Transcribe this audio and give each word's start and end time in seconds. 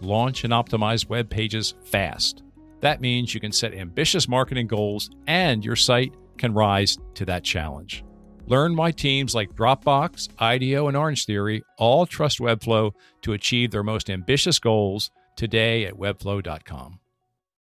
launch, 0.00 0.44
and 0.44 0.52
optimize 0.52 1.08
web 1.08 1.28
pages 1.28 1.74
fast. 1.84 2.42
That 2.80 3.00
means 3.00 3.34
you 3.34 3.40
can 3.40 3.52
set 3.52 3.74
ambitious 3.74 4.28
marketing 4.28 4.66
goals 4.66 5.10
and 5.26 5.64
your 5.64 5.76
site 5.76 6.14
can 6.38 6.54
rise 6.54 6.98
to 7.14 7.24
that 7.26 7.44
challenge. 7.44 8.04
Learn 8.46 8.74
why 8.74 8.90
teams 8.90 9.34
like 9.34 9.54
Dropbox, 9.54 10.28
IDEO, 10.40 10.88
and 10.88 10.96
Orange 10.96 11.24
Theory 11.24 11.62
all 11.78 12.06
trust 12.06 12.40
Webflow 12.40 12.92
to 13.22 13.32
achieve 13.32 13.70
their 13.70 13.84
most 13.84 14.10
ambitious 14.10 14.58
goals 14.58 15.10
today 15.36 15.84
at 15.84 15.94
webflow.com. 15.94 16.98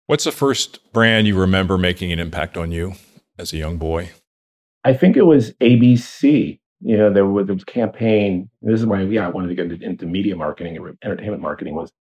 What's 0.08 0.24
the 0.24 0.32
first 0.32 0.92
brand 0.92 1.28
you 1.28 1.40
remember 1.40 1.78
making 1.78 2.12
an 2.12 2.20
impact 2.20 2.58
on 2.58 2.72
you 2.72 2.94
as 3.38 3.54
a 3.54 3.58
young 3.58 3.78
boy? 3.78 4.12
I 4.84 4.94
think 4.94 5.16
it 5.16 5.26
was 5.26 5.54
ABC. 5.62 6.60
You 6.82 6.98
know, 6.98 7.14
there 7.14 7.26
was, 7.26 7.46
there 7.46 7.56
was 7.56 7.64
a 7.64 7.66
campaign. 7.66 8.50
This 8.62 8.82
is 8.82 8.86
why, 8.86 9.02
yeah, 9.04 9.26
I 9.26 9.30
wanted 9.30 9.50
to 9.50 9.56
get 9.56 9.72
into, 9.72 9.86
into 9.86 10.06
media 10.06 10.36
marketing 10.36 10.76
and 10.76 10.98
entertainment 11.04 11.42
marketing. 11.42 11.76
Was 11.76 11.94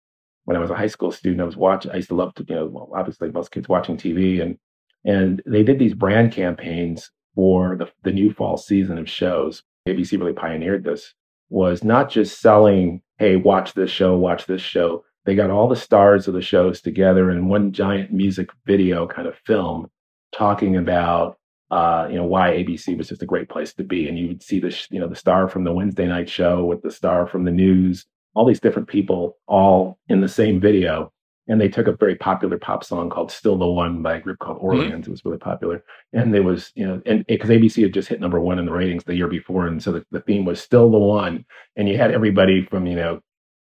when 0.45 0.57
I 0.57 0.59
was 0.59 0.69
a 0.69 0.75
high 0.75 0.87
school 0.87 1.11
student, 1.11 1.41
I 1.41 1.45
was 1.45 1.57
watching. 1.57 1.91
I 1.91 1.97
used 1.97 2.09
to 2.09 2.15
love 2.15 2.33
to, 2.35 2.45
you 2.47 2.55
know, 2.55 2.89
obviously 2.95 3.31
most 3.31 3.51
kids 3.51 3.69
watching 3.69 3.97
TV, 3.97 4.41
and 4.41 4.57
and 5.05 5.41
they 5.45 5.63
did 5.63 5.79
these 5.79 5.93
brand 5.93 6.31
campaigns 6.31 7.11
for 7.35 7.75
the 7.75 7.89
the 8.03 8.11
new 8.11 8.33
fall 8.33 8.57
season 8.57 8.97
of 8.97 9.09
shows. 9.09 9.63
ABC 9.87 10.19
really 10.19 10.33
pioneered 10.33 10.83
this. 10.83 11.13
Was 11.49 11.83
not 11.83 12.09
just 12.09 12.39
selling, 12.39 13.01
hey, 13.17 13.35
watch 13.35 13.73
this 13.73 13.91
show, 13.91 14.17
watch 14.17 14.45
this 14.45 14.61
show. 14.61 15.03
They 15.25 15.35
got 15.35 15.49
all 15.49 15.67
the 15.67 15.75
stars 15.75 16.27
of 16.27 16.33
the 16.33 16.41
shows 16.41 16.81
together 16.81 17.29
in 17.29 17.47
one 17.47 17.71
giant 17.71 18.11
music 18.11 18.49
video 18.65 19.05
kind 19.05 19.27
of 19.27 19.37
film, 19.45 19.91
talking 20.31 20.77
about 20.77 21.37
uh, 21.69 22.07
you 22.09 22.15
know 22.15 22.25
why 22.25 22.51
ABC 22.51 22.97
was 22.97 23.09
just 23.09 23.21
a 23.21 23.27
great 23.27 23.49
place 23.49 23.73
to 23.75 23.83
be. 23.83 24.07
And 24.07 24.17
you 24.17 24.29
would 24.29 24.43
see 24.43 24.59
the 24.59 24.75
you 24.89 24.99
know 24.99 25.07
the 25.07 25.15
star 25.15 25.47
from 25.47 25.63
the 25.63 25.73
Wednesday 25.73 26.07
night 26.07 26.29
show 26.29 26.65
with 26.65 26.81
the 26.81 26.91
star 26.91 27.27
from 27.27 27.45
the 27.45 27.51
news, 27.51 28.05
all 28.33 28.45
these 28.45 28.59
different 28.59 28.87
people 28.87 29.37
all 29.47 29.99
in 30.07 30.21
the 30.21 30.27
same 30.27 30.59
video. 30.59 31.11
And 31.47 31.59
they 31.59 31.67
took 31.67 31.87
a 31.87 31.93
very 31.93 32.15
popular 32.15 32.57
pop 32.57 32.83
song 32.83 33.09
called 33.09 33.31
"Still 33.31 33.57
the 33.57 33.67
One" 33.67 34.01
by 34.01 34.15
a 34.15 34.21
group 34.21 34.39
called 34.39 34.59
Orleans. 34.61 34.91
Mm-hmm. 34.91 35.01
It 35.01 35.09
was 35.09 35.25
really 35.25 35.39
popular, 35.39 35.83
and 36.13 36.33
there 36.33 36.43
was 36.43 36.71
you 36.75 36.87
know, 36.87 37.01
and 37.05 37.25
because 37.25 37.49
ABC 37.49 37.81
had 37.81 37.93
just 37.93 38.07
hit 38.07 38.21
number 38.21 38.39
one 38.39 38.59
in 38.59 38.65
the 38.65 38.71
ratings 38.71 39.03
the 39.03 39.15
year 39.15 39.27
before, 39.27 39.65
and 39.67 39.81
so 39.81 39.91
the, 39.91 40.05
the 40.11 40.21
theme 40.21 40.45
was 40.45 40.61
"Still 40.61 40.89
the 40.91 40.99
One," 40.99 41.43
and 41.75 41.89
you 41.89 41.97
had 41.97 42.11
everybody 42.11 42.63
from 42.67 42.85
you 42.85 42.95
know 42.95 43.21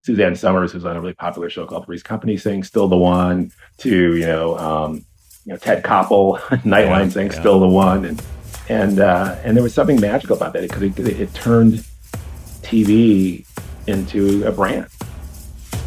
Suzanne 0.04 0.36
Somers, 0.36 0.74
who's 0.74 0.86
on 0.86 0.98
a 0.98 1.02
really 1.02 1.14
popular 1.14 1.50
show 1.50 1.66
called 1.66 1.86
Three's 1.86 2.04
Company, 2.04 2.38
saying 2.38 2.66
"Still 2.66 2.88
the 2.88 2.98
One," 2.98 3.52
to 3.78 4.16
you 4.16 4.26
know 4.26 4.58
um, 4.60 5.06
you 5.46 5.54
know 5.54 5.58
Ted 5.58 5.84
Koppel, 5.84 6.40
Nightline 6.64 7.06
yeah, 7.06 7.10
saying 7.10 7.32
yeah. 7.32 7.40
"Still 7.40 7.60
the 7.62 7.70
One," 7.70 8.06
and 8.06 8.22
and 8.70 9.00
uh, 9.00 9.38
and 9.44 9.56
there 9.56 9.64
was 9.64 9.74
something 9.74 10.00
magical 10.00 10.36
about 10.36 10.54
that 10.54 10.62
because 10.62 10.82
it, 10.82 11.00
it, 11.00 11.20
it, 11.22 11.34
turned 11.34 11.84
TV 12.62 13.46
into 13.88 14.46
a 14.46 14.52
brand. 14.52 14.88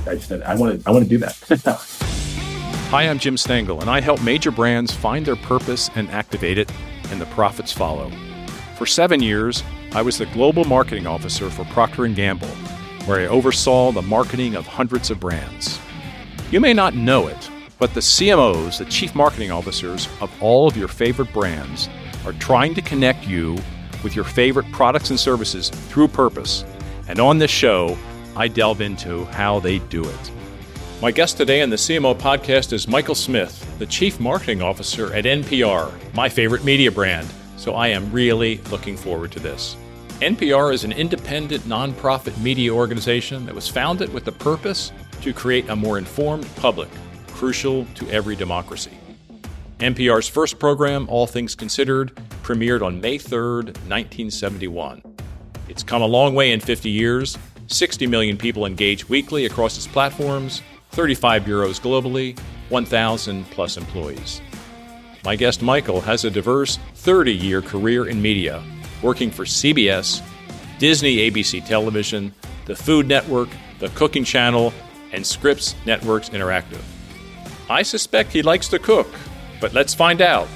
I 0.07 0.15
just 0.15 0.29
said 0.29 0.43
I 0.43 0.55
want 0.57 0.83
to 0.83 0.89
I 0.89 0.93
want 0.93 1.05
to 1.05 1.09
do 1.09 1.19
that. 1.19 1.37
Hi, 2.91 3.09
I'm 3.09 3.19
Jim 3.19 3.37
Stengel, 3.37 3.81
and 3.81 3.91
I 3.91 4.01
help 4.01 4.23
major 4.23 4.51
brands 4.51 4.93
find 4.93 5.27
their 5.27 5.37
purpose 5.37 5.91
and 5.95 6.09
activate 6.11 6.59
it, 6.59 6.71
and 7.11 7.21
the 7.21 7.27
profits 7.27 7.73
follow. 7.73 8.11
For 8.77 8.87
seven 8.87 9.21
years, 9.23 9.65
I 9.93 10.03
was 10.03 10.19
the 10.19 10.27
global 10.27 10.65
marketing 10.65 11.07
officer 11.07 11.51
for 11.51 11.65
Procter 11.67 12.07
& 12.07 12.15
Gamble, 12.15 12.49
where 13.07 13.21
I 13.21 13.27
oversaw 13.27 13.91
the 13.91 14.03
marketing 14.03 14.55
of 14.55 14.67
hundreds 14.67 15.11
of 15.11 15.19
brands. 15.19 15.81
You 16.51 16.61
may 16.61 16.73
not 16.73 16.95
know 16.95 17.27
it, 17.27 17.51
but 17.79 17.95
the 17.95 18.01
CMOs, 18.01 18.79
the 18.79 18.85
chief 18.85 19.15
marketing 19.15 19.51
officers 19.51 20.09
of 20.21 20.31
all 20.43 20.69
of 20.69 20.77
your 20.77 20.89
favorite 20.89 21.33
brands, 21.33 21.89
are 22.25 22.33
trying 22.35 22.75
to 22.75 22.83
connect 22.83 23.27
you 23.27 23.59
with 24.03 24.15
your 24.15 24.25
favorite 24.25 24.71
products 24.71 25.11
and 25.11 25.19
services 25.19 25.69
through 25.69 26.09
purpose. 26.09 26.65
And 27.07 27.19
on 27.19 27.39
this 27.39 27.51
show, 27.51 27.97
I 28.35 28.49
delve 28.49 28.81
into 28.81 29.25
how 29.27 29.61
they 29.61 29.79
do 29.79 30.09
it. 30.09 30.31
My 31.03 31.11
guest 31.11 31.37
today 31.37 31.61
on 31.61 31.71
the 31.71 31.77
CMO 31.77 32.19
podcast 32.19 32.73
is 32.73 32.89
Michael 32.89 33.15
Smith, 33.15 33.79
the 33.79 33.87
Chief 33.87 34.19
Marketing 34.19 34.63
Officer 34.63 35.13
at 35.13 35.25
NPR, 35.25 35.93
my 36.15 36.29
favorite 36.29 36.65
media 36.65 36.91
brand. 36.91 37.29
So 37.57 37.75
I 37.75 37.89
am 37.89 38.11
really 38.11 38.59
looking 38.71 38.97
forward 38.97 39.33
to 39.33 39.41
this. 39.41 39.77
NPR 40.21 40.73
is 40.73 40.85
an 40.85 40.93
independent 40.93 41.65
nonprofit 41.65 42.41
media 42.41 42.73
organization 42.73 43.45
that 43.47 43.55
was 43.55 43.69
founded 43.69 44.13
with 44.13 44.25
the 44.25 44.33
purpose 44.33 44.93
to 45.21 45.33
create 45.33 45.69
a 45.69 45.77
more 45.77 45.99
informed 45.99 46.49
public 46.57 46.89
crucial 47.29 47.85
to 47.97 48.09
every 48.11 48.37
democracy. 48.37 48.93
NPR's 49.81 50.29
first 50.29 50.59
program, 50.59 51.07
All 51.11 51.27
Things 51.27 51.55
Considered, 51.55 52.15
premiered 52.43 52.81
on 52.81 53.01
May 53.01 53.19
3, 53.19 53.65
1971. 53.65 55.03
It's 55.69 55.83
come 55.83 56.03
a 56.03 56.07
long 56.07 56.35
way 56.35 56.53
in 56.53 56.61
50 56.61 56.91
years. 56.91 57.39
60 57.67 58.07
million 58.07 58.37
people 58.37 58.67
engage 58.67 59.09
weekly 59.09 59.47
across 59.47 59.77
its 59.77 59.87
platforms, 59.87 60.63
35 60.91 61.45
bureaus 61.45 61.81
globally, 61.81 62.39
1,000 62.69 63.45
plus 63.51 63.77
employees. 63.77 64.41
My 65.25 65.37
guest 65.37 65.63
Michael 65.63 66.03
has 66.03 66.25
a 66.25 66.31
diverse 66.31 66.79
30 66.97 67.33
year 67.33 67.63
career 67.63 68.07
in 68.07 68.21
media, 68.21 68.63
working 69.03 69.31
for 69.31 69.45
CBS, 69.45 70.23
Disney 70.79 71.31
ABC 71.31 71.67
Television, 71.67 72.35
the 72.67 72.77
Food 72.77 73.09
Network, 73.09 73.49
the 73.79 73.89
Cooking 73.91 74.25
Channel, 74.25 74.73
and 75.13 75.27
Scripps 75.27 75.75
Networks 75.87 76.29
Interactive. 76.29 76.83
I 77.71 77.83
suspect 77.83 78.33
he 78.33 78.43
likes 78.43 78.69
to 78.69 78.79
cook, 78.79 79.09
but 79.61 79.73
let's 79.73 79.95
find 79.95 80.21
out. 80.21 80.49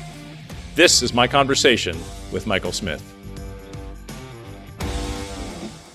This 0.74 1.02
is 1.02 1.14
my 1.14 1.26
conversation 1.26 1.96
with 2.30 2.46
Michael 2.46 2.72
Smith. 2.72 3.17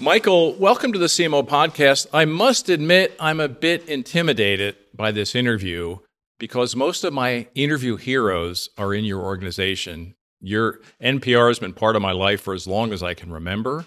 Michael, 0.04 0.54
welcome 0.56 0.92
to 0.92 1.00
the 1.00 1.06
CMO 1.06 1.48
podcast. 1.48 2.08
I 2.12 2.26
must 2.26 2.68
admit, 2.68 3.16
I'm 3.22 3.40
a 3.40 3.48
bit 3.48 3.88
intimidated 3.88 4.76
by 4.94 5.12
this 5.12 5.34
interview 5.34 6.00
because 6.38 6.76
most 6.76 7.06
of 7.06 7.14
my 7.14 7.48
interview 7.56 7.96
heroes 7.96 8.68
are 8.78 8.94
in 8.94 9.06
your 9.06 9.22
organization. 9.22 10.16
Your 10.42 10.82
NPR 11.02 11.48
has 11.48 11.60
been 11.60 11.72
part 11.72 11.96
of 11.96 12.02
my 12.02 12.12
life 12.12 12.42
for 12.42 12.54
as 12.54 12.68
long 12.68 12.92
as 12.92 13.02
I 13.02 13.14
can 13.14 13.32
remember. 13.32 13.86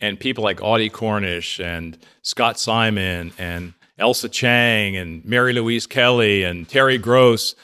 And 0.00 0.18
people 0.18 0.42
like 0.42 0.62
Audie 0.62 0.88
Cornish 0.88 1.60
and 1.60 1.98
Scott 2.22 2.58
Simon 2.58 3.34
and 3.36 3.74
Ailsa 4.00 4.32
Chang 4.32 4.96
and 4.96 5.22
Mary 5.26 5.52
Louise 5.52 5.86
Kelly 5.86 6.42
and 6.42 6.66
Terry 6.66 6.96
Gross. 6.96 7.54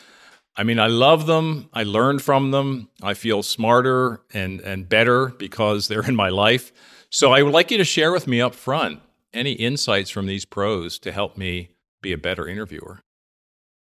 I 0.54 0.64
mean, 0.64 0.78
I 0.78 0.88
love 0.88 1.26
them. 1.26 1.70
I 1.72 1.84
learn 1.84 2.18
from 2.18 2.50
them. 2.50 2.90
I 3.02 3.14
feel 3.14 3.42
smarter 3.42 4.20
and, 4.34 4.60
and 4.60 4.86
better 4.86 5.28
because 5.28 5.88
they're 5.88 6.06
in 6.06 6.14
my 6.14 6.28
life. 6.28 6.72
So 7.10 7.32
I 7.32 7.42
would 7.42 7.52
like 7.52 7.70
you 7.70 7.78
to 7.78 7.84
share 7.84 8.12
with 8.12 8.26
me 8.28 8.40
up 8.40 8.54
front 8.54 9.00
any 9.32 9.52
insights 9.52 10.10
from 10.10 10.26
these 10.26 10.44
pros 10.44 10.98
to 11.00 11.12
help 11.12 11.36
me 11.36 11.70
be 12.00 12.12
a 12.12 12.18
better 12.18 12.46
interviewer. 12.46 13.00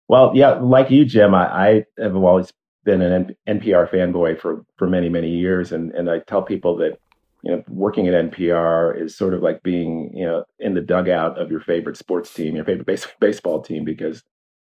Well, 0.08 0.32
yeah, 0.34 0.50
like 0.52 0.90
you, 0.90 1.04
Jim, 1.04 1.34
I, 1.34 1.46
I 1.46 1.84
have 1.98 2.14
always 2.14 2.52
been 2.84 3.02
an 3.02 3.34
NPR 3.48 3.90
fanboy 3.90 4.40
for, 4.40 4.64
for 4.76 4.86
many, 4.86 5.08
many 5.08 5.30
years. 5.30 5.72
And, 5.72 5.92
and 5.92 6.10
I 6.10 6.20
tell 6.20 6.42
people 6.42 6.76
that 6.76 6.98
you 7.42 7.52
know, 7.52 7.64
working 7.68 8.06
at 8.06 8.30
NPR 8.32 9.00
is 9.00 9.16
sort 9.16 9.32
of 9.32 9.42
like 9.42 9.62
being, 9.62 10.10
you 10.14 10.26
know, 10.26 10.44
in 10.58 10.74
the 10.74 10.80
dugout 10.80 11.38
of 11.38 11.50
your 11.50 11.60
favorite 11.60 11.96
sports 11.96 12.32
team, 12.32 12.54
your 12.54 12.64
favorite 12.64 12.86
base, 12.86 13.06
baseball 13.20 13.62
team, 13.62 13.84
because 13.84 14.22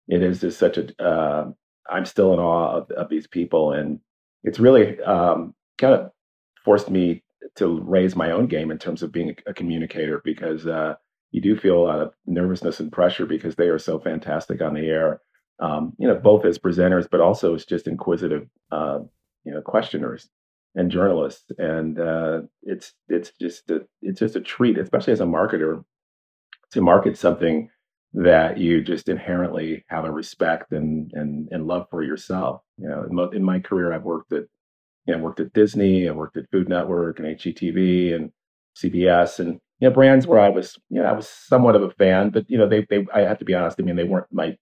it 0.09 0.23
is 0.23 0.41
just 0.41 0.59
such 0.59 0.79
a. 0.79 1.03
Uh, 1.03 1.51
I'm 1.89 2.05
still 2.05 2.33
in 2.33 2.41
awe 2.41 2.79
of, 2.79 2.91
of 2.91 3.09
these 3.09 3.27
people, 3.27 3.73
and 3.73 4.01
it's 4.45 4.59
really 4.59 5.01
um, 5.03 5.55
kind 5.79 5.95
of 5.95 6.11
forced 6.65 6.91
me 6.91 7.23
to 7.57 7.81
raise 7.83 8.15
my 8.15 8.31
own 8.31 8.47
game 8.47 8.71
in 8.71 8.79
terms 8.79 9.03
of 9.03 9.13
being 9.13 9.31
a, 9.31 9.51
a 9.51 9.55
communicator 9.55 10.21
because 10.25 10.67
uh, 10.67 10.95
you 11.31 11.41
do 11.41 11.57
feel 11.57 11.79
a 11.79 11.87
lot 11.87 12.01
of 12.01 12.13
nervousness 12.27 12.81
and 12.81 12.93
pressure 12.93 13.27
because 13.27 13.57
they 13.57 13.69
are 13.69 13.79
so 13.79 13.99
fantastic 13.99 14.61
on 14.63 14.75
the 14.75 14.87
air. 14.87 15.21
Um, 15.59 15.95
you 15.99 16.07
know, 16.07 16.15
both 16.15 16.45
as 16.45 16.59
presenters, 16.59 17.09
but 17.11 17.21
also 17.21 17.55
as 17.55 17.65
just 17.65 17.87
inquisitive, 17.87 18.47
uh, 18.71 18.99
you 19.45 19.53
know, 19.53 19.63
questioners 19.63 20.29
and 20.75 20.91
journalists, 20.91 21.51
and 21.57 21.99
uh, 21.99 22.43
it's 22.63 22.93
it's 23.09 23.33
just 23.41 23.71
a, 23.71 23.81
it's 24.03 24.21
just 24.21 24.37
a 24.37 24.41
treat, 24.41 24.77
especially 24.77 25.15
as 25.15 25.21
a 25.21 25.25
marketer, 25.25 25.83
to 26.73 26.83
market 26.83 27.17
something 27.17 27.71
that 28.13 28.59
you 28.59 28.83
just 28.83 29.09
inherently 29.09 29.85
have 29.89 30.05
a 30.05 30.11
respect 30.11 30.73
and 30.73 31.11
and 31.15 31.49
and 31.51 31.67
love 31.67 31.87
for 31.91 32.03
yourself. 32.03 32.61
You 32.77 32.89
know, 32.89 33.05
in, 33.09 33.15
mo- 33.15 33.31
in 33.31 33.43
my 33.43 33.59
career, 33.59 33.95
I've 33.95 34.05
worked 34.05 34.33
at 34.35 34.45
you 35.07 35.15
know 35.15 35.23
worked 35.23 35.41
at 35.41 35.53
Disney, 35.53 36.09
I 36.09 36.13
worked 36.13 36.37
at 36.37 36.51
Food 36.51 36.69
Network 36.69 37.19
and 37.19 37.29
HGTV 37.29 38.15
and 38.15 38.33
CBS, 38.77 39.39
and 39.39 39.61
you 39.81 39.89
know, 39.89 39.95
brands 39.95 40.27
where 40.27 40.41
I 40.41 40.49
was, 40.49 40.79
you 40.89 41.03
know, 41.03 41.07
I 41.07 41.13
was 41.13 41.29
somewhat 41.29 41.77
of 41.77 41.83
a 41.83 41.91
fan, 41.91 42.31
but 42.31 42.49
you 42.49 42.59
know, 42.59 42.69
they, 42.69 42.87
they, 42.89 43.07
I 43.13 43.21
have 43.21 43.39
to 43.39 43.45
be 43.45 43.55
honest. 43.55 43.79
I 43.79 43.83
mean, 43.83 43.97
they 43.97 44.05
weren't 44.05 44.27
my 44.33 44.57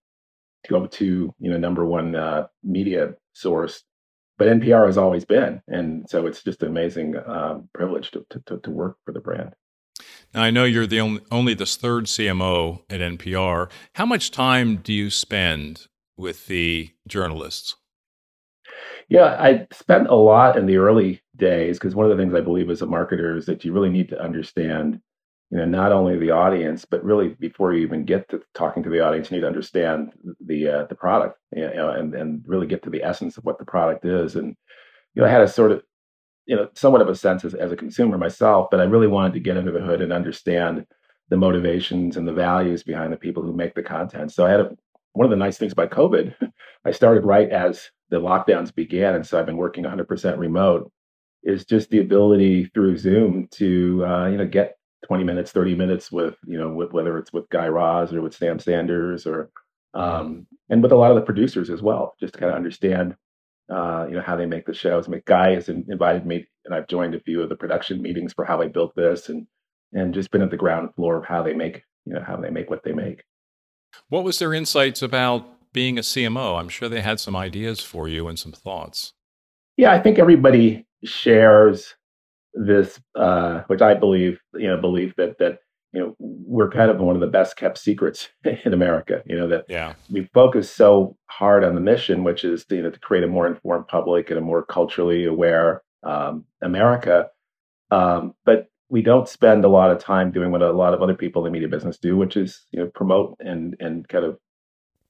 go-to, 0.69 1.35
you 1.39 1.51
know, 1.51 1.59
number 1.59 1.85
one 1.85 2.17
uh, 2.17 2.47
media 2.63 3.15
source, 3.33 3.83
but 4.39 4.49
NPR 4.49 4.87
has 4.87 4.99
always 4.99 5.25
been, 5.25 5.63
and 5.69 6.09
so 6.09 6.27
it's 6.27 6.43
just 6.43 6.63
an 6.63 6.69
amazing 6.69 7.15
um, 7.27 7.69
privilege 7.75 8.11
to, 8.13 8.27
to 8.31 8.59
to 8.59 8.71
work 8.71 8.97
for 9.05 9.13
the 9.13 9.21
brand. 9.21 9.55
Now, 10.35 10.43
I 10.43 10.51
know 10.51 10.65
you're 10.65 10.87
the 10.87 11.01
only 11.01 11.21
only 11.31 11.55
the 11.55 11.67
third 11.67 12.07
CMO 12.07 12.83
at 12.91 13.01
NPR. 13.01 13.71
How 13.95 14.07
much 14.07 14.31
time 14.31 14.77
do 14.77 14.93
you 14.93 15.11
spend 15.11 15.87
with 16.17 16.47
the 16.47 16.91
journalists? 17.07 17.77
Yeah, 19.09 19.37
I 19.39 19.67
spent 19.73 20.09
a 20.09 20.15
lot 20.15 20.57
in 20.57 20.67
the 20.67 20.77
early 20.79 21.21
days 21.37 21.79
because 21.79 21.95
one 21.95 22.11
of 22.11 22.17
the 22.17 22.23
things 22.23 22.35
I 22.35 22.41
believe 22.41 22.71
as 22.71 22.83
a 22.83 22.87
marketer 22.87 23.37
is 23.37 23.47
that 23.47 23.65
you 23.65 23.73
really 23.73 23.91
need 23.91 24.09
to 24.11 24.21
understand, 24.23 25.01
you 25.51 25.59
know, 25.59 25.67
not 25.67 25.93
only 25.93 26.19
the 26.19 26.31
audience, 26.31 26.85
but 26.85 27.05
really 27.05 27.29
before 27.41 27.73
you 27.75 27.83
even 27.83 28.05
get 28.05 28.29
to 28.31 28.41
talking 28.55 28.83
to 28.83 28.91
the 28.91 29.01
audience, 29.01 29.31
you 29.31 29.37
need 29.37 29.43
to 29.43 29.47
understand 29.47 30.13
the 30.45 30.69
uh, 30.69 30.85
the 30.87 30.95
product, 30.95 31.39
you 31.55 31.69
know, 31.75 31.91
and 31.91 32.15
and 32.15 32.45
really 32.47 32.67
get 32.67 32.83
to 32.85 32.91
the 32.91 33.03
essence 33.03 33.37
of 33.37 33.45
what 33.45 33.59
the 33.59 33.65
product 33.65 34.05
is. 34.05 34.37
And 34.37 34.57
you 35.15 35.23
know, 35.23 35.29
I 35.29 35.31
had 35.31 35.43
a 35.43 35.49
sort 35.49 35.73
of, 35.73 35.83
you 36.47 36.57
know, 36.57 36.69
somewhat 36.75 37.03
of 37.03 37.09
a 37.09 37.15
sense 37.15 37.45
as, 37.45 37.55
as 37.55 37.73
a 37.73 37.77
consumer 37.77 38.19
myself, 38.19 38.69
but 38.71 38.81
I 38.81 38.85
really 38.85 39.07
wanted 39.07 39.35
to 39.35 39.41
get 39.41 39.57
under 39.57 39.73
the 39.73 39.81
hood 39.81 40.01
and 40.01 40.13
understand 40.13 40.87
the 41.29 41.37
motivations 41.37 42.17
and 42.17 42.27
the 42.29 42.33
values 42.33 42.83
behind 42.83 43.13
the 43.13 43.17
people 43.17 43.43
who 43.43 43.53
make 43.53 43.75
the 43.75 43.83
content. 43.83 44.33
So 44.33 44.47
I 44.47 44.51
had 44.51 44.61
a, 44.61 44.77
one 45.15 45.25
of 45.25 45.31
the 45.31 45.37
nice 45.37 45.57
things 45.57 45.73
about 45.73 45.91
COVID, 45.91 46.35
I 46.85 46.91
started 46.91 47.25
right 47.25 47.51
as 47.51 47.91
the 48.11 48.21
lockdowns 48.21 48.75
began, 48.75 49.15
and 49.15 49.27
so 49.27 49.39
I've 49.39 49.47
been 49.47 49.57
working 49.57 49.85
100% 49.85 50.39
remote. 50.39 50.93
Is 51.47 51.67
just 51.67 51.91
the 51.91 51.99
ability 52.01 52.71
through 52.73 52.97
Zoom 52.97 53.49
to 53.53 54.05
uh, 54.07 54.29
you 54.29 54.39
know 54.39 54.47
get 54.47 54.77
20 55.07 55.25
minutes, 55.25 55.53
30 55.53 55.75
minutes 55.75 56.11
with 56.11 56.37
you 56.47 56.59
know 56.59 56.71
with, 56.73 56.93
whether 56.93 57.19
it's 57.19 57.35
with 57.35 57.49
Guy 57.51 57.67
Raz 57.67 58.15
or 58.15 58.23
with 58.23 58.35
Sam 58.35 58.59
Sanders 58.59 59.27
or 59.27 59.51
um, 59.93 60.47
and 60.71 60.83
with 60.83 60.93
a 60.93 60.97
lot 60.97 61.11
of 61.11 61.17
the 61.17 61.23
producers 61.23 61.69
as 61.69 61.83
well, 61.83 62.15
just 62.19 62.33
to 62.35 62.41
kind 62.41 62.51
of 62.51 62.57
understand 62.57 63.15
uh, 63.71 64.07
you 64.09 64.15
know 64.15 64.23
how 64.23 64.37
they 64.37 64.47
make 64.47 64.65
the 64.65 64.75
shows. 64.75 65.07
I 65.07 65.11
mean, 65.11 65.23
Guy 65.27 65.55
has 65.55 65.69
invited 65.69 66.27
me, 66.27 66.47
and 66.65 66.75
I've 66.75 66.89
joined 66.89 67.15
a 67.15 67.21
few 67.21 67.43
of 67.43 67.51
the 67.51 67.57
production 67.57 68.01
meetings 68.01 68.33
for 68.33 68.47
how 68.47 68.63
I 68.63 68.69
built 68.69 68.95
this, 68.97 69.29
and 69.29 69.47
and 69.93 70.15
just 70.15 70.31
been 70.31 70.43
at 70.43 70.51
the 70.51 70.57
ground 70.57 70.95
floor 70.95 71.19
of 71.19 71.27
how 71.27 71.43
they 71.43 71.55
make 71.55 71.83
you 72.07 72.15
know 72.15 72.25
how 72.27 72.37
they 72.37 72.51
make 72.51 72.71
what 72.71 72.83
they 72.85 72.93
make. 72.93 73.23
What 74.09 74.25
was 74.25 74.39
their 74.39 74.55
insights 74.55 75.03
about 75.03 75.73
being 75.73 75.99
a 75.99 76.03
CMO? 76.03 76.59
I'm 76.59 76.69
sure 76.69 76.89
they 76.89 77.01
had 77.01 77.21
some 77.21 77.35
ideas 77.35 77.81
for 77.81 78.09
you 78.09 78.29
and 78.29 78.39
some 78.39 78.53
thoughts. 78.53 79.13
Yeah, 79.77 79.93
I 79.93 80.01
think 80.01 80.19
everybody 80.19 80.87
shares 81.05 81.95
this, 82.55 83.01
uh, 83.17 83.63
which 83.67 83.83
I 83.83 83.95
believe, 83.95 84.39
you 84.55 84.69
know, 84.69 84.81
believe 84.81 85.15
that 85.17 85.39
that 85.39 85.59
you 85.93 86.01
know 86.01 86.17
we're 86.19 86.71
kind 86.71 86.91
of 86.91 86.99
one 86.99 87.15
of 87.15 87.21
the 87.21 87.27
best 87.27 87.57
kept 87.57 87.79
secrets 87.79 88.29
in 88.65 88.73
America. 88.73 89.23
You 89.27 89.37
know 89.37 89.49
that 89.49 89.65
yeah. 89.69 89.95
we 90.11 90.29
focus 90.35 90.71
so 90.71 91.17
hard 91.27 91.65
on 91.65 91.75
the 91.75 91.81
mission, 91.81 92.25
which 92.25 92.45
is 92.45 92.65
you 92.71 92.83
know 92.83 92.91
to 92.91 93.01
create 93.01 93.25
a 93.25 93.29
more 93.29 93.47
informed 93.47 93.89
public 93.89 94.31
and 94.31 94.39
a 94.39 94.43
more 94.43 94.65
culturally 94.65 95.25
aware 95.25 95.83
um, 96.03 96.45
America. 96.63 97.29
Um, 97.91 98.35
but 98.45 98.69
we 98.89 99.03
don't 99.03 99.29
spend 99.29 99.65
a 99.65 99.69
lot 99.69 99.91
of 99.91 99.99
time 99.99 100.31
doing 100.31 100.51
what 100.51 100.63
a 100.63 100.73
lot 100.73 100.95
of 100.95 101.03
other 101.03 101.15
people 101.15 101.45
in 101.45 101.51
the 101.51 101.53
media 101.53 101.69
business 101.69 101.99
do, 101.99 102.17
which 102.17 102.37
is 102.37 102.67
you 102.71 102.81
know 102.81 102.91
promote 102.95 103.37
and 103.41 103.77
and 103.81 104.09
kind 104.09 104.25
of 104.25 104.39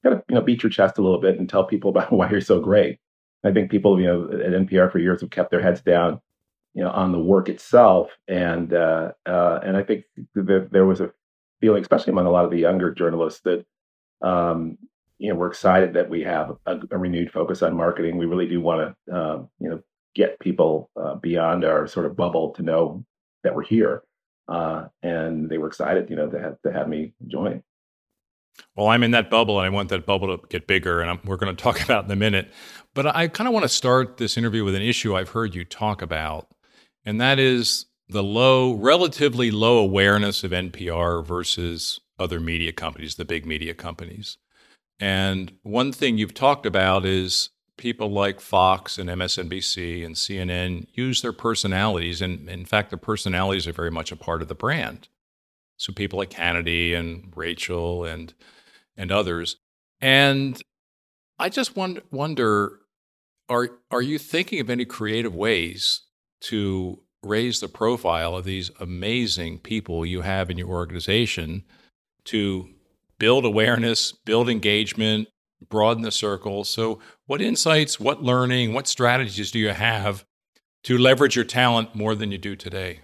kind 0.03 0.15
of 0.15 0.23
you 0.29 0.35
know 0.35 0.41
beat 0.41 0.63
your 0.63 0.69
chest 0.69 0.97
a 0.97 1.01
little 1.01 1.19
bit 1.19 1.37
and 1.39 1.49
tell 1.49 1.65
people 1.65 1.89
about 1.91 2.11
why 2.11 2.29
you're 2.29 2.41
so 2.41 2.59
great. 2.59 2.99
I 3.43 3.51
think 3.51 3.69
people 3.69 3.99
you 3.99 4.07
know 4.07 4.29
at 4.31 4.67
NPR 4.67 4.91
for 4.91 4.99
years 4.99 5.21
have 5.21 5.29
kept 5.29 5.51
their 5.51 5.61
heads 5.61 5.81
down, 5.81 6.19
you 6.73 6.83
know, 6.83 6.89
on 6.89 7.11
the 7.11 7.19
work 7.19 7.49
itself, 7.49 8.11
and 8.27 8.73
uh, 8.73 9.11
uh, 9.25 9.59
and 9.63 9.77
I 9.77 9.83
think 9.83 10.05
that 10.35 10.69
there 10.71 10.85
was 10.85 11.01
a 11.01 11.11
feeling, 11.61 11.81
especially 11.81 12.11
among 12.11 12.25
a 12.25 12.31
lot 12.31 12.45
of 12.45 12.51
the 12.51 12.59
younger 12.59 12.91
journalists, 12.91 13.41
that 13.41 13.65
um, 14.21 14.77
you 15.17 15.29
know 15.29 15.35
we're 15.35 15.49
excited 15.49 15.93
that 15.93 16.09
we 16.09 16.23
have 16.23 16.57
a, 16.65 16.79
a, 16.91 16.97
renewed 16.97 17.31
focus 17.31 17.61
on 17.61 17.75
marketing. 17.75 18.17
We 18.17 18.25
really 18.25 18.47
do 18.47 18.61
want 18.61 18.95
to 19.09 19.15
uh, 19.15 19.43
you 19.59 19.69
know 19.69 19.81
get 20.15 20.39
people 20.39 20.89
uh, 20.95 21.15
beyond 21.15 21.65
our 21.65 21.87
sort 21.87 22.05
of 22.05 22.15
bubble 22.15 22.51
to 22.53 22.63
know 22.63 23.05
that 23.45 23.55
we're 23.55 23.63
here. 23.63 24.03
Uh, 24.47 24.87
and 25.01 25.49
they 25.49 25.57
were 25.57 25.67
excited, 25.67 26.09
you 26.09 26.15
know, 26.15 26.29
to 26.29 26.39
have 26.39 26.61
to 26.63 26.71
have 26.71 26.87
me 26.89 27.13
join. 27.27 27.63
Well, 28.75 28.87
I'm 28.87 29.03
in 29.03 29.11
that 29.11 29.29
bubble, 29.29 29.59
and 29.59 29.65
I 29.65 29.69
want 29.69 29.89
that 29.89 30.05
bubble 30.05 30.37
to 30.37 30.47
get 30.47 30.67
bigger, 30.67 31.01
and 31.01 31.09
I'm, 31.09 31.19
we're 31.25 31.37
going 31.37 31.55
to 31.55 31.61
talk 31.61 31.81
about 31.83 32.05
in 32.05 32.11
a 32.11 32.15
minute. 32.15 32.51
But 32.93 33.07
I 33.15 33.27
kind 33.27 33.47
of 33.47 33.53
want 33.53 33.63
to 33.63 33.69
start 33.69 34.17
this 34.17 34.37
interview 34.37 34.63
with 34.63 34.75
an 34.75 34.81
issue 34.81 35.15
I've 35.15 35.29
heard 35.29 35.55
you 35.55 35.63
talk 35.63 36.01
about, 36.01 36.47
and 37.05 37.19
that 37.21 37.39
is 37.39 37.85
the 38.07 38.23
low, 38.23 38.73
relatively 38.73 39.51
low 39.51 39.77
awareness 39.77 40.43
of 40.43 40.51
NPR 40.51 41.25
versus 41.25 41.99
other 42.19 42.39
media 42.39 42.71
companies, 42.71 43.15
the 43.15 43.25
big 43.25 43.45
media 43.45 43.73
companies. 43.73 44.37
And 44.99 45.53
one 45.63 45.91
thing 45.91 46.17
you've 46.17 46.33
talked 46.33 46.65
about 46.65 47.05
is 47.05 47.49
people 47.77 48.09
like 48.09 48.39
Fox 48.39 48.97
and 48.97 49.09
MSNBC 49.09 50.05
and 50.05 50.15
CNN 50.15 50.87
use 50.93 51.21
their 51.21 51.33
personalities. 51.33 52.21
And 52.21 52.49
in 52.49 52.65
fact, 52.65 52.89
their 52.89 52.97
personalities 52.97 53.67
are 53.67 53.73
very 53.73 53.91
much 53.91 54.11
a 54.11 54.15
part 54.15 54.41
of 54.41 54.47
the 54.47 54.55
brand. 54.55 55.07
So 55.77 55.91
people 55.91 56.17
like 56.17 56.31
Hannity 56.31 56.95
and 56.95 57.33
Rachel 57.35 58.05
and 58.05 58.33
and 58.97 59.11
others. 59.11 59.57
And 59.99 60.61
I 61.37 61.49
just 61.49 61.75
wonder, 61.75 62.01
wonder 62.11 62.79
are 63.49 63.69
are 63.91 64.01
you 64.01 64.17
thinking 64.17 64.59
of 64.59 64.69
any 64.69 64.85
creative 64.85 65.35
ways 65.35 66.01
to 66.41 67.01
raise 67.23 67.59
the 67.59 67.67
profile 67.67 68.35
of 68.35 68.45
these 68.45 68.71
amazing 68.79 69.59
people 69.59 70.05
you 70.05 70.21
have 70.21 70.49
in 70.49 70.57
your 70.57 70.69
organization 70.69 71.63
to 72.25 72.69
build 73.17 73.45
awareness, 73.45 74.11
build 74.11 74.49
engagement, 74.49 75.27
broaden 75.69 76.03
the 76.03 76.11
circle. 76.11 76.63
So, 76.63 76.99
what 77.25 77.41
insights, 77.41 77.99
what 77.99 78.23
learning, 78.23 78.73
what 78.73 78.87
strategies 78.87 79.51
do 79.51 79.59
you 79.59 79.69
have 79.69 80.25
to 80.83 80.97
leverage 80.97 81.35
your 81.35 81.45
talent 81.45 81.95
more 81.95 82.15
than 82.15 82.31
you 82.31 82.37
do 82.37 82.55
today? 82.55 82.99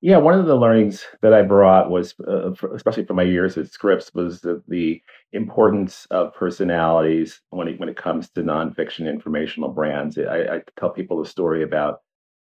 Yeah, 0.00 0.18
one 0.18 0.38
of 0.38 0.44
the 0.44 0.54
learnings 0.54 1.06
that 1.22 1.32
I 1.32 1.40
brought 1.40 1.90
was, 1.90 2.14
uh, 2.28 2.52
for, 2.54 2.74
especially 2.74 3.06
from 3.06 3.16
my 3.16 3.22
years 3.22 3.56
at 3.56 3.70
Scripps, 3.70 4.12
was 4.12 4.42
the, 4.42 4.62
the 4.68 5.02
importance 5.32 6.06
of 6.10 6.34
personalities 6.34 7.40
when 7.48 7.68
it, 7.68 7.80
when 7.80 7.88
it 7.88 7.96
comes 7.96 8.28
to 8.30 8.42
nonfiction 8.42 9.08
informational 9.08 9.70
brands. 9.70 10.18
I, 10.18 10.56
I 10.56 10.62
tell 10.78 10.90
people 10.90 11.22
the 11.22 11.28
story 11.28 11.62
about 11.62 12.00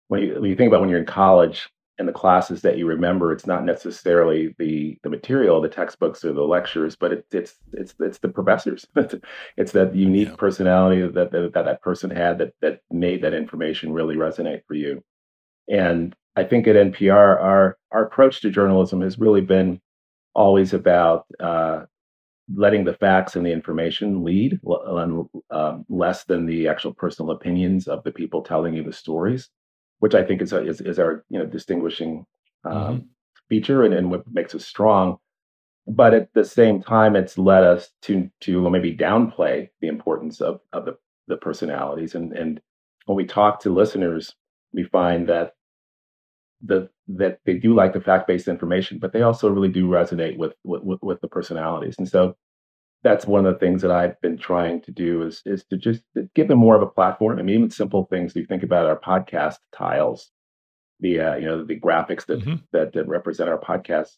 when 0.10 0.24
you, 0.24 0.34
when 0.42 0.50
you 0.50 0.58
think 0.58 0.68
about 0.68 0.82
when 0.82 0.90
you're 0.90 1.00
in 1.00 1.06
college, 1.06 1.70
and 2.00 2.08
the 2.08 2.14
classes 2.14 2.62
that 2.62 2.78
you 2.78 2.86
remember, 2.86 3.32
it's 3.32 3.48
not 3.48 3.66
necessarily 3.66 4.56
the 4.60 4.98
the 5.04 5.10
material, 5.10 5.62
the 5.62 5.70
textbooks 5.70 6.24
or 6.24 6.32
the 6.32 6.44
lectures, 6.44 6.96
but 6.96 7.12
it, 7.12 7.26
it's 7.32 7.56
it's 7.74 7.96
it's 8.00 8.20
the 8.20 8.30
professors. 8.30 8.86
it's 9.58 9.72
that 9.72 9.96
unique 9.96 10.30
yeah. 10.30 10.36
personality 10.36 11.02
that, 11.02 11.32
that 11.32 11.54
that 11.54 11.82
person 11.82 12.10
had 12.12 12.38
that 12.38 12.54
that 12.62 12.82
made 12.92 13.24
that 13.24 13.34
information 13.34 13.94
really 13.94 14.16
resonate 14.16 14.62
for 14.68 14.76
you. 14.76 15.04
And 15.70 16.16
I 16.36 16.44
think 16.44 16.68
at 16.68 16.76
NPR, 16.76 17.42
our 17.42 17.78
our 17.92 18.06
approach 18.06 18.42
to 18.42 18.52
journalism 18.52 19.02
has 19.02 19.18
really 19.18 19.42
been 19.42 19.82
always 20.36 20.74
about 20.74 21.26
uh, 21.40 21.86
letting 22.54 22.86
the 22.86 22.94
facts 22.94 23.36
and 23.36 23.44
the 23.44 23.52
information 23.52 24.24
lead, 24.24 24.60
um, 25.50 25.86
less 25.90 26.26
than 26.26 26.46
the 26.46 26.68
actual 26.68 26.94
personal 26.94 27.32
opinions 27.32 27.88
of 27.88 28.04
the 28.04 28.12
people 28.12 28.44
telling 28.44 28.76
you 28.76 28.84
the 28.84 28.94
stories 28.94 29.50
which 30.00 30.16
I 30.16 30.24
think 30.24 30.42
is 30.42 30.54
a, 30.54 30.66
is, 30.66 30.82
is 30.82 31.00
our 31.00 31.24
you 31.30 31.40
know 31.40 31.46
distinguishing 31.46 32.26
um, 32.64 32.74
mm-hmm. 32.74 33.06
feature 33.50 33.84
and, 33.84 33.94
and 33.94 34.12
what 34.12 34.24
makes 34.32 34.56
us 34.56 34.66
strong. 34.66 35.18
But 35.88 36.14
at 36.14 36.34
the 36.34 36.44
same 36.44 36.84
time, 36.84 37.16
it's 37.16 37.38
led 37.38 37.64
us 37.64 37.90
to 38.04 38.30
to 38.42 38.70
maybe 38.70 38.96
downplay 38.96 39.70
the 39.82 39.88
importance 39.88 40.42
of 40.42 40.60
of 40.74 40.86
the 40.86 40.98
the 41.28 41.38
personalities. 41.38 42.16
And 42.16 42.34
and 42.34 42.62
when 43.06 43.16
we 43.16 43.26
talk 43.26 43.62
to 43.62 43.74
listeners, 43.74 44.36
we 44.74 44.84
find 44.84 45.28
that 45.30 45.54
the 46.62 46.90
that 47.08 47.40
they 47.46 47.54
do 47.54 47.74
like 47.74 47.94
the 47.94 48.02
fact 48.02 48.28
based 48.28 48.48
information, 48.48 49.00
but 49.00 49.14
they 49.14 49.22
also 49.22 49.50
really 49.50 49.70
do 49.70 49.88
resonate 49.88 50.38
with, 50.38 50.54
with 50.64 51.00
with 51.02 51.22
the 51.22 51.28
personalities. 51.28 51.96
And 51.98 52.08
so 52.08 52.36
that's 53.04 53.26
one 53.26 53.46
of 53.46 53.54
the 53.54 53.60
things 53.60 53.82
that 53.82 53.92
I've 53.92 54.20
been 54.22 54.38
trying 54.38 54.82
to 54.82 54.92
do 54.92 55.24
is 55.24 55.42
is 55.46 55.64
to 55.66 55.78
just 55.78 56.04
give 56.36 56.48
them 56.48 56.60
more 56.60 56.76
of 56.76 56.82
a 56.82 56.88
platform. 56.88 57.40
I 57.40 57.42
mean, 57.42 57.56
even 57.56 57.72
simple 57.72 58.06
things. 58.06 58.36
You 58.36 58.46
think 58.46 58.64
about 58.64 58.86
our 58.86 59.00
podcast 59.00 59.58
tiles, 59.74 60.32
the 61.00 61.20
uh, 61.20 61.36
you 61.36 61.46
know 61.46 61.64
the 61.64 61.80
graphics 61.80 62.26
that, 62.26 62.40
mm-hmm. 62.40 62.56
that, 62.74 62.94
that 62.94 63.08
represent 63.08 63.50
our 63.50 63.60
podcast. 63.60 64.10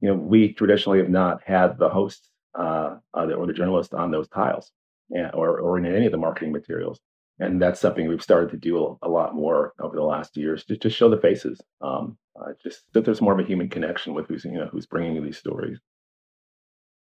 You 0.00 0.08
know, 0.08 0.14
we 0.14 0.52
traditionally 0.52 0.98
have 0.98 1.10
not 1.10 1.42
had 1.44 1.78
the 1.78 1.88
hosts 1.88 2.28
uh, 2.58 2.96
or 3.14 3.46
the 3.46 3.52
journalist 3.52 3.94
on 3.94 4.10
those 4.10 4.28
tiles, 4.28 4.72
or 5.10 5.60
or 5.60 5.78
in 5.78 5.86
any 5.86 6.06
of 6.06 6.12
the 6.12 6.18
marketing 6.18 6.52
materials. 6.52 7.00
And 7.38 7.60
that's 7.60 7.80
something 7.80 8.06
we've 8.06 8.22
started 8.22 8.50
to 8.50 8.56
do 8.56 8.98
a, 9.02 9.08
lot 9.08 9.34
more 9.34 9.72
over 9.80 9.96
the 9.96 10.02
last 10.02 10.36
years 10.36 10.64
to 10.66 10.76
just 10.76 10.96
show 10.96 11.08
the 11.08 11.16
faces. 11.16 11.60
Um, 11.80 12.16
uh, 12.38 12.52
just 12.62 12.82
that 12.92 13.04
there's 13.04 13.20
more 13.20 13.32
of 13.32 13.40
a 13.40 13.48
human 13.48 13.68
connection 13.68 14.14
with 14.14 14.28
who's 14.28 14.44
you 14.44 14.52
know 14.52 14.68
who's 14.70 14.86
bringing 14.86 15.22
these 15.24 15.38
stories. 15.38 15.78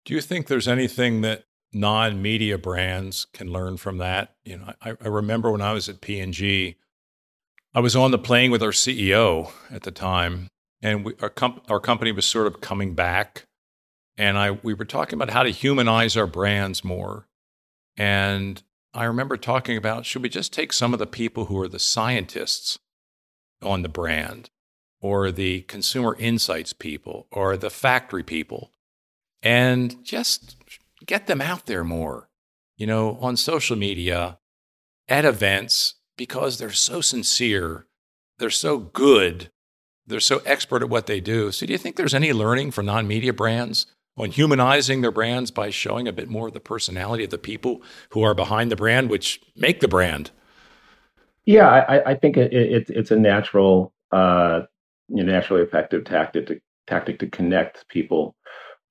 Do 0.08 0.14
you 0.14 0.22
think 0.22 0.48
there's 0.48 0.70
anything 0.70 1.20
that 1.24 1.44
non-media 1.74 2.58
brands 2.58 3.28
can 3.34 3.52
learn 3.52 3.76
from 3.76 3.98
that? 3.98 4.36
You 4.46 4.60
know, 4.60 4.74
I, 4.82 4.92
I 4.92 5.08
remember 5.10 5.52
when 5.52 5.62
I 5.62 5.74
was 5.74 5.90
at 5.90 6.00
P&G, 6.00 6.78
I 7.76 7.80
was 7.82 7.94
on 7.94 8.12
the 8.12 8.18
plane 8.18 8.50
with 8.50 8.64
our 8.64 8.72
CEO 8.72 9.52
at 9.70 9.84
the 9.84 9.92
time, 9.92 10.48
and 10.82 11.04
we, 11.04 11.14
our, 11.22 11.30
comp- 11.30 11.70
our 11.70 11.82
company 11.82 12.14
was 12.14 12.26
sort 12.26 12.48
of 12.48 12.62
coming 12.62 12.96
back. 12.96 13.48
And 14.16 14.38
I, 14.38 14.52
we 14.52 14.74
were 14.74 14.86
talking 14.86 15.18
about 15.18 15.32
how 15.32 15.44
to 15.44 15.50
humanize 15.50 16.16
our 16.16 16.26
brands 16.26 16.86
more. 16.86 17.28
And 17.98 18.64
I 18.94 19.04
remember 19.04 19.36
talking 19.36 19.76
about 19.76 20.06
should 20.06 20.24
we 20.24 20.30
just 20.30 20.54
take 20.54 20.72
some 20.72 20.94
of 20.94 21.00
the 21.00 21.06
people 21.06 21.46
who 21.46 21.60
are 21.60 21.68
the 21.68 21.80
scientists 21.80 22.80
on 23.62 23.82
the 23.82 23.90
brand, 23.90 24.52
or 25.02 25.34
the 25.34 25.64
consumer 25.64 26.16
insights 26.18 26.72
people, 26.72 27.28
or 27.30 27.58
the 27.58 27.70
factory 27.70 28.24
people, 28.24 28.72
and 29.48 30.04
just 30.04 30.58
get 31.06 31.28
them 31.28 31.40
out 31.40 31.68
there 31.68 31.86
more, 31.86 32.28
you 32.76 32.86
know, 32.86 33.18
on 33.22 33.38
social 33.38 33.78
media, 33.78 34.40
at 35.08 35.24
events, 35.24 35.94
because 36.18 36.58
they're 36.58 36.70
so 36.74 37.00
sincere, 37.00 37.88
they're 38.40 38.50
so 38.50 38.78
good, 38.78 39.50
they're 40.06 40.20
so 40.20 40.42
expert 40.46 40.82
at 40.82 40.90
what 40.90 41.06
they 41.06 41.22
do. 41.22 41.54
So, 41.54 41.66
do 41.66 41.72
you 41.72 41.78
think 41.78 41.96
there's 41.96 42.14
any 42.14 42.34
learning 42.34 42.72
for 42.72 42.84
non 42.84 43.08
media 43.08 43.32
brands 43.32 43.86
on 44.18 44.32
humanizing 44.32 45.00
their 45.00 45.12
brands 45.12 45.50
by 45.50 45.70
showing 45.70 46.10
a 46.10 46.14
bit 46.14 46.28
more 46.28 46.48
of 46.48 46.54
the 46.54 46.60
personality 46.60 47.24
of 47.24 47.30
the 47.30 47.38
people 47.38 47.82
who 48.10 48.24
are 48.24 48.34
behind 48.34 48.70
the 48.70 48.76
brand, 48.76 49.10
which 49.10 49.40
make 49.56 49.80
the 49.80 49.88
brand? 49.88 50.32
Yeah, 51.46 51.70
I, 51.70 52.12
I 52.12 52.16
think 52.16 52.36
it, 52.36 52.52
it, 52.52 52.90
it's 52.90 53.12
a 53.12 53.16
natural, 53.16 53.94
uh, 54.12 54.64
naturally 55.08 55.62
effective 55.62 56.04
tactic 56.04 56.48
to 56.48 56.60
tactic 56.88 57.20
to 57.20 57.28
connect 57.28 57.88
people 57.90 58.36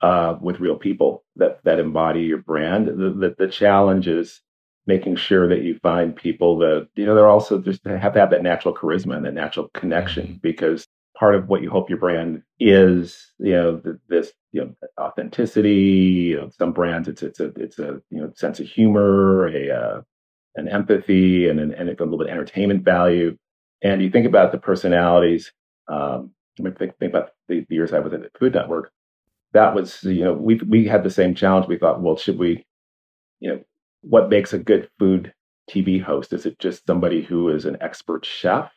uh, 0.02 0.36
with 0.40 0.60
real 0.60 0.76
people 0.76 1.24
that 1.36 1.60
that 1.64 1.78
embody 1.78 2.22
your 2.22 2.38
brand. 2.38 2.86
The, 2.86 3.10
the, 3.10 3.34
the 3.38 3.48
challenge 3.48 4.08
is 4.08 4.40
making 4.86 5.16
sure 5.16 5.48
that 5.48 5.62
you 5.62 5.78
find 5.82 6.14
people 6.14 6.58
that 6.58 6.88
you 6.94 7.04
know 7.04 7.14
they're 7.14 7.28
also 7.28 7.60
just 7.60 7.84
have 7.86 8.12
to 8.12 8.20
have 8.20 8.30
that 8.30 8.42
natural 8.42 8.74
charisma 8.74 9.16
and 9.16 9.26
that 9.26 9.34
natural 9.34 9.68
connection 9.74 10.26
mm-hmm. 10.26 10.38
because 10.42 10.86
part 11.18 11.34
of 11.34 11.48
what 11.48 11.62
you 11.62 11.70
hope 11.70 11.88
your 11.88 11.98
brand 11.98 12.42
is 12.60 13.32
you 13.38 13.52
know 13.52 13.82
this 14.08 14.32
you 14.52 14.60
know 14.60 14.74
authenticity 15.00 16.30
you 16.30 16.36
know, 16.36 16.50
some 16.56 16.72
brands 16.72 17.08
it's 17.08 17.22
it's 17.22 17.40
a 17.40 17.46
it's 17.56 17.78
a 17.78 18.00
you 18.10 18.20
know 18.20 18.30
sense 18.36 18.60
of 18.60 18.66
humor 18.66 19.48
a 19.48 19.70
uh, 19.70 20.00
an 20.56 20.68
empathy 20.68 21.48
and 21.48 21.58
an, 21.58 21.72
and 21.74 21.88
a 21.88 21.92
little 21.92 22.18
bit 22.18 22.28
of 22.28 22.32
entertainment 22.32 22.84
value 22.84 23.36
and 23.82 24.02
you 24.02 24.10
think 24.10 24.26
about 24.26 24.52
the 24.52 24.58
personalities 24.58 25.52
um 25.88 26.30
I 26.58 26.70
think, 26.70 26.96
think 26.98 27.12
about 27.12 27.32
the, 27.48 27.66
the 27.68 27.74
years 27.74 27.92
I 27.92 27.98
was 27.98 28.14
at 28.14 28.22
the 28.22 28.30
Food 28.38 28.54
Network 28.54 28.90
that 29.56 29.74
was 29.74 30.02
you 30.04 30.22
know 30.22 30.34
we 30.34 30.56
we 30.68 30.86
had 30.86 31.02
the 31.02 31.10
same 31.10 31.34
challenge. 31.34 31.66
We 31.66 31.78
thought, 31.78 32.02
well, 32.02 32.16
should 32.16 32.38
we, 32.38 32.64
you 33.40 33.50
know, 33.50 33.60
what 34.02 34.28
makes 34.28 34.52
a 34.52 34.58
good 34.58 34.88
food 34.98 35.32
TV 35.70 36.00
host? 36.02 36.32
Is 36.32 36.44
it 36.44 36.58
just 36.58 36.86
somebody 36.86 37.22
who 37.22 37.48
is 37.48 37.64
an 37.64 37.78
expert 37.80 38.26
chef, 38.26 38.70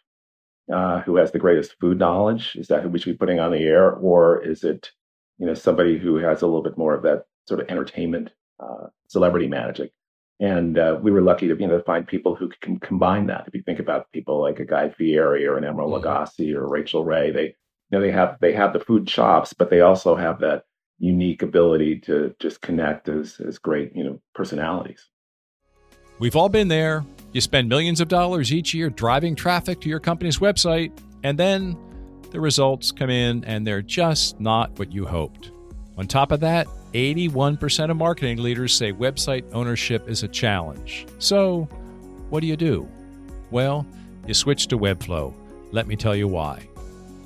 uh, 0.73 1.01
who 1.01 1.17
has 1.17 1.31
the 1.31 1.39
greatest 1.39 1.75
food 1.81 1.99
knowledge? 1.99 2.55
Is 2.55 2.69
that 2.69 2.81
who 2.81 2.89
we 2.89 2.99
should 2.99 3.11
be 3.11 3.17
putting 3.17 3.39
on 3.39 3.51
the 3.51 3.59
air, 3.59 3.91
or 3.91 4.41
is 4.41 4.63
it, 4.63 4.91
you 5.37 5.45
know, 5.45 5.53
somebody 5.53 5.97
who 5.97 6.15
has 6.15 6.41
a 6.41 6.47
little 6.47 6.63
bit 6.63 6.77
more 6.77 6.95
of 6.95 7.03
that 7.03 7.25
sort 7.45 7.59
of 7.59 7.69
entertainment, 7.69 8.31
uh, 8.61 8.87
celebrity 9.07 9.47
magic? 9.47 9.91
And 10.39 10.77
uh, 10.79 10.97
we 11.01 11.11
were 11.11 11.21
lucky 11.21 11.49
to 11.49 11.57
you 11.59 11.67
know 11.67 11.81
find 11.81 12.07
people 12.07 12.35
who 12.35 12.49
can 12.61 12.79
combine 12.79 13.27
that. 13.27 13.43
If 13.47 13.53
you 13.53 13.63
think 13.63 13.79
about 13.79 14.09
people 14.13 14.41
like 14.41 14.61
a 14.61 14.65
Guy 14.65 14.89
Fieri 14.91 15.45
or 15.45 15.57
an 15.57 15.65
Emeril 15.65 15.91
mm-hmm. 15.91 16.07
Lagasse 16.07 16.55
or 16.55 16.69
Rachael 16.69 17.03
Ray, 17.03 17.31
they 17.31 17.43
you 17.43 17.91
know 17.91 17.99
they 17.99 18.11
have 18.11 18.37
they 18.39 18.53
have 18.53 18.71
the 18.71 18.79
food 18.79 19.07
chops, 19.07 19.51
but 19.51 19.69
they 19.69 19.81
also 19.81 20.15
have 20.15 20.39
that 20.39 20.63
unique 20.99 21.41
ability 21.41 21.99
to 21.99 22.35
just 22.39 22.61
connect 22.61 23.09
as 23.09 23.39
as 23.45 23.57
great 23.57 23.95
you 23.95 24.03
know 24.03 24.21
personalities. 24.35 25.09
We've 26.19 26.35
all 26.35 26.49
been 26.49 26.67
there. 26.67 27.05
You 27.31 27.41
spend 27.41 27.69
millions 27.69 28.01
of 28.01 28.09
dollars 28.09 28.51
each 28.51 28.73
year 28.73 28.89
driving 28.89 29.35
traffic 29.35 29.79
to 29.81 29.89
your 29.89 29.99
company's 29.99 30.39
website, 30.39 30.91
and 31.23 31.37
then 31.37 31.77
the 32.31 32.39
results 32.39 32.91
come 32.91 33.09
in 33.09 33.43
and 33.45 33.65
they're 33.65 33.81
just 33.81 34.39
not 34.39 34.77
what 34.77 34.91
you 34.91 35.05
hoped. 35.05 35.51
On 35.97 36.07
top 36.07 36.31
of 36.31 36.39
that, 36.41 36.67
81% 36.93 37.91
of 37.91 37.97
marketing 37.97 38.39
leaders 38.39 38.73
say 38.73 38.91
website 38.91 39.43
ownership 39.53 40.09
is 40.09 40.23
a 40.23 40.27
challenge. 40.27 41.05
So, 41.19 41.67
what 42.29 42.41
do 42.41 42.47
you 42.47 42.55
do? 42.55 42.87
Well, 43.51 43.85
you 44.27 44.33
switch 44.33 44.67
to 44.67 44.77
Webflow. 44.77 45.33
Let 45.71 45.87
me 45.87 45.95
tell 45.95 46.15
you 46.15 46.27
why. 46.27 46.67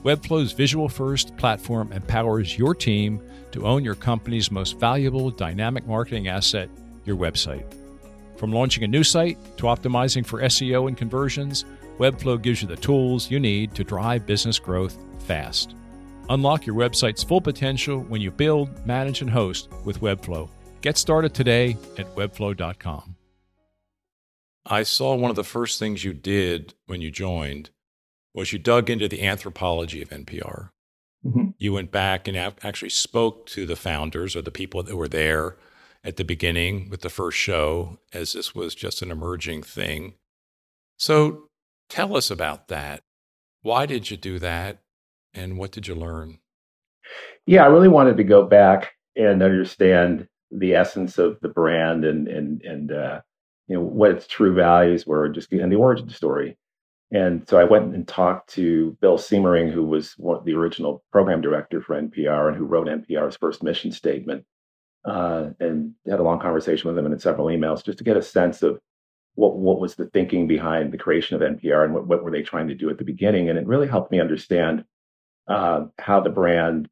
Webflow's 0.04 0.52
visual 0.52 0.90
first 0.90 1.36
platform 1.38 1.94
empowers 1.94 2.58
your 2.58 2.76
team 2.76 3.22
to 3.52 3.66
own 3.66 3.86
your 3.86 3.96
company's 3.96 4.52
most 4.52 4.78
valuable 4.78 5.32
dynamic 5.32 5.88
marketing 5.88 6.28
asset, 6.28 6.70
your 7.06 7.16
website. 7.16 7.66
From 8.38 8.52
launching 8.52 8.84
a 8.84 8.88
new 8.88 9.04
site 9.04 9.38
to 9.58 9.64
optimizing 9.64 10.26
for 10.26 10.42
SEO 10.42 10.90
and 10.90 10.98
conversions, 10.98 11.64
Webflow 12.00 12.42
gives 12.42 12.62
you 12.62 12.68
the 12.68 12.76
tools 12.76 13.32
you 13.32 13.40
need 13.40 13.74
to 13.76 13.84
drive 13.86 14.26
business 14.26 14.60
growth 14.60 14.98
fast. 15.20 15.74
Unlock 16.30 16.66
your 16.66 16.76
website's 16.76 17.24
full 17.24 17.42
potential 17.42 18.00
when 18.00 18.20
you 18.20 18.32
build, 18.32 18.86
manage, 18.86 19.22
and 19.22 19.30
host 19.30 19.70
with 19.86 20.02
Webflow. 20.02 20.50
Get 20.82 20.98
started 20.98 21.34
today 21.34 21.78
at 21.98 22.14
webflow.com. 22.16 23.16
I 24.66 24.84
saw 24.84 25.16
one 25.16 25.30
of 25.30 25.36
the 25.36 25.44
first 25.44 25.80
things 25.80 26.04
you 26.04 26.14
did 26.14 26.74
when 26.88 27.00
you 27.00 27.12
joined 27.12 27.70
was 28.34 28.52
you 28.52 28.60
dug 28.60 28.90
into 28.90 29.08
the 29.08 29.24
anthropology 29.24 30.02
of 30.02 30.10
NPR. 30.10 30.70
Mm-hmm. 31.26 31.50
You 31.58 31.74
went 31.74 31.92
back 31.92 32.28
and 32.28 32.38
actually 32.38 32.90
spoke 32.90 33.46
to 33.48 33.66
the 33.66 33.76
founders 33.76 34.36
or 34.36 34.42
the 34.42 34.52
people 34.52 34.84
that 34.84 34.96
were 34.96 35.08
there 35.08 35.58
at 36.04 36.18
the 36.18 36.26
beginning 36.26 36.90
with 36.90 37.02
the 37.02 37.10
first 37.10 37.38
show, 37.38 38.00
as 38.12 38.34
this 38.34 38.54
was 38.54 38.76
just 38.76 39.02
an 39.02 39.12
emerging 39.12 39.64
thing. 39.64 40.16
So 40.98 41.50
tell 41.90 42.18
us 42.18 42.30
about 42.30 42.68
that. 42.68 43.04
Why 43.62 43.86
did 43.86 44.12
you 44.12 44.18
do 44.18 44.40
that? 44.40 44.82
And 45.34 45.58
what 45.58 45.72
did 45.72 45.88
you 45.88 45.96
learn? 45.96 46.40
Yeah, 47.46 47.64
I 47.64 47.68
really 47.68 47.88
wanted 47.88 48.18
to 48.18 48.24
go 48.24 48.46
back 48.46 48.92
and 49.16 49.42
understand 49.42 50.28
the 50.52 50.76
essence 50.76 51.18
of 51.18 51.40
the 51.42 51.50
brand 51.50 52.06
and 52.06 52.28
and 52.28 52.62
and 52.62 52.92
uh, 52.92 53.22
you 53.68 53.76
know 53.76 53.82
what 53.82 54.12
its 54.12 54.28
true 54.28 54.54
values 54.54 55.08
were, 55.08 55.30
just 55.30 55.52
and 55.52 55.72
the 55.72 55.78
origin 55.78 56.10
story. 56.10 56.58
And 57.14 57.48
so 57.48 57.60
I 57.60 57.64
went 57.64 57.94
and 57.94 58.08
talked 58.08 58.50
to 58.56 58.98
Bill 59.00 59.20
Siemering, 59.20 59.72
who 59.72 59.84
was 59.84 60.16
one, 60.18 60.44
the 60.46 60.56
original 60.56 61.04
program 61.12 61.42
director 61.42 61.80
for 61.80 61.96
NPR 61.96 62.48
and 62.48 62.58
who 62.58 62.66
wrote 62.66 62.88
NPR's 62.88 63.38
first 63.38 63.62
mission 63.62 63.92
statement, 63.92 64.46
uh, 65.06 65.50
and 65.60 65.94
had 66.10 66.20
a 66.20 66.24
long 66.24 66.40
conversation 66.40 66.88
with 66.88 66.98
him 66.98 67.06
and 67.06 67.14
in 67.14 67.20
several 67.20 67.48
emails 67.48 67.86
just 67.86 68.00
to 68.00 68.04
get 68.04 68.18
a 68.18 68.22
sense 68.22 68.64
of 68.64 68.80
what 69.36 69.58
what 69.58 69.80
was 69.80 69.96
the 69.96 70.08
thinking 70.08 70.48
behind 70.48 70.92
the 70.92 70.98
creation 70.98 71.36
of 71.36 71.42
NPR 71.42 71.86
and 71.86 71.94
what, 71.94 72.08
what 72.08 72.24
were 72.24 72.32
they 72.32 72.42
trying 72.42 72.68
to 72.68 72.76
do 72.76 72.90
at 72.90 72.98
the 72.98 73.04
beginning. 73.04 73.48
And 73.48 73.60
it 73.60 73.68
really 73.68 73.88
helped 73.88 74.12
me 74.12 74.20
understand 74.20 74.84
uh, 75.48 75.86
how 76.00 76.20
the 76.20 76.30
brand 76.32 76.90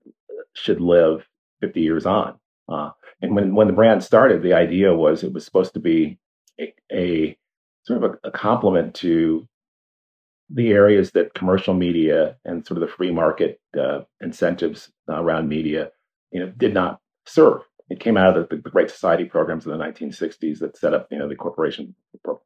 should 0.53 0.81
live 0.81 1.27
50 1.61 1.81
years 1.81 2.05
on. 2.05 2.37
Uh, 2.71 2.91
and 3.23 3.35
when 3.35 3.55
when 3.55 3.67
the 3.67 3.73
brand 3.73 4.03
started, 4.03 4.43
the 4.43 4.53
idea 4.53 4.93
was 4.93 5.23
it 5.23 5.33
was 5.33 5.45
supposed 5.45 5.73
to 5.73 5.79
be 5.79 6.19
a, 6.59 6.73
a 6.91 7.37
sort 7.85 8.03
of 8.03 8.11
a, 8.23 8.27
a 8.27 8.31
complement 8.31 8.93
to 8.95 9.47
the 10.53 10.71
areas 10.71 11.11
that 11.11 11.33
commercial 11.33 11.73
media 11.73 12.35
and 12.45 12.65
sort 12.65 12.81
of 12.81 12.87
the 12.87 12.93
free 12.93 13.11
market 13.11 13.59
uh, 13.79 14.01
incentives 14.21 14.91
around 15.07 15.47
media, 15.47 15.89
you 16.31 16.39
know, 16.39 16.51
did 16.57 16.73
not 16.73 16.99
serve. 17.25 17.61
It 17.89 17.99
came 17.99 18.17
out 18.17 18.37
of 18.37 18.49
the, 18.49 18.57
the, 18.57 18.69
Great 18.69 18.89
Society 18.89 19.25
programs 19.25 19.65
in 19.65 19.71
the 19.71 19.77
1960s 19.77 20.59
that 20.59 20.77
set 20.77 20.93
up, 20.93 21.07
you 21.11 21.19
know, 21.19 21.27
the 21.27 21.35
Corporation 21.35 21.93
for, 22.23 22.39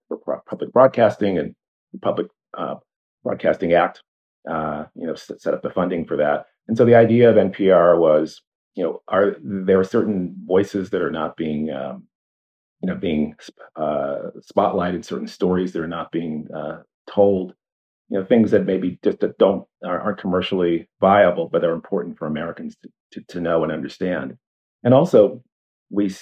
Public 0.48 0.72
Broadcasting 0.72 1.38
and 1.38 1.56
Public 2.02 2.28
uh, 2.58 2.76
Broadcasting 3.24 3.74
Act, 3.74 4.02
uh, 4.50 4.86
you 4.96 5.06
know, 5.06 5.16
set 5.16 5.54
up 5.54 5.62
the 5.62 5.70
funding 5.70 6.06
for 6.06 6.18
that. 6.18 6.48
And 6.68 6.78
so 6.78 6.86
the 6.86 6.96
idea 6.96 7.30
of 7.30 7.36
NPR 7.36 8.00
was, 8.00 8.42
you 8.76 8.84
know, 8.84 9.02
are 9.08 9.36
there 9.42 9.80
are 9.80 9.84
certain 9.84 10.36
voices 10.46 10.90
that 10.90 11.02
are 11.02 11.12
not 11.12 11.38
being, 11.38 11.72
um, 11.72 12.04
you 12.82 12.88
know, 12.88 12.96
being 12.96 13.36
uh, 13.76 14.32
spotlighted, 14.42 15.06
certain 15.06 15.28
stories 15.28 15.74
that 15.74 15.82
are 15.82 15.88
not 15.88 16.12
being 16.12 16.48
uh, 16.56 16.82
told 17.08 17.54
you 18.10 18.20
know 18.20 18.26
things 18.26 18.52
that 18.52 18.66
maybe 18.66 19.00
just 19.04 19.20
that 19.20 19.38
don't 19.38 19.68
aren't 19.84 20.20
commercially 20.20 20.88
viable 21.02 21.50
but 21.52 21.64
are 21.64 21.74
important 21.74 22.18
for 22.18 22.28
americans 22.28 22.76
to, 22.82 22.90
to, 23.12 23.22
to 23.28 23.42
know 23.42 23.64
and 23.64 23.72
understand. 23.72 24.38
And 24.84 24.94
also 24.94 25.44
we, 25.90 26.14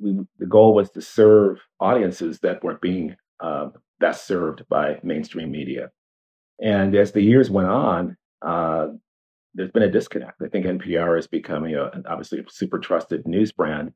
we 0.00 0.20
the 0.38 0.46
goal 0.46 0.74
was 0.74 0.90
to 0.90 1.00
serve 1.00 1.58
audiences 1.80 2.40
that 2.40 2.62
weren't 2.62 2.80
being 2.80 3.16
uh, 3.40 3.68
best 4.00 4.26
served 4.26 4.64
by 4.68 4.98
mainstream 5.02 5.50
media. 5.50 5.90
And 6.60 6.94
as 6.94 7.12
the 7.12 7.22
years 7.22 7.50
went 7.50 7.68
on 7.68 8.16
uh, 8.42 8.88
there's 9.54 9.70
been 9.70 9.82
a 9.82 9.90
disconnect. 9.90 10.40
I 10.42 10.48
think 10.48 10.66
npr 10.66 11.18
is 11.18 11.26
becoming 11.26 11.74
a, 11.74 11.90
obviously 12.08 12.40
a 12.40 12.44
super 12.48 12.78
trusted 12.78 13.26
news 13.26 13.52
brand 13.52 13.92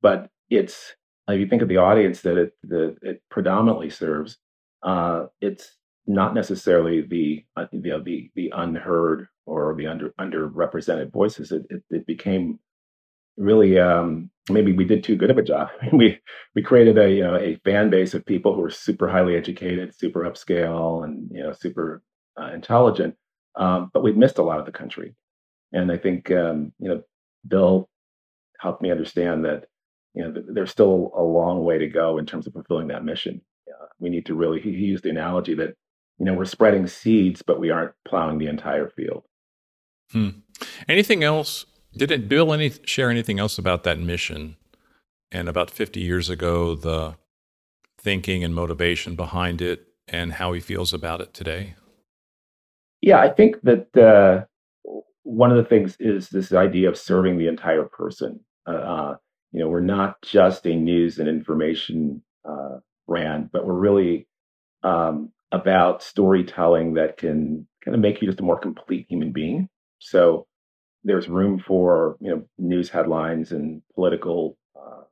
but 0.00 0.30
it's 0.50 0.94
if 1.28 1.38
you 1.38 1.46
think 1.46 1.60
of 1.60 1.68
the 1.68 1.76
audience 1.76 2.22
that 2.22 2.38
it, 2.38 2.52
the, 2.62 2.96
it 3.02 3.22
predominantly 3.30 3.90
serves 3.90 4.38
uh, 4.82 5.26
it's 5.40 5.77
not 6.08 6.34
necessarily 6.34 7.02
the 7.02 7.44
uh, 7.56 7.66
the 7.72 8.30
the 8.34 8.52
unheard 8.56 9.28
or 9.46 9.74
the 9.76 9.86
under 9.86 10.10
underrepresented 10.18 11.12
voices. 11.12 11.52
It, 11.52 11.66
it, 11.70 11.82
it 11.90 12.06
became 12.06 12.58
really 13.36 13.78
um, 13.78 14.30
maybe 14.50 14.72
we 14.72 14.84
did 14.84 15.04
too 15.04 15.16
good 15.16 15.30
of 15.30 15.38
a 15.38 15.42
job. 15.42 15.68
we 15.92 16.18
we 16.54 16.62
created 16.62 16.98
a 16.98 17.10
you 17.10 17.22
know 17.22 17.36
a 17.36 17.60
fan 17.64 17.90
base 17.90 18.14
of 18.14 18.24
people 18.24 18.54
who 18.54 18.64
are 18.64 18.70
super 18.70 19.08
highly 19.08 19.36
educated, 19.36 19.94
super 19.94 20.22
upscale, 20.22 21.04
and 21.04 21.30
you 21.30 21.42
know 21.42 21.52
super 21.52 22.02
uh, 22.40 22.50
intelligent. 22.54 23.14
um, 23.56 23.90
but 23.92 24.02
we've 24.02 24.16
missed 24.16 24.38
a 24.38 24.42
lot 24.42 24.60
of 24.60 24.66
the 24.66 24.72
country. 24.72 25.14
And 25.72 25.92
I 25.92 25.98
think 25.98 26.30
um, 26.30 26.72
you 26.78 26.88
know 26.88 27.02
Bill 27.46 27.88
helped 28.60 28.82
me 28.82 28.90
understand 28.90 29.44
that 29.44 29.66
you 30.14 30.24
know 30.24 30.42
there's 30.48 30.70
still 30.70 31.12
a 31.16 31.22
long 31.22 31.64
way 31.64 31.78
to 31.78 31.86
go 31.86 32.16
in 32.18 32.24
terms 32.26 32.46
of 32.46 32.54
fulfilling 32.54 32.88
that 32.88 33.04
mission. 33.04 33.42
Uh, 33.68 33.86
we 34.00 34.08
need 34.08 34.24
to 34.26 34.34
really. 34.34 34.60
He 34.60 34.70
used 34.70 35.04
the 35.04 35.10
analogy 35.10 35.54
that 35.56 35.74
you 36.18 36.24
know 36.24 36.34
we're 36.34 36.44
spreading 36.44 36.86
seeds, 36.86 37.42
but 37.42 37.60
we 37.60 37.70
aren't 37.70 37.92
plowing 38.06 38.38
the 38.38 38.46
entire 38.46 38.88
field. 38.88 39.24
Hmm. 40.12 40.28
Anything 40.88 41.22
else? 41.22 41.66
Did 41.96 42.28
Bill 42.28 42.52
any 42.52 42.72
share 42.84 43.10
anything 43.10 43.38
else 43.38 43.58
about 43.58 43.84
that 43.84 43.98
mission? 43.98 44.56
And 45.30 45.48
about 45.48 45.70
50 45.70 46.00
years 46.00 46.30
ago, 46.30 46.74
the 46.74 47.16
thinking 48.00 48.42
and 48.42 48.54
motivation 48.54 49.14
behind 49.14 49.60
it, 49.60 49.88
and 50.06 50.34
how 50.34 50.52
he 50.52 50.60
feels 50.60 50.94
about 50.94 51.20
it 51.20 51.34
today. 51.34 51.74
Yeah, 53.02 53.20
I 53.20 53.28
think 53.28 53.60
that 53.62 53.96
uh, 53.96 54.46
one 55.22 55.50
of 55.50 55.56
the 55.56 55.64
things 55.64 55.96
is 56.00 56.30
this 56.30 56.52
idea 56.52 56.88
of 56.88 56.96
serving 56.96 57.38
the 57.38 57.48
entire 57.48 57.84
person. 57.84 58.40
Uh, 58.66 58.70
uh, 58.70 59.16
you 59.52 59.60
know, 59.60 59.68
we're 59.68 59.80
not 59.80 60.20
just 60.22 60.66
a 60.66 60.74
news 60.74 61.18
and 61.18 61.28
information 61.28 62.22
uh, 62.48 62.78
brand, 63.06 63.50
but 63.52 63.66
we're 63.66 63.74
really 63.74 64.26
um, 64.82 65.30
about 65.52 66.02
storytelling 66.02 66.94
that 66.94 67.16
can 67.16 67.66
kind 67.84 67.94
of 67.94 68.00
make 68.00 68.20
you 68.20 68.28
just 68.28 68.40
a 68.40 68.44
more 68.44 68.58
complete 68.58 69.06
human 69.08 69.32
being. 69.32 69.68
So 69.98 70.46
there's 71.04 71.28
room 71.28 71.58
for 71.58 72.16
you 72.20 72.30
know 72.30 72.44
news 72.58 72.90
headlines 72.90 73.52
and 73.52 73.82
political 73.94 74.56
uh, 74.76 75.02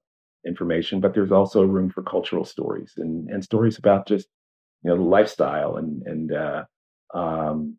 information, 0.46 1.00
but 1.00 1.14
there's 1.14 1.32
also 1.32 1.62
room 1.62 1.90
for 1.90 2.02
cultural 2.02 2.44
stories 2.44 2.94
and 2.96 3.28
and 3.30 3.42
stories 3.42 3.78
about 3.78 4.06
just 4.06 4.28
you 4.82 4.90
know 4.90 4.96
the 4.96 5.02
lifestyle 5.02 5.76
and 5.76 6.02
and 6.06 6.32
uh, 6.32 6.64
um, 7.14 7.76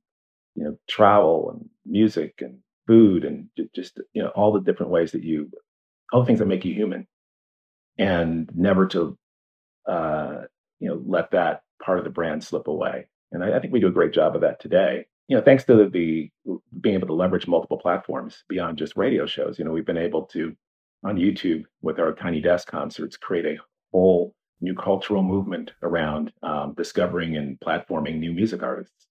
you 0.56 0.64
know 0.64 0.78
travel 0.90 1.52
and 1.52 1.70
music 1.86 2.36
and 2.42 2.60
food 2.88 3.26
and 3.26 3.48
just 3.76 4.00
you 4.14 4.24
know 4.24 4.30
all 4.30 4.52
the 4.52 4.62
different 4.62 4.92
ways 4.92 5.12
that 5.12 5.24
you 5.24 5.50
all 6.12 6.22
the 6.22 6.26
things 6.26 6.40
that 6.40 6.48
make 6.48 6.66
you 6.66 6.74
human 6.74 7.08
and 7.98 8.50
never 8.56 8.88
to 8.88 9.18
uh, 9.88 10.42
you 10.80 10.90
know 10.90 11.02
let 11.06 11.32
that 11.32 11.62
part 11.84 11.98
of 11.98 12.04
the 12.04 12.10
brand 12.10 12.44
slip 12.44 12.68
away 12.68 13.08
and 13.32 13.44
I, 13.44 13.58
I, 13.58 13.60
think 13.60 13.74
we 13.74 13.80
do 13.80 13.88
a 13.88 13.92
great 13.92 14.14
job 14.14 14.36
of 14.36 14.42
that 14.42 14.60
today 14.60 15.06
you 15.28 15.36
know 15.36 15.44
thanks 15.44 15.64
to 15.66 15.90
the, 15.90 16.32
being 16.82 16.96
able 16.96 17.08
to 17.08 17.14
leverage 17.14 17.48
multiple 17.48 17.78
platforms 17.78 18.44
beyond 18.48 18.78
just 18.78 18.98
radio 18.98 19.26
shows 19.26 19.60
you 19.60 19.66
know 19.66 19.72
we've 19.72 19.86
been 19.86 19.98
able 19.98 20.24
to 20.28 20.56
on 21.04 21.18
youtube 21.18 21.64
with 21.82 22.00
our 22.00 22.14
tiny 22.14 22.42
desk 22.42 22.68
concerts 22.68 23.18
create 23.18 23.46
a 23.46 23.58
whole 23.92 24.34
new 24.60 24.74
cultural 24.74 25.22
movement 25.22 25.72
around 25.84 26.32
um, 26.42 26.74
discovering 26.76 27.38
and 27.38 27.60
platforming 27.60 28.18
new 28.18 28.34
music 28.34 28.64
artists 28.64 29.08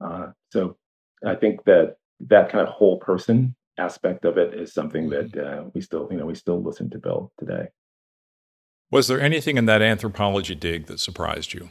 uh, 0.00 0.28
so 0.52 0.76
I 1.24 1.34
think 1.34 1.64
that 1.64 1.96
that 2.20 2.50
kind 2.50 2.66
of 2.66 2.72
whole 2.72 2.98
person 2.98 3.54
aspect 3.78 4.24
of 4.24 4.38
it 4.38 4.54
is 4.54 4.72
something 4.72 5.08
that 5.10 5.36
uh, 5.36 5.64
we 5.74 5.80
still, 5.80 6.08
you 6.10 6.16
know, 6.16 6.26
we 6.26 6.34
still 6.34 6.62
listen 6.62 6.90
to 6.90 6.98
Bill 6.98 7.32
today. 7.38 7.68
Was 8.90 9.08
there 9.08 9.20
anything 9.20 9.56
in 9.56 9.66
that 9.66 9.82
anthropology 9.82 10.54
dig 10.54 10.86
that 10.86 11.00
surprised 11.00 11.52
you? 11.52 11.70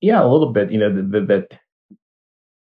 Yeah, 0.00 0.22
a 0.22 0.26
little 0.26 0.52
bit. 0.52 0.70
You 0.70 0.78
know, 0.78 0.92
that 1.26 1.58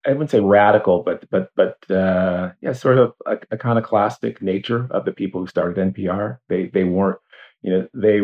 I 0.07 0.11
wouldn't 0.11 0.31
say 0.31 0.41
radical, 0.41 1.03
but 1.03 1.29
but 1.31 1.51
but 1.57 1.91
uh, 1.91 2.53
yeah, 2.61 2.73
sort 2.73 2.99
of 2.99 3.13
a, 3.27 3.33
a 3.33 3.39
iconoclastic 3.55 4.41
nature 4.41 4.89
of 4.91 5.05
the 5.05 5.13
people 5.13 5.41
who 5.41 5.47
started 5.47 5.95
NPR. 5.95 6.39
They 6.49 6.67
they 6.67 6.85
weren't, 6.85 7.19
you 7.63 7.73
know, 7.73 7.89
they 7.95 8.21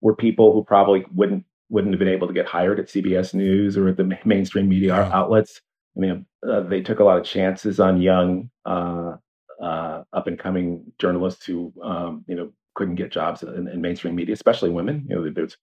were 0.00 0.14
people 0.14 0.52
who 0.52 0.64
probably 0.64 1.04
wouldn't 1.12 1.44
wouldn't 1.68 1.94
have 1.94 1.98
been 1.98 2.08
able 2.08 2.26
to 2.26 2.34
get 2.34 2.46
hired 2.46 2.78
at 2.78 2.86
CBS 2.86 3.34
News 3.34 3.76
or 3.76 3.88
at 3.88 3.96
the 3.96 4.18
mainstream 4.24 4.68
media 4.68 4.94
yeah. 4.96 5.10
outlets. 5.12 5.60
I 5.96 6.00
mean, 6.00 6.26
uh, 6.48 6.60
they 6.60 6.80
took 6.80 7.00
a 7.00 7.04
lot 7.04 7.18
of 7.18 7.24
chances 7.24 7.80
on 7.80 8.00
young, 8.00 8.50
uh, 8.64 9.16
uh, 9.62 10.02
up 10.12 10.26
and 10.26 10.38
coming 10.38 10.92
journalists 10.98 11.44
who, 11.44 11.72
um, 11.82 12.24
you 12.26 12.34
know, 12.34 12.50
couldn't 12.74 12.94
get 12.94 13.10
jobs 13.10 13.42
in, 13.42 13.68
in, 13.68 13.80
mainstream 13.80 14.14
media, 14.14 14.32
especially 14.32 14.70
women. 14.70 15.04
You 15.08 15.16
know, 15.16 15.30
there's 15.30 15.56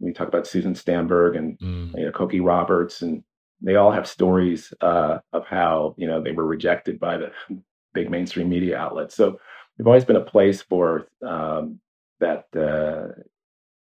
we 0.00 0.12
talk 0.12 0.28
about 0.28 0.46
Susan 0.46 0.74
Stamberg 0.74 1.36
and 1.36 1.58
mm. 1.58 1.96
you 1.96 2.04
know, 2.06 2.12
Cokie 2.12 2.44
Roberts, 2.44 3.02
and 3.02 3.22
they 3.60 3.76
all 3.76 3.92
have 3.92 4.08
stories 4.08 4.74
uh, 4.80 5.18
of 5.32 5.46
how 5.46 5.94
you 5.96 6.06
know 6.06 6.20
they 6.20 6.32
were 6.32 6.46
rejected 6.46 6.98
by 6.98 7.16
the 7.18 7.32
big 7.94 8.10
mainstream 8.10 8.48
media 8.48 8.76
outlets. 8.76 9.14
So 9.14 9.38
we've 9.78 9.86
always 9.86 10.04
been 10.04 10.16
a 10.16 10.20
place 10.20 10.62
for 10.62 11.06
um, 11.26 11.80
that, 12.20 12.46
uh, 12.56 13.20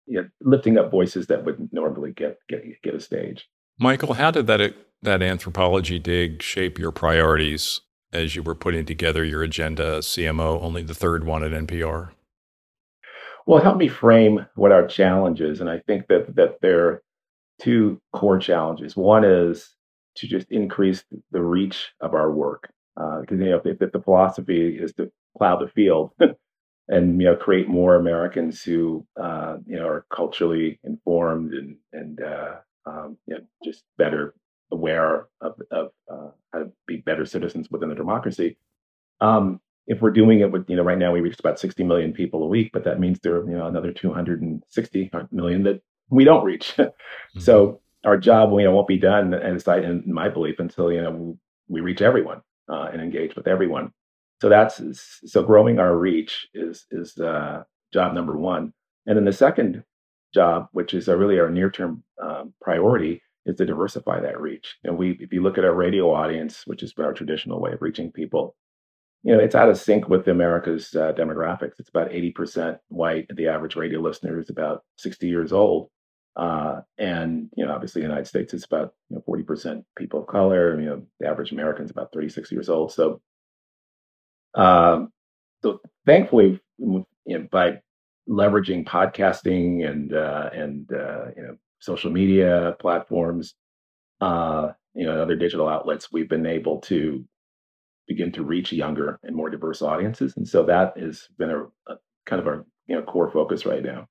you 0.05 0.21
know, 0.21 0.27
lifting 0.41 0.77
up 0.77 0.91
voices 0.91 1.27
that 1.27 1.45
would 1.45 1.71
normally 1.71 2.11
get 2.11 2.39
get 2.49 2.63
get 2.81 2.95
a 2.95 2.99
stage. 2.99 3.47
Michael, 3.79 4.13
how 4.13 4.31
did 4.31 4.47
that 4.47 4.75
that 5.01 5.21
anthropology 5.21 5.99
dig 5.99 6.41
shape 6.41 6.77
your 6.79 6.91
priorities 6.91 7.81
as 8.11 8.35
you 8.35 8.43
were 8.43 8.55
putting 8.55 8.85
together 8.85 9.23
your 9.23 9.43
agenda 9.43 9.99
CMO, 9.99 10.61
only 10.61 10.83
the 10.83 10.93
third 10.93 11.23
one 11.23 11.43
at 11.43 11.51
NPR? 11.51 12.11
Well, 13.45 13.59
it 13.59 13.63
helped 13.63 13.79
me 13.79 13.87
frame 13.87 14.45
what 14.55 14.71
our 14.71 14.87
challenge 14.87 15.41
is. 15.41 15.59
And 15.59 15.69
I 15.69 15.79
think 15.79 16.07
that, 16.07 16.35
that 16.35 16.57
there 16.61 16.87
are 16.87 17.03
two 17.61 18.01
core 18.13 18.39
challenges. 18.39 18.95
One 18.95 19.25
is 19.25 19.75
to 20.15 20.27
just 20.27 20.51
increase 20.51 21.03
the 21.31 21.41
reach 21.41 21.91
of 21.99 22.13
our 22.13 22.31
work. 22.31 22.69
Because, 22.95 23.39
uh, 23.39 23.43
you 23.43 23.49
know, 23.49 23.61
if, 23.65 23.81
if, 23.81 23.91
the 23.91 24.01
philosophy 24.01 24.77
is 24.77 24.93
to 24.93 25.11
plow 25.37 25.57
the 25.57 25.67
field 25.67 26.11
and, 26.87 27.19
you 27.19 27.27
know, 27.27 27.35
create 27.35 27.67
more 27.67 27.95
Americans 27.95 28.61
who, 28.61 29.05
uh, 29.19 29.57
you 29.65 29.77
know, 29.77 29.87
are 29.87 30.05
culturally 30.13 30.79
informed 30.83 31.53
and, 31.53 31.77
and 31.91 32.21
uh, 32.21 32.55
um, 32.85 33.17
you 33.25 33.35
know, 33.35 33.41
just 33.63 33.83
better 33.97 34.35
aware 34.71 35.27
of, 35.41 35.55
of 35.71 35.91
uh, 36.11 36.29
how 36.51 36.59
to 36.59 36.71
be 36.87 36.97
better 36.97 37.25
citizens 37.25 37.69
within 37.71 37.89
the 37.89 37.95
democracy. 37.95 38.57
Um, 39.21 39.59
if 39.87 40.01
we're 40.01 40.11
doing 40.11 40.39
it 40.39 40.51
with, 40.51 40.69
you 40.69 40.75
know, 40.75 40.83
right 40.83 40.97
now 40.97 41.11
we 41.11 41.21
reach 41.21 41.39
about 41.39 41.59
60 41.59 41.83
million 41.83 42.13
people 42.13 42.43
a 42.43 42.47
week, 42.47 42.71
but 42.71 42.83
that 42.85 42.99
means 42.99 43.19
there 43.19 43.35
are, 43.35 43.49
you 43.49 43.57
know, 43.57 43.67
another 43.67 43.91
260 43.91 45.11
million 45.31 45.63
that 45.63 45.81
we 46.09 46.23
don't 46.23 46.45
reach. 46.45 46.73
mm-hmm. 46.77 47.39
So 47.39 47.81
our 48.05 48.17
job, 48.17 48.51
you 48.51 48.65
know, 48.65 48.71
won't 48.71 48.87
be 48.87 48.97
done, 48.97 49.33
and 49.33 49.55
it's 49.55 49.67
in 49.67 50.03
my 50.05 50.29
belief, 50.29 50.59
until 50.59 50.91
you 50.91 51.01
know 51.01 51.37
we 51.67 51.81
reach 51.81 52.01
everyone 52.01 52.41
uh, 52.69 52.89
and 52.91 53.01
engage 53.01 53.35
with 53.35 53.47
everyone. 53.47 53.91
So 54.41 54.49
that's 54.49 54.81
so 55.25 55.43
growing 55.43 55.79
our 55.79 55.97
reach 55.97 56.47
is 56.53 56.85
is 56.91 57.17
uh, 57.17 57.63
job 57.93 58.13
number 58.13 58.37
one, 58.37 58.73
and 59.05 59.17
then 59.17 59.25
the 59.25 59.33
second 59.33 59.83
job, 60.33 60.67
which 60.71 60.93
is 60.93 61.07
really 61.07 61.39
our 61.39 61.49
near 61.49 61.69
term 61.69 62.03
um, 62.21 62.53
priority, 62.61 63.21
is 63.45 63.55
to 63.57 63.65
diversify 63.65 64.19
that 64.19 64.41
reach. 64.41 64.75
And 64.83 64.97
we, 64.97 65.17
if 65.19 65.31
you 65.31 65.41
look 65.41 65.57
at 65.57 65.65
our 65.65 65.73
radio 65.73 66.13
audience, 66.13 66.63
which 66.65 66.83
been 66.93 67.05
our 67.05 67.13
traditional 67.13 67.61
way 67.61 67.73
of 67.73 67.81
reaching 67.81 68.11
people, 68.11 68.55
you 69.23 69.33
know, 69.33 69.39
it's 69.41 69.55
out 69.55 69.69
of 69.69 69.77
sync 69.77 70.09
with 70.09 70.27
America's 70.27 70.93
uh, 70.95 71.13
demographics. 71.13 71.79
It's 71.79 71.89
about 71.89 72.09
80% 72.09 72.77
white. 72.89 73.25
The 73.33 73.47
average 73.47 73.77
radio 73.77 74.01
listener 74.01 74.37
is 74.37 74.49
about 74.49 74.83
60 74.97 75.27
years 75.27 75.53
old. 75.53 75.89
Uh, 76.35 76.81
and, 76.97 77.49
you 77.55 77.65
know, 77.65 77.73
obviously 77.73 78.01
the 78.01 78.07
United 78.07 78.27
States, 78.27 78.53
it's 78.53 78.65
about, 78.65 78.93
you 79.09 79.15
know, 79.15 79.23
40% 79.27 79.83
people 79.97 80.21
of 80.21 80.27
color. 80.27 80.79
You 80.79 80.85
know, 80.87 81.03
the 81.21 81.27
average 81.27 81.53
American 81.53 81.85
is 81.85 81.91
about 81.91 82.11
36 82.13 82.51
years 82.51 82.67
old. 82.67 82.91
So, 82.91 83.21
um, 84.55 85.09
so 85.61 85.79
thankfully, 86.05 86.59
you 86.77 87.05
know, 87.25 87.47
by 87.49 87.79
leveraging 88.27 88.85
podcasting 88.85 89.87
and, 89.89 90.13
uh, 90.13 90.49
and, 90.53 90.91
uh, 90.91 91.25
you 91.37 91.43
know, 91.43 91.55
social 91.79 92.11
media 92.11 92.75
platforms, 92.79 93.55
uh, 94.19 94.71
you 94.95 95.05
know, 95.05 95.21
other 95.21 95.35
digital 95.35 95.69
outlets, 95.69 96.11
we've 96.11 96.29
been 96.29 96.45
able 96.45 96.79
to 96.81 97.23
begin 98.07 98.31
to 98.33 98.43
reach 98.43 98.71
younger 98.71 99.19
and 99.23 99.35
more 99.35 99.49
diverse 99.49 99.81
audiences, 99.81 100.33
and 100.37 100.47
so 100.47 100.63
that 100.63 100.97
has 100.97 101.27
been 101.37 101.49
a, 101.49 101.63
a 101.91 101.97
kind 102.25 102.39
of 102.39 102.47
our 102.47 102.65
you 102.87 102.95
know 102.95 103.01
core 103.01 103.31
focus 103.31 103.65
right 103.65 103.83
now. 103.83 104.07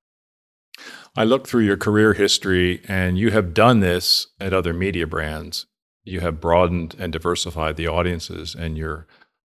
I 1.17 1.25
look 1.25 1.47
through 1.47 1.65
your 1.65 1.77
career 1.77 2.15
history, 2.15 2.83
and 2.89 3.19
you 3.19 3.31
have 3.31 3.55
done 3.55 3.81
this 3.81 4.29
at 4.41 4.55
other 4.55 4.73
media 4.73 5.07
brands. 5.07 5.67
You 6.05 6.21
have 6.21 6.41
broadened 6.41 6.97
and 6.99 7.13
diversified 7.13 7.77
the 7.77 7.89
audiences, 7.89 8.55
and 8.55 8.77
you're 8.77 9.07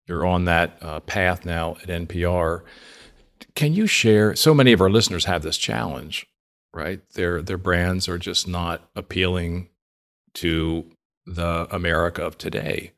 you're 0.06 0.26
on 0.26 0.44
that 0.46 0.78
uh, 0.80 1.00
path 1.00 1.44
now 1.44 1.76
at 1.82 1.88
NPR. 1.88 2.62
Can 3.54 3.74
you 3.74 3.86
share? 3.86 4.34
So 4.34 4.54
many 4.54 4.72
of 4.72 4.80
our 4.80 4.90
listeners 4.90 5.26
have 5.26 5.42
this 5.42 5.58
challenge 5.58 6.26
right? 6.78 7.00
Their 7.14 7.42
their 7.42 7.58
brands 7.58 8.08
are 8.08 8.18
just 8.18 8.46
not 8.46 8.88
appealing 8.94 9.68
to 10.34 10.86
the 11.26 11.66
America 11.70 12.22
of 12.22 12.38
today, 12.38 12.92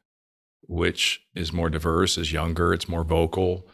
which 0.71 1.21
is 1.35 1.53
more 1.53 1.69
diverse, 1.69 2.17
is 2.17 2.33
younger, 2.33 2.73
it's 2.73 2.89
more 2.89 3.03
vocal, 3.03 3.67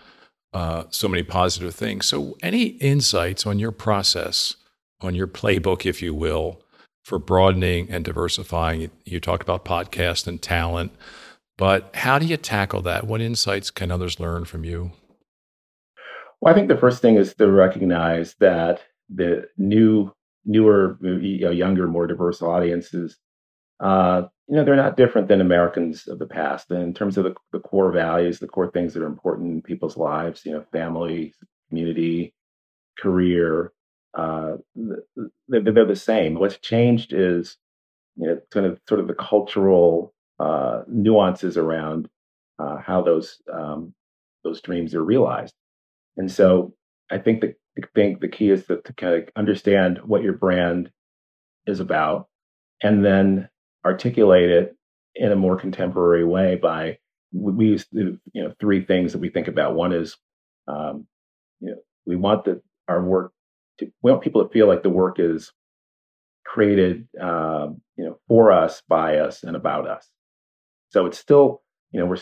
uh, 0.55 0.85
so 0.89 1.07
many 1.07 1.23
positive 1.23 1.75
things. 1.75 2.07
So, 2.07 2.37
any 2.43 2.69
insights 2.81 3.47
on 3.47 3.59
your 3.59 3.71
process, 3.71 4.57
on 5.03 5.15
your 5.15 5.27
playbook, 5.27 5.85
if 5.85 6.01
you 6.01 6.15
will, 6.15 6.63
for 7.05 7.19
broadening 7.19 7.91
and 7.91 8.03
diversifying? 8.03 8.91
You 9.05 9.21
talked 9.21 9.43
about 9.43 9.67
podcast 9.67 10.27
and 10.27 10.41
talent, 10.41 10.93
but 11.59 11.95
how 11.95 12.19
do 12.19 12.25
you 12.25 12.39
tackle 12.39 12.81
that? 12.83 13.07
What 13.07 13.21
insights 13.21 13.71
can 13.71 13.91
others 13.91 14.19
learn 14.19 14.47
from 14.47 14.65
you? 14.65 14.93
Well, 16.41 16.55
I 16.55 16.57
think 16.57 16.69
the 16.69 16.79
first 16.79 17.03
thing 17.03 17.17
is 17.17 17.35
to 17.35 17.51
recognize 17.51 18.35
that 18.41 18.81
the 19.11 19.49
new, 19.59 20.13
newer, 20.47 20.97
you 21.03 21.41
know, 21.41 21.51
younger, 21.51 21.87
more 21.89 22.07
diverse 22.07 22.41
audiences, 22.41 23.19
uh, 23.81 24.23
you 24.49 24.55
know, 24.55 24.65
they're 24.65 24.77
not 24.77 24.97
different 24.97 25.29
than 25.29 25.41
Americans 25.41 26.07
of 26.07 26.19
the 26.19 26.27
past. 26.27 26.71
And 26.71 26.83
in 26.83 26.95
terms 26.95 27.19
of 27.19 27.25
the, 27.25 27.35
the 27.53 27.59
core 27.59 27.91
values, 27.91 28.39
the 28.39 28.47
core 28.47 28.71
things 28.71 28.95
that 28.95 29.03
are 29.03 29.07
important 29.07 29.53
in 29.53 29.63
people's 29.63 29.97
lives, 29.97 30.43
you 30.45 30.53
know, 30.53 30.65
family, 30.73 31.35
community, 31.69 32.33
career, 32.99 33.73
uh, 34.17 34.57
they're, 35.49 35.85
the 35.85 35.97
same. 35.97 36.35
What's 36.35 36.59
changed 36.59 37.13
is, 37.13 37.59
you 38.17 38.29
know, 38.29 38.41
kind 38.51 38.67
of 38.67 38.81
sort 38.89 39.01
of 39.01 39.09
the 39.09 39.15
cultural 39.15 40.15
uh, 40.39 40.83
nuances 40.89 41.57
around 41.57 42.09
uh, 42.59 42.79
how 42.79 43.03
those 43.03 43.43
um, 43.53 43.95
those 44.43 44.63
dreams 44.63 44.95
are 44.95 45.05
realized. 45.05 45.55
And 46.17 46.31
so, 46.31 46.75
I 47.11 47.19
think 47.19 47.43
the 47.43 47.55
I 47.77 47.87
think 47.95 48.21
the 48.21 48.29
key 48.29 48.49
is 48.49 48.65
to, 48.67 48.81
to 48.81 48.93
kind 48.95 49.15
of 49.15 49.29
understand 49.37 49.99
what 50.05 50.23
your 50.23 50.33
brand 50.33 50.91
is 51.67 51.81
about, 51.81 52.29
and 52.83 53.05
then 53.05 53.51
articulate 53.87 54.51
it 54.51 54.77
in 55.14 55.33
a 55.33 55.37
more 55.37 55.57
contemporary 55.57 56.25
way 56.25 56.57
by 56.57 56.99
we 57.33 57.66
use 57.66 57.87
you 57.92 58.18
know 58.35 58.53
three 58.61 58.85
things 58.85 59.12
that 59.12 59.20
we 59.20 59.31
think 59.31 59.49
about. 59.49 59.75
One 59.75 59.92
is 59.92 60.16
um, 60.68 61.07
you 61.61 61.70
know 61.70 61.79
we 62.05 62.16
want 62.16 62.44
the 62.44 62.61
our 62.88 63.03
work 63.03 63.33
to 63.79 63.90
we 64.03 64.11
want 64.11 64.22
people 64.22 64.44
to 64.44 64.53
feel 64.53 64.66
like 64.66 64.83
the 64.83 64.90
work 64.90 65.18
is 65.18 65.53
created 66.44 67.09
uh, 67.20 67.68
you 67.96 68.05
know 68.05 68.18
for 68.29 68.53
us, 68.53 68.83
by 68.88 69.18
us, 69.18 69.42
and 69.42 69.57
about 69.57 69.88
us. 69.88 70.09
So 70.90 71.07
it's 71.07 71.18
still 71.18 71.62
you 71.92 72.01
know 72.01 72.07
we're 72.07 72.18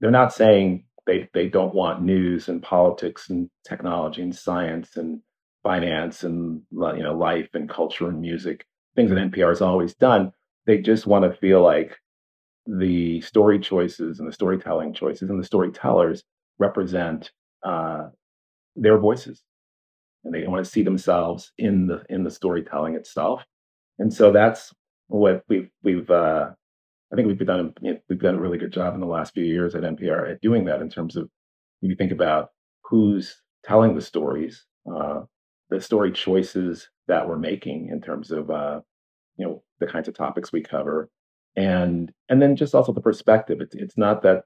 they're 0.00 0.10
not 0.10 0.32
saying 0.32 0.84
they 1.06 1.28
they 1.32 1.48
don't 1.48 1.74
want 1.74 2.02
news 2.02 2.48
and 2.48 2.62
politics 2.62 3.30
and 3.30 3.48
technology 3.68 4.22
and 4.22 4.34
science 4.34 4.96
and 4.96 5.20
finance 5.62 6.24
and 6.24 6.62
you 6.72 7.02
know 7.02 7.16
life 7.16 7.50
and 7.54 7.68
culture 7.68 8.08
and 8.08 8.20
music 8.20 8.64
things 8.96 9.10
that 9.10 9.18
NPR 9.18 9.50
has 9.50 9.60
always 9.60 9.94
done 9.94 10.32
they 10.66 10.78
just 10.78 11.06
want 11.06 11.24
to 11.24 11.38
feel 11.38 11.62
like 11.62 11.96
the 12.66 13.20
story 13.22 13.58
choices 13.58 14.18
and 14.18 14.28
the 14.28 14.32
storytelling 14.32 14.92
choices 14.94 15.30
and 15.30 15.40
the 15.40 15.46
storytellers 15.46 16.22
represent 16.58 17.30
uh, 17.64 18.08
their 18.76 18.98
voices. 18.98 19.42
And 20.24 20.34
they 20.34 20.46
want 20.46 20.64
to 20.64 20.70
see 20.70 20.82
themselves 20.82 21.52
in 21.56 21.86
the 21.86 22.04
in 22.10 22.24
the 22.24 22.30
storytelling 22.30 22.94
itself. 22.94 23.42
And 23.98 24.12
so 24.12 24.32
that's 24.32 24.72
what 25.08 25.42
we've 25.48 25.70
we've 25.82 26.10
uh, 26.10 26.50
I 27.12 27.16
think 27.16 27.26
we've 27.26 27.46
done 27.46 27.72
we've 28.08 28.20
done 28.20 28.34
a 28.34 28.40
really 28.40 28.58
good 28.58 28.72
job 28.72 28.94
in 28.94 29.00
the 29.00 29.06
last 29.06 29.32
few 29.32 29.44
years 29.44 29.74
at 29.74 29.82
NPR 29.82 30.30
at 30.30 30.40
doing 30.42 30.66
that 30.66 30.82
in 30.82 30.90
terms 30.90 31.16
of 31.16 31.28
you 31.80 31.96
think 31.96 32.12
about 32.12 32.50
who's 32.84 33.40
telling 33.64 33.94
the 33.94 34.02
stories, 34.02 34.64
uh, 34.94 35.20
the 35.70 35.80
story 35.80 36.12
choices 36.12 36.88
that 37.08 37.26
we're 37.26 37.38
making 37.38 37.88
in 37.90 38.00
terms 38.00 38.30
of 38.30 38.50
uh, 38.50 38.80
you 39.36 39.46
know 39.46 39.62
the 39.80 39.86
kinds 39.86 40.08
of 40.08 40.14
topics 40.14 40.52
we 40.52 40.62
cover. 40.62 41.10
And 41.56 42.12
and 42.28 42.40
then 42.40 42.54
just 42.56 42.74
also 42.74 42.92
the 42.92 43.00
perspective. 43.00 43.60
It's, 43.60 43.74
it's 43.74 43.98
not 43.98 44.22
that 44.22 44.44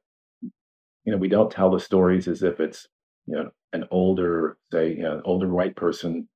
you 1.04 1.12
know 1.12 1.18
we 1.18 1.28
don't 1.28 1.50
tell 1.50 1.70
the 1.70 1.80
stories 1.80 2.26
as 2.28 2.42
if 2.42 2.60
it's 2.60 2.88
you 3.26 3.34
know 3.36 3.50
an 3.72 3.84
older 3.90 4.56
say 4.72 4.90
you 4.90 5.02
know 5.02 5.20
older 5.24 5.52
white 5.52 5.76
person 5.76 6.28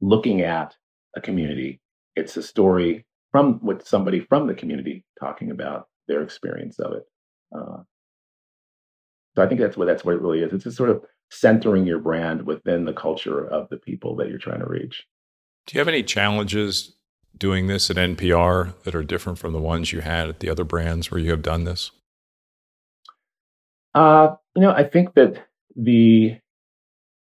looking 0.00 0.40
at 0.40 0.74
a 1.14 1.20
community. 1.20 1.80
It's 2.14 2.36
a 2.36 2.42
story 2.42 3.04
from 3.30 3.60
with 3.62 3.86
somebody 3.86 4.20
from 4.20 4.46
the 4.46 4.54
community 4.54 5.04
talking 5.20 5.50
about 5.50 5.88
their 6.08 6.22
experience 6.22 6.78
of 6.78 6.92
it. 6.92 7.02
Uh, 7.54 7.82
so 9.36 9.42
i 9.42 9.46
think 9.46 9.60
that's 9.60 9.76
what 9.76 9.86
that's 9.86 10.04
what 10.04 10.14
it 10.14 10.22
really 10.22 10.40
is. 10.40 10.52
It's 10.52 10.64
just 10.64 10.76
sort 10.78 10.90
of 10.90 11.02
centering 11.30 11.86
your 11.86 11.98
brand 11.98 12.46
within 12.46 12.84
the 12.84 12.92
culture 12.92 13.46
of 13.46 13.68
the 13.68 13.76
people 13.76 14.16
that 14.16 14.28
you're 14.28 14.38
trying 14.38 14.60
to 14.60 14.66
reach. 14.66 15.04
Do 15.66 15.74
you 15.74 15.80
have 15.80 15.88
any 15.88 16.02
challenges 16.02 16.95
doing 17.38 17.66
this 17.66 17.90
at 17.90 17.96
NPR 17.96 18.74
that 18.82 18.94
are 18.94 19.02
different 19.02 19.38
from 19.38 19.52
the 19.52 19.60
ones 19.60 19.92
you 19.92 20.00
had 20.00 20.28
at 20.28 20.40
the 20.40 20.48
other 20.48 20.64
brands 20.64 21.10
where 21.10 21.20
you 21.20 21.30
have 21.30 21.42
done 21.42 21.64
this? 21.64 21.90
Uh, 23.94 24.34
you 24.54 24.62
know, 24.62 24.72
I 24.72 24.84
think 24.84 25.14
that 25.14 25.46
the 25.74 26.38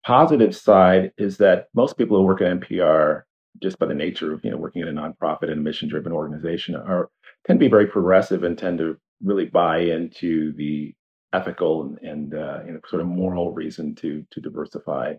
positive 0.04 0.54
side 0.54 1.12
is 1.18 1.38
that 1.38 1.68
most 1.74 1.96
people 1.96 2.16
who 2.16 2.24
work 2.24 2.40
at 2.40 2.60
NPR, 2.60 3.22
just 3.62 3.78
by 3.78 3.86
the 3.86 3.94
nature 3.94 4.32
of 4.32 4.44
you 4.44 4.50
know 4.50 4.56
working 4.56 4.82
at 4.82 4.88
a 4.88 4.92
nonprofit 4.92 5.50
and 5.50 5.62
mission-driven 5.62 6.12
organization, 6.12 6.74
are 6.74 7.10
tend 7.46 7.58
to 7.58 7.64
be 7.64 7.70
very 7.70 7.86
progressive 7.86 8.44
and 8.44 8.56
tend 8.56 8.78
to 8.78 8.96
really 9.22 9.46
buy 9.46 9.78
into 9.78 10.52
the 10.54 10.94
ethical 11.32 11.82
and, 11.82 11.98
and 11.98 12.34
uh, 12.34 12.60
you 12.66 12.72
know, 12.72 12.80
sort 12.88 13.02
of 13.02 13.08
moral 13.08 13.52
reason 13.52 13.94
to 13.96 14.24
to 14.30 14.40
diversify 14.40 15.14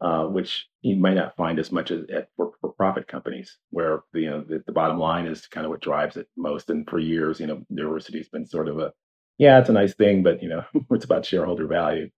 uh, 0.00 0.24
which 0.24 0.66
you 0.82 0.96
might 0.96 1.14
not 1.14 1.36
find 1.36 1.58
as 1.58 1.72
much 1.72 1.90
as 1.90 2.02
at 2.12 2.28
for, 2.36 2.52
for 2.60 2.72
profit 2.72 3.08
companies, 3.08 3.56
where 3.70 4.02
the, 4.12 4.20
you 4.20 4.30
know 4.30 4.44
the, 4.46 4.62
the, 4.66 4.72
bottom 4.72 4.98
line 4.98 5.26
is 5.26 5.46
kind 5.46 5.64
of 5.64 5.70
what 5.70 5.80
drives 5.80 6.16
it 6.16 6.28
most. 6.36 6.68
And 6.68 6.88
for 6.88 6.98
years, 6.98 7.40
you 7.40 7.46
know, 7.46 7.62
diversity's 7.74 8.28
been 8.28 8.46
sort 8.46 8.68
of 8.68 8.78
a 8.78 8.92
yeah, 9.38 9.58
it's 9.58 9.70
a 9.70 9.72
nice 9.72 9.94
thing, 9.94 10.22
but 10.22 10.42
you 10.42 10.48
know, 10.48 10.64
it's 10.90 11.04
about 11.04 11.24
shareholder 11.24 11.66
value. 11.66 12.10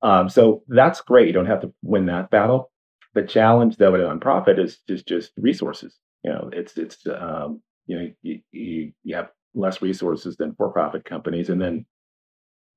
Um, 0.00 0.28
so 0.28 0.62
that's 0.68 1.00
great. 1.02 1.26
You 1.26 1.32
don't 1.32 1.46
have 1.46 1.60
to 1.62 1.72
win 1.82 2.06
that 2.06 2.30
battle. 2.30 2.70
The 3.14 3.22
challenge, 3.22 3.76
though, 3.76 3.94
at 3.94 4.00
a 4.00 4.04
nonprofit 4.04 4.58
is 4.58 4.78
just 4.88 5.06
just 5.06 5.32
resources. 5.36 5.96
You 6.24 6.32
know, 6.32 6.50
it's 6.52 6.78
it's 6.78 7.06
um, 7.06 7.60
you 7.86 7.98
know 7.98 8.10
you, 8.22 8.40
you, 8.52 8.92
you 9.04 9.16
have 9.16 9.28
less 9.54 9.82
resources 9.82 10.36
than 10.36 10.54
for-profit 10.54 11.04
companies, 11.04 11.50
and 11.50 11.60
then 11.60 11.84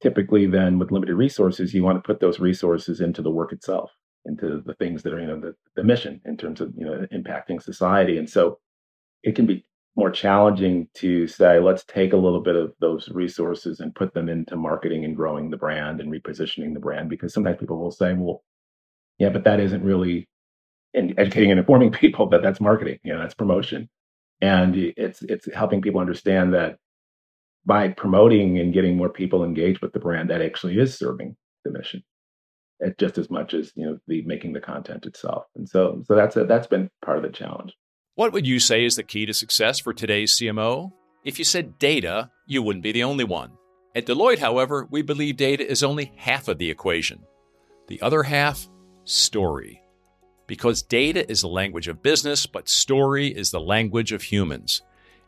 typically, 0.02 0.46
then 0.48 0.78
with 0.78 0.92
limited 0.92 1.16
resources, 1.16 1.74
you 1.74 1.84
want 1.84 1.98
to 1.98 2.06
put 2.06 2.20
those 2.20 2.40
resources 2.40 3.00
into 3.00 3.22
the 3.22 3.32
work 3.32 3.54
itself 3.54 3.92
into 4.26 4.62
the 4.66 4.74
things 4.76 5.04
that 5.04 5.14
are 5.14 5.20
you 5.20 5.28
know 5.28 5.40
the, 5.40 5.56
the 5.76 5.84
mission 5.84 6.22
in 6.26 6.38
terms 6.38 6.62
of 6.62 6.74
you 6.78 6.86
know 6.86 7.06
impacting 7.14 7.62
society. 7.62 8.18
And 8.18 8.30
so 8.30 8.60
it 9.24 9.36
can 9.36 9.46
be 9.46 9.66
more 9.96 10.12
challenging 10.12 10.88
to 10.96 11.28
say 11.28 11.60
let's 11.60 11.84
take 11.84 12.14
a 12.14 12.18
little 12.18 12.42
bit 12.42 12.56
of 12.56 12.74
those 12.80 13.10
resources 13.10 13.80
and 13.80 13.94
put 13.94 14.14
them 14.14 14.30
into 14.30 14.56
marketing 14.56 15.04
and 15.04 15.16
growing 15.16 15.50
the 15.50 15.58
brand 15.58 16.00
and 16.00 16.12
repositioning 16.12 16.74
the 16.74 16.80
brand 16.80 17.10
because 17.10 17.34
sometimes 17.34 17.58
people 17.60 17.78
will 17.78 17.92
say 17.92 18.14
well 18.14 18.42
yeah 19.20 19.28
but 19.30 19.44
that 19.44 19.60
isn't 19.60 19.84
really 19.84 20.30
in 20.94 21.18
educating 21.20 21.52
and 21.52 21.60
informing 21.60 21.92
people 22.04 22.30
that 22.30 22.42
that's 22.42 22.62
marketing 22.62 23.00
you 23.04 23.14
know 23.14 23.20
that's 23.20 23.36
promotion. 23.36 23.90
And 24.44 24.76
it's 24.76 25.22
it's 25.22 25.54
helping 25.54 25.82
people 25.82 26.02
understand 26.02 26.54
that 26.56 26.78
by 27.66 27.90
promoting 27.90 28.58
and 28.58 28.74
getting 28.74 28.98
more 28.98 29.10
people 29.10 29.44
engaged 29.44 29.82
with 29.82 29.94
the 29.94 30.00
brand 30.00 30.32
that 30.32 30.42
actually 30.42 30.80
is 30.80 30.98
serving 30.98 31.36
the 31.64 31.72
mission 31.72 32.04
just 32.98 33.18
as 33.18 33.30
much 33.30 33.54
as 33.54 33.72
you 33.76 33.86
know 33.86 33.98
the 34.08 34.22
making 34.24 34.54
the 34.54 34.60
content 34.60 35.06
itself. 35.06 35.46
And 35.56 35.68
so 35.68 36.04
so 36.06 36.16
that's 36.16 36.36
a, 36.36 36.46
that's 36.46 36.68
been 36.68 36.90
part 37.04 37.18
of 37.18 37.24
the 37.24 37.30
challenge. 37.30 37.74
What 38.16 38.34
would 38.34 38.46
you 38.46 38.60
say 38.60 38.86
is 38.86 38.96
the 38.96 39.04
key 39.04 39.26
to 39.26 39.34
success 39.34 39.80
for 39.80 39.94
today's 39.94 40.38
CMO? 40.38 40.92
If 41.24 41.40
you 41.40 41.46
said 41.46 41.80
data, 41.80 42.30
you 42.46 42.62
wouldn't 42.62 42.84
be 42.84 42.92
the 42.92 43.04
only 43.04 43.24
one. 43.24 43.52
At 43.96 44.06
Deloitte, 44.06 44.40
however, 44.40 44.88
we 44.90 45.02
believe 45.02 45.38
data 45.38 45.70
is 45.70 45.84
only 45.84 46.12
half 46.16 46.48
of 46.48 46.58
the 46.58 46.70
equation. 46.70 47.20
The 47.88 48.02
other 48.02 48.24
half, 48.24 48.68
story. 49.04 49.82
Because 50.48 50.82
data 50.82 51.30
is 51.30 51.42
the 51.42 51.48
language 51.48 51.88
of 51.88 52.04
business, 52.04 52.46
but 52.46 52.70
story 52.70 53.28
is 53.28 53.52
the 53.52 53.60
language 53.60 54.12
of 54.12 54.22
humans. 54.22 54.82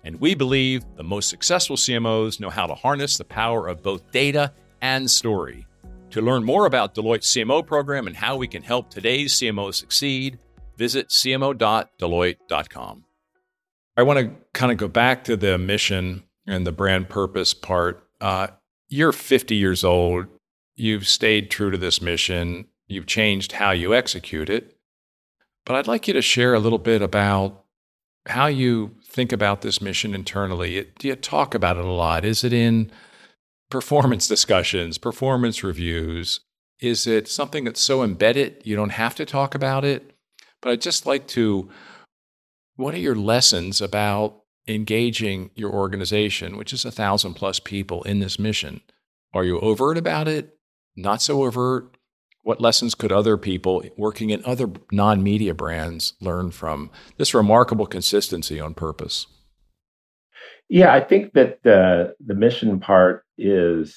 And 0.03 0.19
we 0.19 0.35
believe 0.35 0.83
the 0.95 1.03
most 1.03 1.29
successful 1.29 1.77
CMOs 1.77 2.39
know 2.39 2.49
how 2.49 2.67
to 2.67 2.75
harness 2.75 3.17
the 3.17 3.23
power 3.23 3.67
of 3.67 3.83
both 3.83 4.11
data 4.11 4.51
and 4.81 5.09
story. 5.09 5.65
To 6.13 6.21
learn 6.21 6.43
more 6.43 6.67
about 6.67 6.93
Deloitte's 6.93 7.25
CMO 7.25 7.65
program 7.65 8.05
and 8.05 8.15
how 8.15 8.35
we 8.35 8.47
can 8.47 8.61
help 8.61 8.91
today's 8.91 9.33
CMO 9.33 9.73
succeed, 9.73 10.37
visit 10.77 11.09
cmo.deloitte.com. 11.09 13.05
I 13.97 14.03
want 14.03 14.19
to 14.19 14.29
kind 14.53 14.71
of 14.71 14.77
go 14.77 14.87
back 14.87 15.23
to 15.23 15.35
the 15.35 15.57
mission 15.57 16.21
and 16.45 16.67
the 16.67 16.71
brand 16.71 17.09
purpose 17.09 17.55
part. 17.55 18.07
Uh, 18.21 18.49
you're 18.89 19.11
50 19.11 19.55
years 19.55 19.83
old. 19.83 20.27
You've 20.75 21.07
stayed 21.07 21.49
true 21.49 21.71
to 21.71 21.79
this 21.79 21.99
mission. 21.99 22.67
You've 22.85 23.07
changed 23.07 23.53
how 23.53 23.71
you 23.71 23.95
execute 23.95 24.51
it. 24.51 24.77
But 25.65 25.77
I'd 25.77 25.87
like 25.87 26.07
you 26.07 26.13
to 26.13 26.21
share 26.21 26.53
a 26.53 26.59
little 26.59 26.77
bit 26.77 27.01
about 27.01 27.65
how 28.27 28.45
you 28.45 28.93
think 29.03 29.31
about 29.31 29.61
this 29.61 29.81
mission 29.81 30.13
internally. 30.13 30.91
Do 30.99 31.07
you 31.07 31.15
talk 31.15 31.55
about 31.55 31.77
it 31.77 31.85
a 31.85 31.91
lot? 31.91 32.23
Is 32.23 32.43
it 32.43 32.53
in 32.53 32.91
performance 33.69 34.27
discussions, 34.27 34.97
performance 34.97 35.63
reviews? 35.63 36.41
Is 36.79 37.07
it 37.07 37.27
something 37.27 37.63
that's 37.63 37.81
so 37.81 38.03
embedded 38.03 38.61
you 38.65 38.75
don't 38.75 38.91
have 38.91 39.15
to 39.15 39.25
talk 39.25 39.55
about 39.55 39.85
it? 39.85 40.15
But 40.61 40.71
I'd 40.71 40.81
just 40.81 41.05
like 41.05 41.27
to, 41.29 41.69
what 42.75 42.93
are 42.93 42.99
your 42.99 43.15
lessons 43.15 43.81
about 43.81 44.41
engaging 44.67 45.51
your 45.55 45.71
organization, 45.71 46.57
which 46.57 46.73
is 46.73 46.85
a 46.85 46.91
thousand 46.91 47.33
plus 47.33 47.59
people 47.59 48.03
in 48.03 48.19
this 48.19 48.39
mission? 48.39 48.81
Are 49.33 49.43
you 49.43 49.59
overt 49.59 49.97
about 49.97 50.27
it? 50.27 50.57
Not 50.95 51.21
so 51.21 51.43
overt? 51.43 51.97
What 52.43 52.61
lessons 52.61 52.93
could 52.93 53.11
other 53.11 53.37
people 53.37 53.83
working 53.97 54.29
in 54.29 54.43
other 54.45 54.69
non 54.91 55.23
media 55.23 55.53
brands 55.53 56.13
learn 56.19 56.51
from 56.51 56.91
this 57.17 57.33
remarkable 57.33 57.85
consistency 57.85 58.59
on 58.59 58.73
purpose? 58.73 59.27
Yeah, 60.69 60.93
I 60.93 60.99
think 61.01 61.33
that 61.33 61.59
the 61.63 62.15
the 62.25 62.35
mission 62.35 62.79
part 62.79 63.22
is 63.37 63.95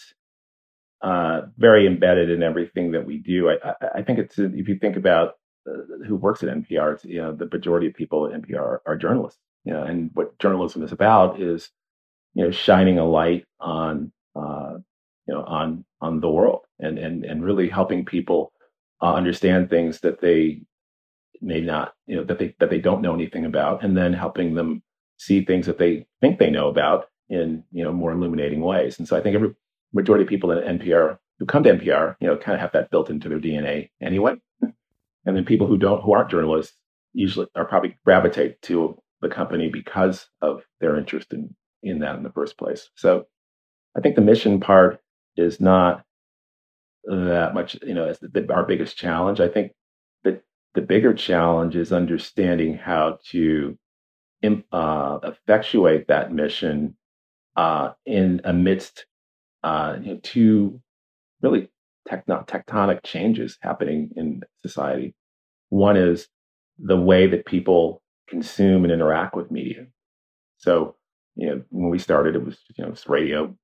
uh, 1.03 1.43
very 1.59 1.87
embedded 1.87 2.31
in 2.31 2.43
everything 2.43 2.93
that 2.93 3.07
we 3.07 3.19
do. 3.19 3.51
I, 3.51 3.57
I, 3.65 3.75
I 3.97 4.03
think 4.03 4.19
it's 4.19 4.39
if 4.39 4.69
you 4.69 4.79
think 4.79 4.97
about 4.97 5.35
uh, 5.69 6.05
who 6.07 6.17
works 6.17 6.43
at 6.43 6.49
NPR, 6.49 6.95
it's, 6.95 7.05
you 7.05 7.21
know, 7.21 7.33
the 7.35 7.49
majority 7.53 7.89
of 7.89 7.95
people 7.95 8.27
at 8.27 8.41
NPR 8.41 8.59
are, 8.59 8.83
are 8.87 8.97
journalists. 8.97 9.41
You 9.65 9.73
know, 9.73 9.83
and 9.83 10.11
what 10.15 10.39
journalism 10.39 10.83
is 10.83 10.93
about 10.93 11.41
is 11.41 11.71
you 12.35 12.45
know, 12.45 12.51
shining 12.51 12.99
a 12.99 13.05
light 13.05 13.47
on, 13.61 14.13
uh, 14.37 14.75
you 15.27 15.35
know, 15.35 15.43
on 15.45 15.85
on 16.01 16.21
the 16.21 16.31
world 16.31 16.61
and 16.79 16.99
and 16.99 17.25
and 17.25 17.45
really 17.45 17.69
helping 17.69 18.05
people 18.05 18.53
uh, 19.03 19.15
understand 19.15 19.71
things 19.71 20.01
that 20.01 20.21
they 20.21 20.63
may 21.41 21.61
not, 21.61 21.95
you 22.07 22.17
know, 22.17 22.25
that 22.25 22.39
they 22.39 22.55
that 22.61 22.71
they 22.71 22.81
don't 22.81 23.03
know 23.03 23.15
anything 23.15 23.47
about, 23.47 23.83
and 23.83 23.97
then 23.97 24.13
helping 24.13 24.55
them 24.55 24.83
see 25.19 25.45
things 25.45 25.67
that 25.67 25.79
they 25.79 26.07
think 26.21 26.39
they 26.39 26.51
know 26.51 26.69
about 26.69 27.07
in 27.29 27.65
you 27.73 27.85
know 27.85 27.93
more 27.93 28.13
illuminating 28.13 28.61
ways. 28.61 28.99
And 28.99 29.09
so 29.09 29.17
I 29.17 29.21
think 29.21 29.35
every 29.35 29.55
majority 29.93 30.25
of 30.25 30.29
people 30.29 30.53
at 30.53 30.65
NPR 30.65 31.19
who 31.39 31.47
come 31.47 31.63
to 31.63 31.75
NPR, 31.75 32.17
you 32.21 32.27
know, 32.27 32.37
kind 32.37 32.55
of 32.55 32.61
have 32.61 32.73
that 32.73 32.91
built 32.91 33.11
into 33.11 33.29
their 33.29 33.39
DNA 33.39 33.91
anyway. 34.01 34.35
And 34.63 35.37
then 35.37 35.45
people 35.45 35.67
who 35.67 35.77
don't, 35.77 36.03
who 36.03 36.13
aren't 36.13 36.31
journalists, 36.31 36.77
usually 37.13 37.47
are 37.57 37.65
probably 37.65 37.97
gravitate 38.05 38.63
to 38.63 39.01
the 39.21 39.29
company 39.29 39.69
because 39.69 40.29
of 40.41 40.63
their 40.81 40.97
interest 40.97 41.33
in 41.33 41.55
in 41.83 42.01
that 42.01 42.17
in 42.17 42.23
the 42.23 42.33
first 42.33 42.59
place. 42.59 42.91
So 42.95 43.27
I 43.97 44.01
think 44.01 44.17
the 44.17 44.23
mission 44.23 44.61
part 44.61 45.01
is 45.37 45.61
not 45.61 46.05
that 47.05 47.55
much, 47.55 47.77
you 47.83 47.95
know, 47.95 48.09
as 48.09 48.19
our 48.51 48.65
biggest 48.65 48.97
challenge. 48.97 49.41
I 49.41 49.49
think 49.49 49.73
that 50.25 50.43
the 50.75 50.81
bigger 50.81 51.15
challenge 51.15 51.77
is 51.77 51.93
understanding 51.93 52.77
how 52.77 53.19
to 53.31 53.79
uh, 54.73 55.19
effectuate 55.23 56.09
that 56.09 56.33
mission 56.33 56.97
uh, 57.57 57.93
in 58.05 58.41
amidst 58.45 59.07
uh, 59.63 59.97
you 60.01 60.15
know, 60.15 60.21
two 60.23 60.81
really 61.43 61.69
tectonic 62.09 63.03
changes 63.03 63.59
happening 63.63 64.11
in 64.17 64.43
society. 64.63 65.15
One 65.71 65.97
is 65.97 66.29
the 66.79 66.97
way 66.97 67.27
that 67.27 67.47
people 67.47 68.03
consume 68.29 68.85
and 68.85 68.93
interact 68.93 69.35
with 69.35 69.51
media. 69.51 69.87
So, 70.59 70.97
you 71.35 71.49
know, 71.49 71.63
when 71.71 71.91
we 71.91 71.99
started, 71.99 72.37
it 72.37 72.45
was 72.45 72.59
you 72.77 72.85
know 72.85 72.95
radio, 73.07 73.55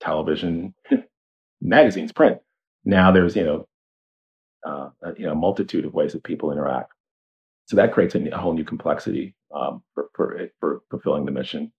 television, 0.00 0.74
magazines, 1.60 2.12
print. 2.12 2.38
Now 2.84 3.12
there's 3.12 3.36
you 3.36 3.44
know, 3.44 3.68
uh, 4.66 4.90
you 5.16 5.26
know, 5.26 5.32
a 5.32 5.36
multitude 5.36 5.84
of 5.84 5.94
ways 5.94 6.12
that 6.12 6.24
people 6.24 6.52
interact. 6.52 6.92
So 7.66 7.76
that 7.76 7.92
creates 7.92 8.14
a, 8.14 8.26
a 8.30 8.38
whole 8.38 8.54
new 8.54 8.64
complexity 8.64 9.34
um, 9.54 9.82
for, 9.94 10.08
for 10.14 10.48
for 10.60 10.80
fulfilling 10.90 11.26
the 11.26 11.32
mission. 11.32 11.72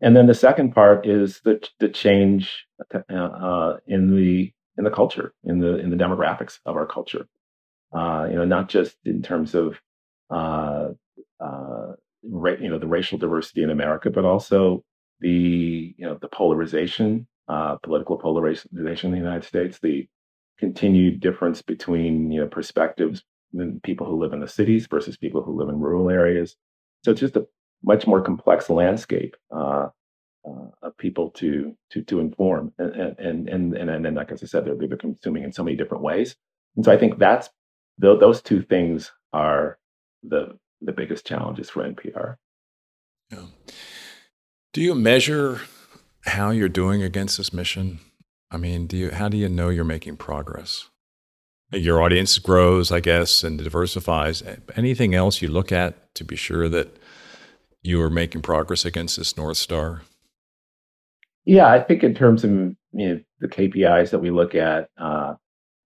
And 0.00 0.16
then 0.16 0.26
the 0.26 0.34
second 0.34 0.72
part 0.74 1.06
is 1.06 1.40
the 1.44 1.66
the 1.80 1.88
change 1.88 2.66
uh, 2.92 3.74
in 3.86 4.14
the 4.14 4.52
in 4.76 4.84
the 4.84 4.90
culture, 4.90 5.32
in 5.44 5.58
the 5.60 5.78
in 5.78 5.90
the 5.90 5.96
demographics 5.96 6.58
of 6.66 6.76
our 6.76 6.86
culture. 6.86 7.26
Uh, 7.96 8.26
you 8.28 8.36
know, 8.36 8.44
not 8.44 8.68
just 8.68 8.96
in 9.04 9.22
terms 9.22 9.54
of 9.54 9.80
uh, 10.30 10.88
uh, 11.40 11.92
ra- 12.24 12.60
you 12.60 12.68
know 12.68 12.78
the 12.78 12.86
racial 12.86 13.16
diversity 13.16 13.62
in 13.62 13.70
America, 13.70 14.10
but 14.10 14.24
also 14.24 14.84
the 15.20 15.94
you 15.96 16.04
know 16.04 16.18
the 16.20 16.28
polarization, 16.28 17.26
uh, 17.48 17.76
political 17.76 18.18
polarization 18.18 19.06
in 19.06 19.12
the 19.12 19.24
United 19.24 19.44
States, 19.44 19.78
the 19.80 20.06
continued 20.58 21.20
difference 21.20 21.62
between 21.62 22.30
you 22.30 22.40
know 22.40 22.48
perspectives 22.48 23.24
people 23.82 24.06
who 24.06 24.20
live 24.20 24.34
in 24.34 24.40
the 24.40 24.48
cities 24.48 24.86
versus 24.86 25.16
people 25.16 25.42
who 25.42 25.56
live 25.58 25.70
in 25.70 25.80
rural 25.80 26.10
areas. 26.10 26.56
So 27.02 27.12
it's 27.12 27.20
just 27.20 27.36
a 27.36 27.46
much 27.82 28.06
more 28.06 28.20
complex 28.20 28.68
landscape 28.70 29.36
uh, 29.54 29.88
uh, 30.46 30.68
of 30.82 30.96
people 30.98 31.30
to 31.30 31.76
to 31.90 32.02
to 32.02 32.20
inform, 32.20 32.72
and 32.78 32.94
and 32.94 33.48
and 33.48 33.74
and 33.74 33.90
and 33.90 34.04
then, 34.04 34.14
like 34.14 34.32
as 34.32 34.42
I 34.42 34.46
said, 34.46 34.64
they're 34.64 34.76
they're 34.76 34.96
consuming 34.96 35.44
in 35.44 35.52
so 35.52 35.64
many 35.64 35.76
different 35.76 36.04
ways, 36.04 36.36
and 36.76 36.84
so 36.84 36.92
I 36.92 36.96
think 36.96 37.18
that's 37.18 37.48
th- 38.00 38.20
those 38.20 38.42
two 38.42 38.62
things 38.62 39.12
are 39.32 39.78
the 40.22 40.58
the 40.80 40.92
biggest 40.92 41.26
challenges 41.26 41.70
for 41.70 41.82
NPR. 41.82 42.36
Yeah. 43.30 43.46
Do 44.72 44.82
you 44.82 44.94
measure 44.94 45.62
how 46.26 46.50
you're 46.50 46.68
doing 46.68 47.02
against 47.02 47.38
this 47.38 47.52
mission? 47.52 48.00
I 48.50 48.56
mean, 48.56 48.86
do 48.86 48.96
you 48.96 49.10
how 49.10 49.28
do 49.28 49.36
you 49.36 49.48
know 49.48 49.68
you're 49.68 49.84
making 49.84 50.16
progress? 50.16 50.88
Your 51.72 52.00
audience 52.00 52.38
grows, 52.38 52.92
I 52.92 53.00
guess, 53.00 53.42
and 53.42 53.58
diversifies. 53.58 54.42
Anything 54.76 55.16
else 55.16 55.42
you 55.42 55.48
look 55.48 55.72
at 55.72 56.14
to 56.14 56.24
be 56.24 56.36
sure 56.36 56.68
that 56.68 56.96
you 57.86 58.00
are 58.02 58.10
making 58.10 58.42
progress 58.42 58.84
against 58.84 59.16
this 59.16 59.36
North 59.36 59.56
Star? 59.56 60.02
Yeah, 61.44 61.68
I 61.68 61.80
think 61.80 62.02
in 62.02 62.14
terms 62.14 62.44
of 62.44 62.50
you 62.50 62.76
know, 62.92 63.20
the 63.40 63.48
KPIs 63.48 64.10
that 64.10 64.18
we 64.18 64.30
look 64.30 64.54
at, 64.54 64.88
uh, 64.98 65.34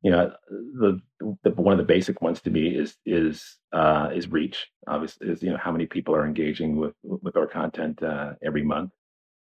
you 0.03 0.11
know, 0.11 0.33
the, 0.49 1.01
the, 1.45 1.51
one 1.51 1.73
of 1.73 1.79
the 1.79 1.85
basic 1.85 2.23
ones 2.23 2.41
to 2.41 2.51
me 2.51 2.69
is 2.69 2.97
is 3.05 3.59
uh, 3.73 4.09
is 4.15 4.29
reach. 4.29 4.69
Obviously, 4.87 5.29
is 5.29 5.43
you 5.43 5.51
know 5.51 5.59
how 5.59 5.71
many 5.71 5.87
people 5.87 6.15
are 6.17 6.27
engaging 6.27 6.77
with 6.77 6.95
with 7.03 7.37
our 7.37 7.47
content 7.47 8.03
uh, 8.03 8.33
every 8.43 8.63
month. 8.63 8.93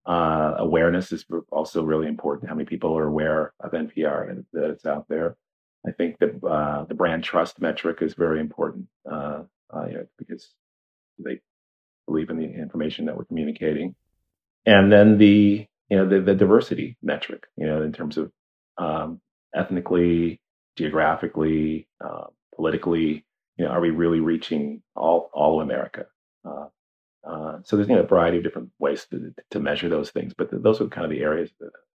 Uh, 0.05 0.55
awareness 0.59 1.11
is 1.11 1.25
also 1.51 1.83
really 1.83 2.07
important. 2.07 2.47
How 2.47 2.55
many 2.55 2.65
people 2.65 2.97
are 2.97 3.07
aware 3.07 3.53
of 3.59 3.71
NPR 3.71 4.29
and 4.29 4.45
that 4.53 4.69
it's 4.69 4.85
out 4.85 5.05
there? 5.09 5.35
I 5.85 5.91
think 5.91 6.17
that 6.19 6.41
uh, 6.45 6.85
the 6.85 6.95
brand 6.95 7.25
trust 7.25 7.59
metric 7.59 8.01
is 8.01 8.13
very 8.13 8.39
important 8.39 8.87
uh, 9.73 9.85
you 9.87 9.95
know, 9.95 10.05
because 10.17 10.53
they 11.19 11.39
believe 12.07 12.29
in 12.29 12.37
the 12.37 12.45
information 12.45 13.05
that 13.05 13.17
we're 13.17 13.25
communicating. 13.25 13.95
And 14.65 14.91
then 14.91 15.17
the 15.17 15.67
you 15.89 15.97
know 15.97 16.07
the, 16.07 16.21
the 16.21 16.35
diversity 16.35 16.97
metric, 17.01 17.45
you 17.55 17.65
know, 17.65 17.81
in 17.81 17.93
terms 17.93 18.17
of 18.17 18.31
um, 18.77 19.21
ethnically, 19.55 20.41
geographically, 20.75 21.87
uh, 22.03 22.25
politically, 22.55 23.25
you 23.57 23.65
know, 23.65 23.71
are 23.71 23.81
we 23.81 23.91
really 23.91 24.19
reaching 24.19 24.81
all 24.95 25.29
all 25.33 25.61
of 25.61 25.67
America? 25.67 26.05
Uh, 26.43 26.67
uh, 27.27 27.59
so 27.63 27.75
there's 27.75 27.89
you 27.89 27.95
know, 27.95 28.01
a 28.01 28.07
variety 28.07 28.37
of 28.37 28.43
different 28.43 28.71
ways 28.79 29.05
to, 29.11 29.33
to 29.51 29.59
measure 29.59 29.89
those 29.89 30.11
things, 30.11 30.33
but 30.37 30.49
those 30.51 30.79
are 30.79 30.87
kind 30.87 31.03
of 31.03 31.11
the 31.11 31.21
areas 31.21 31.49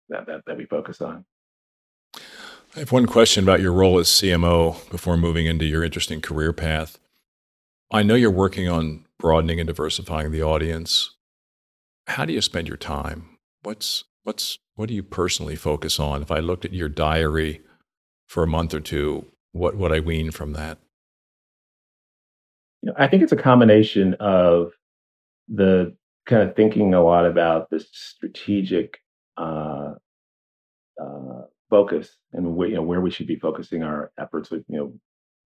that, 0.08 0.26
that, 0.26 0.42
that 0.46 0.56
we 0.56 0.64
focus 0.64 1.02
on. 1.02 1.24
I 2.74 2.80
have 2.80 2.92
one 2.92 3.06
question 3.06 3.44
about 3.44 3.60
your 3.60 3.72
role 3.72 3.98
as 3.98 4.08
CMO 4.08 4.88
before 4.90 5.16
moving 5.16 5.46
into 5.46 5.66
your 5.66 5.84
interesting 5.84 6.20
career 6.20 6.52
path. 6.52 6.98
I 7.90 8.02
know 8.02 8.14
you're 8.14 8.30
working 8.30 8.68
on 8.68 9.06
broadening 9.18 9.60
and 9.60 9.66
diversifying 9.66 10.30
the 10.30 10.42
audience. 10.42 11.16
How 12.06 12.24
do 12.24 12.32
you 12.32 12.42
spend 12.42 12.68
your 12.68 12.76
time? 12.76 13.38
What's 13.62 14.04
what's 14.24 14.58
what 14.74 14.88
do 14.88 14.94
you 14.94 15.02
personally 15.02 15.56
focus 15.56 15.98
on? 15.98 16.20
If 16.20 16.30
I 16.30 16.40
looked 16.40 16.64
at 16.66 16.74
your 16.74 16.90
diary 16.90 17.62
for 18.26 18.42
a 18.42 18.46
month 18.46 18.74
or 18.74 18.80
two, 18.80 19.26
what 19.52 19.76
would 19.76 19.90
I 19.90 20.00
wean 20.00 20.30
from 20.30 20.52
that? 20.52 20.78
You 22.82 22.88
know, 22.90 22.94
I 22.98 23.08
think 23.08 23.22
it's 23.22 23.32
a 23.32 23.36
combination 23.36 24.14
of 24.20 24.72
the 25.48 25.96
kind 26.26 26.42
of 26.42 26.54
thinking 26.54 26.92
a 26.92 27.02
lot 27.02 27.24
about 27.24 27.70
the 27.70 27.80
strategic 27.90 28.98
uh, 29.38 29.94
uh, 31.02 31.42
focus 31.70 32.14
and 32.34 32.54
where, 32.54 32.68
you 32.68 32.74
know, 32.74 32.82
where 32.82 33.00
we 33.00 33.10
should 33.10 33.26
be 33.26 33.36
focusing 33.36 33.82
our 33.82 34.12
efforts. 34.18 34.50
With 34.50 34.64
you 34.68 34.76
know, 34.76 34.92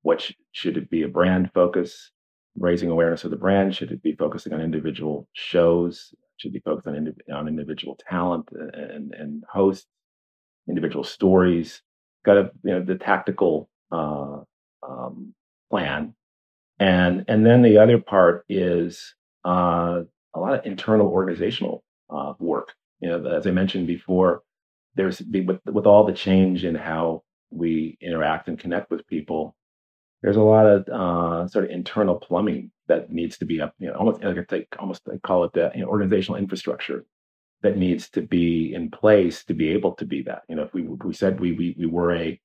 what 0.02 0.20
sh- 0.20 0.32
should 0.50 0.76
it 0.76 0.90
be 0.90 1.02
a 1.02 1.08
brand 1.08 1.52
focus? 1.54 2.10
Raising 2.58 2.90
awareness 2.90 3.24
of 3.24 3.30
the 3.30 3.36
brand? 3.36 3.74
Should 3.74 3.92
it 3.92 4.02
be 4.02 4.14
focusing 4.14 4.52
on 4.52 4.60
individual 4.60 5.28
shows? 5.32 6.14
Should 6.36 6.50
it 6.50 6.54
be 6.54 6.60
focused 6.60 6.88
on, 6.88 6.96
indi- 6.96 7.32
on 7.32 7.48
individual 7.48 7.98
talent 8.08 8.48
and, 8.52 9.14
and 9.14 9.44
hosts, 9.50 9.86
individual 10.68 11.04
stories? 11.04 11.82
Got 12.24 12.36
a 12.36 12.50
you 12.62 12.72
know 12.72 12.84
the 12.84 12.94
tactical 12.94 13.68
uh, 13.90 14.40
um, 14.88 15.34
plan, 15.70 16.14
and 16.78 17.24
and 17.26 17.44
then 17.44 17.62
the 17.62 17.78
other 17.78 17.98
part 17.98 18.44
is 18.48 19.14
uh, 19.44 20.02
a 20.34 20.40
lot 20.40 20.54
of 20.54 20.64
internal 20.64 21.08
organizational 21.08 21.82
uh, 22.10 22.34
work. 22.38 22.74
You 23.00 23.08
know, 23.08 23.26
as 23.26 23.46
I 23.46 23.50
mentioned 23.50 23.88
before, 23.88 24.42
there's 24.94 25.20
with 25.20 25.58
with 25.66 25.86
all 25.86 26.04
the 26.04 26.12
change 26.12 26.64
in 26.64 26.76
how 26.76 27.24
we 27.50 27.98
interact 28.00 28.48
and 28.48 28.58
connect 28.58 28.90
with 28.90 29.06
people 29.06 29.56
there's 30.22 30.36
a 30.36 30.42
lot 30.42 30.66
of 30.66 30.88
uh, 30.88 31.48
sort 31.48 31.64
of 31.64 31.70
internal 31.70 32.16
plumbing 32.16 32.70
that 32.88 33.10
needs 33.10 33.38
to 33.38 33.44
be 33.44 33.60
up, 33.60 33.74
you 33.78 33.88
know, 33.88 33.94
almost 33.94 34.22
like 34.22 34.50
I 34.52 34.66
almost 34.78 35.02
I 35.12 35.18
call 35.18 35.44
it 35.44 35.52
the 35.52 35.70
you 35.74 35.82
know, 35.82 35.88
organizational 35.88 36.40
infrastructure 36.40 37.04
that 37.62 37.76
needs 37.76 38.08
to 38.10 38.22
be 38.22 38.72
in 38.74 38.90
place 38.90 39.44
to 39.44 39.54
be 39.54 39.70
able 39.70 39.94
to 39.94 40.04
be 40.04 40.22
that. 40.22 40.42
You 40.48 40.56
know, 40.56 40.62
if 40.62 40.74
we 40.74 40.82
we 40.82 41.14
said 41.14 41.40
we 41.40 41.52
we 41.52 41.74
we 41.78 41.86
were 41.86 42.12
a, 42.12 42.40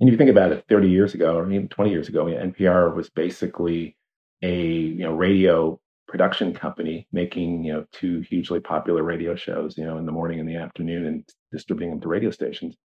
and 0.00 0.08
if 0.08 0.12
you 0.12 0.16
think 0.16 0.30
about 0.30 0.52
it, 0.52 0.64
30 0.68 0.88
years 0.88 1.14
ago 1.14 1.36
or 1.36 1.50
even 1.50 1.68
20 1.68 1.90
years 1.90 2.08
ago, 2.08 2.26
NPR 2.26 2.94
was 2.94 3.10
basically 3.10 3.96
a 4.42 4.62
you 4.62 5.02
know 5.02 5.14
radio 5.14 5.80
production 6.06 6.54
company 6.54 7.06
making 7.12 7.64
you 7.64 7.72
know 7.72 7.84
two 7.92 8.20
hugely 8.20 8.60
popular 8.60 9.02
radio 9.02 9.34
shows, 9.34 9.76
you 9.76 9.84
know, 9.84 9.98
in 9.98 10.06
the 10.06 10.12
morning 10.12 10.38
and 10.38 10.48
the 10.48 10.56
afternoon, 10.56 11.06
and 11.06 11.28
distributing 11.50 11.90
them 11.90 12.00
to 12.00 12.08
radio 12.08 12.30
stations. 12.30 12.76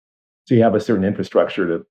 So 0.44 0.54
you 0.54 0.62
have 0.62 0.74
a 0.74 0.80
certain 0.80 1.04
infrastructure 1.04 1.66
to 1.66 1.86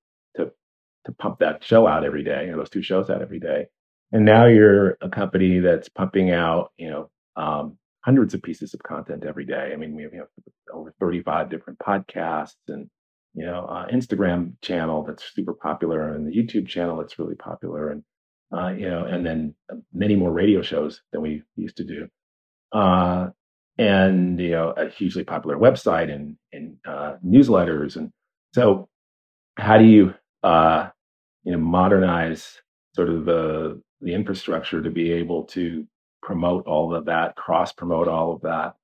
to 1.06 1.12
pump 1.14 1.40
that 1.40 1.64
show 1.64 1.88
out 1.88 2.06
every 2.06 2.24
day, 2.24 2.48
know, 2.52 2.58
those 2.58 2.70
two 2.70 2.82
shows 2.82 3.10
out 3.10 3.22
every 3.22 3.40
day. 3.40 3.66
And 4.12 4.26
now 4.26 4.46
you're 4.46 4.98
a 5.02 5.10
company 5.10 5.60
that's 5.60 5.90
pumping 5.90 6.32
out, 6.32 6.72
you 6.78 6.90
know, 6.90 7.10
um, 7.36 7.78
hundreds 8.04 8.34
of 8.34 8.42
pieces 8.42 8.74
of 8.74 8.84
content 8.84 9.24
every 9.26 9.46
day. 9.46 9.72
I 9.74 9.76
mean, 9.78 9.96
we 9.96 10.04
have, 10.04 10.14
you 10.14 10.20
know, 10.20 10.26
over 10.74 10.94
35 11.00 11.50
different 11.50 11.80
podcasts 11.80 12.56
and, 12.68 12.90
you 13.34 13.46
know, 13.46 13.66
uh, 13.66 13.88
Instagram 13.88 14.54
channel 14.62 15.04
that's 15.04 15.24
super 15.34 15.54
popular 15.54 16.14
and 16.14 16.28
the 16.28 16.36
YouTube 16.36 16.68
channel 16.68 16.98
that's 16.98 17.18
really 17.18 17.36
popular. 17.36 17.90
And, 17.90 18.04
uh, 18.54 18.70
you 18.70 18.90
know, 18.90 19.06
and 19.06 19.26
then 19.26 19.56
many 19.94 20.16
more 20.16 20.32
radio 20.32 20.62
shows 20.62 21.02
than 21.14 21.22
we 21.22 21.44
used 21.56 21.78
to 21.78 21.86
do. 21.86 22.08
Uh, 22.74 23.30
and 23.78 24.40
you 24.40 24.52
know 24.52 24.72
a 24.72 24.90
hugely 24.90 25.24
popular 25.24 25.58
website 25.58 26.14
and 26.14 26.36
and 26.52 26.78
uh, 26.88 27.14
newsletters 27.26 27.96
and 27.96 28.12
so 28.54 28.88
how 29.58 29.78
do 29.78 29.86
you 29.86 30.14
uh, 30.43 30.89
you 31.43 31.51
know 31.51 31.58
modernize 31.58 32.62
sort 32.95 33.10
of 33.10 33.25
the 33.25 33.82
the 34.01 34.13
infrastructure 34.13 34.82
to 34.82 34.89
be 34.89 35.12
able 35.12 35.43
to 35.43 35.86
promote 36.21 36.65
all 36.67 36.93
of 36.93 37.06
that 37.06 37.36
cross 37.36 37.71
promote 37.71 38.08
all 38.08 38.34
of 38.34 38.41
that 38.41 38.75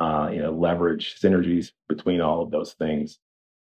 uh, 0.00 0.30
you 0.32 0.40
know 0.40 0.50
leverage 0.50 1.16
synergies 1.20 1.72
between 1.88 2.20
all 2.20 2.42
of 2.42 2.50
those 2.50 2.72
things. 2.74 3.18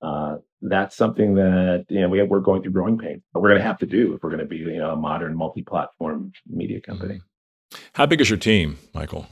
Uh, 0.00 0.38
that's 0.62 0.96
something 0.96 1.35
that 1.35 1.85
you 1.88 2.00
know 2.00 2.09
we 2.09 2.18
have, 2.18 2.28
we're 2.28 2.40
going 2.40 2.62
through 2.62 2.72
growing 2.72 2.98
pains 2.98 3.22
but 3.33 3.40
we're 3.40 3.50
going 3.50 3.61
to 3.61 3.66
have 3.66 3.78
to 3.78 3.87
do 3.87 4.14
if 4.14 4.22
we're 4.22 4.31
going 4.31 4.40
to 4.40 4.46
be 4.46 4.57
you 4.57 4.78
know 4.78 4.90
a 4.90 4.96
modern 4.96 5.37
multi-platform 5.37 6.33
media 6.48 6.81
company. 6.81 7.14
Mm-hmm. 7.14 7.83
how 7.92 8.07
big 8.07 8.20
is 8.20 8.28
your 8.28 8.38
team 8.38 8.78
michael? 8.94 9.26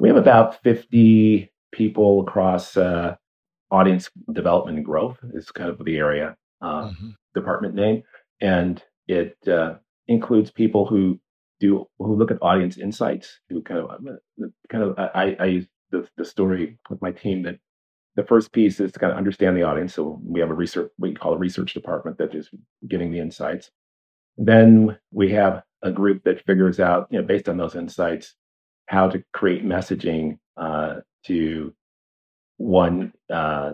We 0.00 0.08
have 0.08 0.16
about 0.16 0.62
50 0.62 1.52
people 1.72 2.22
across 2.22 2.76
uh, 2.76 3.16
audience 3.70 4.10
development 4.32 4.78
and 4.78 4.86
growth 4.86 5.18
is 5.34 5.50
kind 5.50 5.70
of 5.70 5.84
the 5.84 5.96
area 5.96 6.36
uh, 6.60 6.88
mm-hmm. 6.88 7.10
department 7.34 7.74
name, 7.74 8.02
and 8.40 8.82
it 9.06 9.36
uh, 9.48 9.74
includes 10.06 10.50
people 10.50 10.86
who 10.86 11.18
do 11.60 11.86
who 11.98 12.16
look 12.16 12.30
at 12.30 12.42
audience 12.42 12.78
insights. 12.78 13.40
Who 13.48 13.62
kind 13.62 13.80
of 13.80 13.90
uh, 13.90 14.46
kind 14.70 14.84
of 14.84 14.98
I, 14.98 15.36
I 15.38 15.44
use 15.46 15.66
the, 15.90 16.06
the 16.16 16.24
story 16.24 16.78
with 16.90 17.00
my 17.02 17.12
team 17.12 17.42
that 17.44 17.58
the 18.16 18.24
first 18.24 18.52
piece 18.52 18.80
is 18.80 18.92
to 18.92 18.98
kind 18.98 19.12
of 19.12 19.18
understand 19.18 19.56
the 19.56 19.62
audience. 19.62 19.94
So 19.94 20.20
we 20.24 20.40
have 20.40 20.50
a 20.50 20.54
research 20.54 20.90
we 20.98 21.14
call 21.14 21.34
a 21.34 21.38
research 21.38 21.74
department 21.74 22.18
that 22.18 22.34
is 22.34 22.50
getting 22.86 23.12
the 23.12 23.20
insights. 23.20 23.70
Then 24.36 24.98
we 25.12 25.32
have 25.32 25.62
a 25.82 25.90
group 25.90 26.24
that 26.24 26.44
figures 26.44 26.80
out, 26.80 27.08
you 27.10 27.20
know, 27.20 27.26
based 27.26 27.48
on 27.48 27.56
those 27.56 27.76
insights, 27.76 28.34
how 28.86 29.08
to 29.08 29.22
create 29.32 29.64
messaging 29.64 30.38
uh, 30.56 30.96
to 31.26 31.72
one 32.56 33.12
uh, 33.32 33.72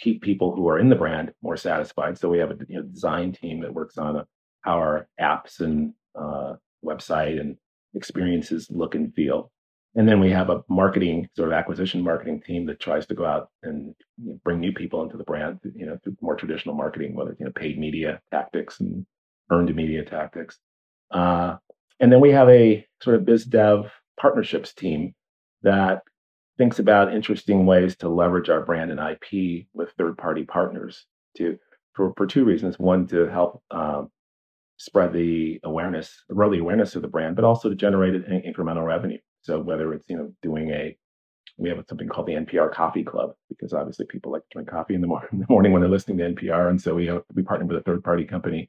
keep 0.00 0.22
people 0.22 0.54
who 0.54 0.68
are 0.68 0.78
in 0.78 0.88
the 0.88 0.96
brand 0.96 1.32
more 1.42 1.56
satisfied. 1.56 2.18
So 2.18 2.28
we 2.28 2.38
have 2.38 2.50
a 2.50 2.56
you 2.68 2.76
know, 2.76 2.82
design 2.82 3.32
team 3.32 3.60
that 3.60 3.74
works 3.74 3.98
on 3.98 4.24
how 4.62 4.74
our 4.74 5.08
apps 5.20 5.60
and 5.60 5.92
uh, 6.18 6.54
website 6.84 7.40
and 7.40 7.56
experiences 7.94 8.68
look 8.70 8.94
and 8.94 9.14
feel. 9.14 9.50
And 9.96 10.08
then 10.08 10.20
we 10.20 10.30
have 10.30 10.50
a 10.50 10.62
marketing 10.68 11.28
sort 11.34 11.48
of 11.48 11.54
acquisition 11.54 12.02
marketing 12.02 12.42
team 12.46 12.66
that 12.66 12.78
tries 12.78 13.06
to 13.06 13.14
go 13.14 13.26
out 13.26 13.48
and 13.62 13.94
you 14.22 14.30
know, 14.30 14.40
bring 14.44 14.60
new 14.60 14.72
people 14.72 15.02
into 15.02 15.16
the 15.16 15.24
brand, 15.24 15.58
you 15.74 15.84
know, 15.84 15.98
through 16.02 16.16
more 16.20 16.36
traditional 16.36 16.76
marketing, 16.76 17.14
whether 17.14 17.36
you 17.38 17.44
know 17.44 17.52
paid 17.52 17.78
media 17.78 18.20
tactics 18.30 18.78
and 18.78 19.04
earned 19.50 19.74
media 19.74 20.04
tactics. 20.04 20.58
Uh, 21.10 21.56
and 21.98 22.12
then 22.12 22.20
we 22.20 22.30
have 22.30 22.48
a 22.48 22.86
sort 23.02 23.16
of 23.16 23.24
biz 23.24 23.44
dev 23.44 23.90
partnerships 24.18 24.72
team 24.72 25.12
that 25.62 26.02
thinks 26.60 26.78
about 26.78 27.14
interesting 27.14 27.64
ways 27.64 27.96
to 27.96 28.06
leverage 28.06 28.50
our 28.50 28.60
brand 28.60 28.90
and 28.90 29.00
IP 29.00 29.64
with 29.72 29.90
third 29.92 30.18
party 30.18 30.44
partners 30.44 31.06
to 31.34 31.58
for, 31.94 32.12
for 32.18 32.26
two 32.26 32.44
reasons. 32.44 32.78
One, 32.78 33.06
to 33.06 33.26
help 33.28 33.62
um, 33.70 34.10
spread 34.76 35.14
the 35.14 35.58
awareness, 35.64 36.22
grow 36.30 36.50
the 36.50 36.58
awareness 36.58 36.94
of 36.96 37.00
the 37.00 37.08
brand, 37.08 37.34
but 37.34 37.46
also 37.46 37.70
to 37.70 37.74
generate 37.74 38.14
an 38.14 38.42
incremental 38.46 38.84
revenue. 38.84 39.16
So 39.40 39.58
whether 39.58 39.94
it's 39.94 40.04
you 40.10 40.18
know 40.18 40.34
doing 40.42 40.68
a 40.70 40.94
we 41.56 41.70
have 41.70 41.82
something 41.88 42.08
called 42.08 42.26
the 42.26 42.34
NPR 42.34 42.70
Coffee 42.74 43.04
Club 43.04 43.32
because 43.48 43.72
obviously 43.72 44.04
people 44.04 44.30
like 44.30 44.42
to 44.42 44.48
drink 44.52 44.68
coffee 44.68 44.94
in 44.94 45.00
the, 45.00 45.06
mor- 45.06 45.28
in 45.32 45.38
the 45.38 45.46
morning 45.48 45.72
when 45.72 45.80
they're 45.80 45.90
listening 45.90 46.18
to 46.18 46.34
NPR, 46.34 46.68
and 46.68 46.78
so 46.80 46.94
we 46.94 47.06
have, 47.06 47.22
we 47.34 47.42
partnered 47.42 47.70
with 47.70 47.78
a 47.78 47.84
third 47.84 48.04
party 48.04 48.24
company 48.26 48.68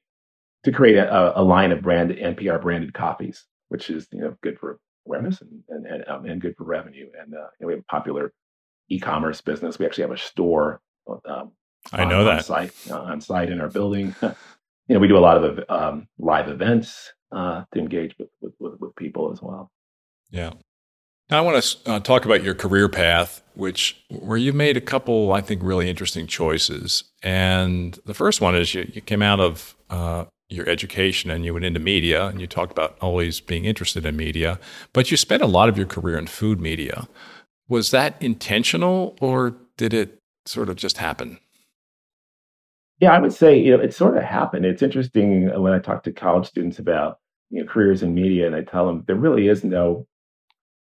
to 0.63 0.71
create 0.71 0.95
a, 0.95 1.37
a 1.37 1.43
line 1.43 1.73
of 1.73 1.81
brand 1.81 2.11
NPR 2.11 2.61
branded 2.61 2.93
coffees, 2.93 3.43
which 3.67 3.89
is 3.89 4.07
you 4.13 4.21
know 4.21 4.37
good 4.41 4.57
for 4.57 4.79
awareness 5.05 5.41
and 5.41 5.63
and 5.69 5.85
and, 5.85 6.07
um, 6.07 6.25
and 6.25 6.41
good 6.41 6.55
for 6.57 6.63
revenue. 6.63 7.07
And 7.19 7.33
uh, 7.33 7.47
we 7.59 7.73
have 7.73 7.81
a 7.81 7.83
popular 7.83 8.33
e-commerce 8.89 9.41
business. 9.41 9.79
We 9.79 9.85
actually 9.85 10.03
have 10.03 10.11
a 10.11 10.17
store. 10.17 10.81
Um, 11.25 11.51
I 11.91 12.05
know 12.05 12.19
on, 12.19 12.25
that 12.25 12.37
on 12.37 12.43
site 12.43 12.73
uh, 12.89 13.01
on 13.01 13.21
site 13.21 13.49
in 13.49 13.61
our 13.61 13.69
building. 13.69 14.15
you 14.21 14.35
know, 14.89 14.99
we 14.99 15.07
do 15.07 15.17
a 15.17 15.19
lot 15.19 15.43
of 15.43 15.59
um, 15.69 16.07
live 16.19 16.47
events 16.47 17.11
uh, 17.31 17.63
to 17.73 17.79
engage 17.79 18.15
with, 18.19 18.29
with, 18.41 18.53
with 18.59 18.79
with 18.79 18.95
people 18.95 19.31
as 19.31 19.41
well. 19.41 19.71
Yeah. 20.29 20.51
Now 21.29 21.37
I 21.37 21.41
want 21.41 21.63
to 21.63 21.91
uh, 21.91 21.99
talk 22.01 22.25
about 22.25 22.43
your 22.43 22.53
career 22.53 22.89
path, 22.89 23.41
which 23.53 24.03
where 24.09 24.37
you 24.37 24.51
made 24.51 24.75
a 24.75 24.81
couple, 24.81 25.31
I 25.31 25.39
think, 25.39 25.63
really 25.63 25.89
interesting 25.89 26.27
choices. 26.27 27.05
And 27.23 27.97
the 28.05 28.13
first 28.13 28.41
one 28.41 28.53
is 28.53 28.73
you, 28.73 28.91
you 28.93 29.01
came 29.01 29.21
out 29.21 29.39
of 29.39 29.75
uh, 29.89 30.25
your 30.51 30.67
education 30.67 31.31
and 31.31 31.45
you 31.45 31.53
went 31.53 31.65
into 31.65 31.79
media 31.79 32.27
and 32.27 32.41
you 32.41 32.47
talked 32.47 32.71
about 32.71 32.97
always 32.99 33.39
being 33.39 33.65
interested 33.65 34.05
in 34.05 34.15
media, 34.15 34.59
but 34.93 35.09
you 35.09 35.17
spent 35.17 35.41
a 35.41 35.47
lot 35.47 35.69
of 35.69 35.77
your 35.77 35.87
career 35.87 36.17
in 36.17 36.27
food 36.27 36.59
media. 36.59 37.07
Was 37.69 37.91
that 37.91 38.21
intentional 38.21 39.15
or 39.21 39.55
did 39.77 39.93
it 39.93 40.19
sort 40.45 40.69
of 40.69 40.75
just 40.75 40.97
happen? 40.97 41.39
Yeah, 42.99 43.13
I 43.13 43.19
would 43.19 43.33
say, 43.33 43.57
you 43.57 43.75
know, 43.75 43.81
it 43.81 43.93
sort 43.93 44.17
of 44.17 44.23
happened. 44.23 44.65
It's 44.65 44.83
interesting 44.83 45.47
when 45.59 45.73
I 45.73 45.79
talk 45.79 46.03
to 46.03 46.11
college 46.11 46.47
students 46.47 46.77
about, 46.77 47.19
you 47.49 47.61
know, 47.63 47.71
careers 47.71 48.03
in 48.03 48.13
media 48.13 48.45
and 48.45 48.55
I 48.55 48.61
tell 48.61 48.85
them 48.85 49.03
there 49.07 49.15
really 49.15 49.47
is 49.47 49.63
no 49.63 50.05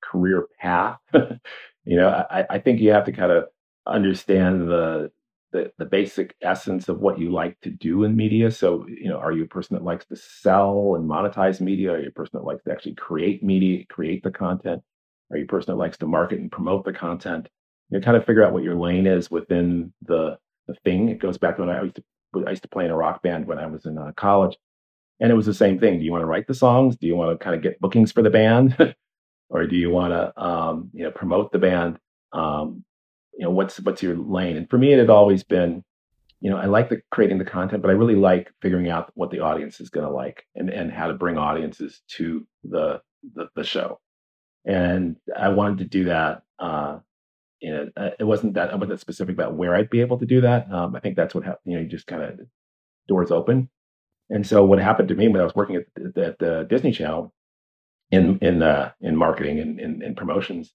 career 0.03 0.45
path. 0.59 0.99
you 1.13 1.95
know, 1.95 2.09
I, 2.29 2.45
I 2.49 2.59
think 2.59 2.81
you 2.81 2.91
have 2.91 3.05
to 3.05 3.11
kind 3.11 3.31
of 3.31 3.45
understand 3.87 4.69
the 4.69 5.11
the, 5.53 5.71
the 5.77 5.85
basic 5.85 6.35
essence 6.41 6.89
of 6.89 6.99
what 6.99 7.19
you 7.19 7.31
like 7.31 7.57
to 7.61 7.69
do 7.69 8.03
in 8.03 8.15
media. 8.15 8.51
So, 8.51 8.85
you 8.87 9.07
know, 9.07 9.17
are 9.17 9.31
you 9.31 9.43
a 9.43 9.47
person 9.47 9.75
that 9.75 9.83
likes 9.83 10.05
to 10.07 10.15
sell 10.15 10.95
and 10.95 11.09
monetize 11.09 11.61
media? 11.61 11.91
Are 11.93 11.99
you 11.99 12.09
a 12.09 12.11
person 12.11 12.31
that 12.33 12.45
likes 12.45 12.63
to 12.63 12.71
actually 12.71 12.95
create 12.95 13.43
media, 13.43 13.85
create 13.89 14.23
the 14.23 14.31
content? 14.31 14.81
Are 15.31 15.37
you 15.37 15.43
a 15.43 15.47
person 15.47 15.71
that 15.71 15.77
likes 15.77 15.97
to 15.99 16.07
market 16.07 16.39
and 16.39 16.51
promote 16.51 16.83
the 16.83 16.91
content? 16.91 17.47
You 17.89 17.99
know, 17.99 18.03
kind 18.03 18.17
of 18.17 18.25
figure 18.25 18.43
out 18.43 18.51
what 18.51 18.63
your 18.63 18.75
lane 18.75 19.07
is 19.07 19.31
within 19.31 19.93
the 20.01 20.37
the 20.67 20.75
thing. 20.83 21.09
It 21.09 21.19
goes 21.19 21.37
back 21.37 21.57
to 21.57 21.61
when 21.63 21.69
I 21.69 21.83
used 21.83 21.95
to 21.95 22.03
I 22.47 22.49
used 22.49 22.63
to 22.63 22.69
play 22.69 22.85
in 22.85 22.91
a 22.91 22.97
rock 22.97 23.21
band 23.21 23.45
when 23.45 23.59
I 23.59 23.67
was 23.67 23.85
in 23.85 23.97
uh, 23.97 24.11
college, 24.17 24.57
and 25.19 25.31
it 25.31 25.35
was 25.35 25.45
the 25.45 25.53
same 25.53 25.79
thing. 25.79 25.99
Do 25.99 26.05
you 26.05 26.11
want 26.11 26.23
to 26.23 26.27
write 26.27 26.47
the 26.47 26.55
songs? 26.55 26.95
Do 26.97 27.05
you 27.05 27.15
want 27.15 27.37
to 27.37 27.43
kind 27.43 27.55
of 27.55 27.61
get 27.61 27.79
bookings 27.79 28.11
for 28.11 28.23
the 28.23 28.31
band, 28.31 28.95
or 29.49 29.67
do 29.67 29.75
you 29.75 29.91
want 29.91 30.13
to 30.13 30.43
um, 30.43 30.89
you 30.93 31.03
know 31.03 31.11
promote 31.11 31.51
the 31.51 31.59
band? 31.59 31.99
Um, 32.31 32.83
you 33.37 33.43
know 33.43 33.51
what's 33.51 33.79
what's 33.79 34.03
your 34.03 34.15
lane? 34.15 34.57
And 34.57 34.69
for 34.69 34.77
me 34.77 34.93
it 34.93 34.99
had 34.99 35.09
always 35.09 35.43
been 35.43 35.83
you 36.43 36.49
know 36.49 36.57
i 36.57 36.65
like 36.65 36.89
the 36.89 37.01
creating 37.09 37.39
the 37.39 37.45
content 37.45 37.81
but 37.81 37.89
i 37.89 37.93
really 37.93 38.15
like 38.15 38.51
figuring 38.61 38.89
out 38.89 39.09
what 39.15 39.31
the 39.31 39.39
audience 39.39 39.79
is 39.79 39.89
going 39.89 40.05
to 40.05 40.11
like 40.13 40.45
and 40.55 40.69
and 40.69 40.91
how 40.91 41.07
to 41.07 41.13
bring 41.13 41.37
audiences 41.37 42.01
to 42.07 42.45
the, 42.65 43.01
the 43.33 43.47
the, 43.55 43.63
show. 43.63 43.99
And 44.65 45.15
i 45.35 45.49
wanted 45.49 45.79
to 45.79 45.85
do 45.85 46.03
that 46.05 46.43
uh 46.59 46.99
you 47.61 47.71
know 47.71 47.89
uh, 47.95 48.09
it 48.19 48.25
wasn't 48.25 48.53
that 48.55 48.71
i 48.71 48.75
wasn't 48.75 48.91
that 48.91 48.99
specific 48.99 49.33
about 49.33 49.55
where 49.55 49.73
i'd 49.73 49.89
be 49.89 50.01
able 50.01 50.19
to 50.19 50.25
do 50.25 50.41
that. 50.41 50.69
Um 50.71 50.95
i 50.95 50.99
think 50.99 51.15
that's 51.15 51.33
what 51.33 51.45
you 51.65 51.75
know 51.75 51.81
you 51.81 51.87
just 51.87 52.07
kind 52.07 52.21
of 52.21 52.39
doors 53.07 53.31
open. 53.31 53.69
And 54.29 54.47
so 54.47 54.63
what 54.63 54.79
happened 54.79 55.09
to 55.09 55.15
me 55.15 55.29
when 55.29 55.41
i 55.41 55.45
was 55.45 55.55
working 55.55 55.77
at, 55.77 55.85
at 56.17 56.39
the 56.39 56.67
disney 56.69 56.91
channel 56.91 57.33
in 58.11 58.37
in 58.39 58.61
uh 58.61 58.91
in 58.99 59.15
marketing 59.15 59.59
and 59.59 60.03
in 60.03 60.15
promotions 60.15 60.73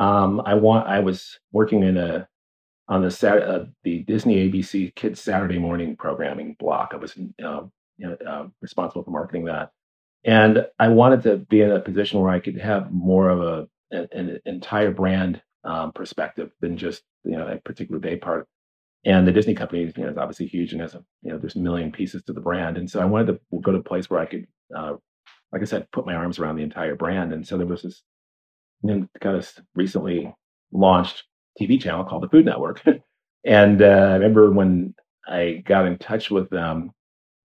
um, 0.00 0.40
I 0.46 0.54
want. 0.54 0.88
I 0.88 1.00
was 1.00 1.38
working 1.52 1.82
in 1.82 1.98
a 1.98 2.26
on 2.88 3.02
the 3.02 3.10
Sat, 3.10 3.42
uh, 3.42 3.66
the 3.84 4.02
Disney 4.04 4.48
ABC 4.48 4.94
Kids 4.94 5.20
Saturday 5.20 5.58
morning 5.58 5.94
programming 5.94 6.56
block. 6.58 6.92
I 6.94 6.96
was 6.96 7.12
uh, 7.12 7.62
you 7.98 8.08
know, 8.08 8.16
uh, 8.26 8.46
responsible 8.62 9.04
for 9.04 9.10
marketing 9.10 9.44
that, 9.44 9.72
and 10.24 10.66
I 10.78 10.88
wanted 10.88 11.22
to 11.24 11.36
be 11.36 11.60
in 11.60 11.70
a 11.70 11.80
position 11.80 12.18
where 12.18 12.32
I 12.32 12.40
could 12.40 12.58
have 12.58 12.90
more 12.90 13.28
of 13.28 13.42
a 13.42 13.68
an, 13.90 14.08
an 14.12 14.40
entire 14.46 14.90
brand 14.90 15.42
um, 15.64 15.92
perspective 15.92 16.50
than 16.62 16.78
just 16.78 17.02
you 17.24 17.36
know 17.36 17.46
a 17.46 17.58
particular 17.58 18.00
day 18.00 18.16
part. 18.16 18.48
And 19.04 19.26
the 19.26 19.32
Disney 19.32 19.54
company, 19.54 19.82
you 19.94 20.02
know, 20.02 20.10
is 20.10 20.18
obviously 20.18 20.46
huge 20.46 20.72
and 20.72 20.80
has 20.80 20.94
a 20.94 21.04
you 21.22 21.30
know 21.30 21.38
there's 21.38 21.56
a 21.56 21.60
million 21.60 21.92
pieces 21.92 22.22
to 22.22 22.32
the 22.32 22.40
brand, 22.40 22.78
and 22.78 22.90
so 22.90 23.00
I 23.00 23.04
wanted 23.04 23.26
to 23.26 23.60
go 23.60 23.72
to 23.72 23.78
a 23.78 23.82
place 23.82 24.08
where 24.08 24.20
I 24.20 24.26
could, 24.26 24.46
uh, 24.74 24.94
like 25.52 25.60
I 25.60 25.66
said, 25.66 25.90
put 25.92 26.06
my 26.06 26.14
arms 26.14 26.38
around 26.38 26.56
the 26.56 26.62
entire 26.62 26.96
brand. 26.96 27.34
And 27.34 27.46
so 27.46 27.58
there 27.58 27.66
was 27.66 27.82
this 27.82 28.02
and 28.82 29.08
got 29.20 29.34
of 29.34 29.48
recently 29.74 30.34
launched 30.72 31.24
TV 31.60 31.80
channel 31.80 32.04
called 32.04 32.22
the 32.22 32.28
Food 32.28 32.44
Network. 32.46 32.82
and 33.44 33.82
uh, 33.82 33.84
I 33.84 34.14
remember 34.14 34.50
when 34.50 34.94
I 35.26 35.62
got 35.64 35.86
in 35.86 35.98
touch 35.98 36.30
with 36.30 36.50
them, 36.50 36.92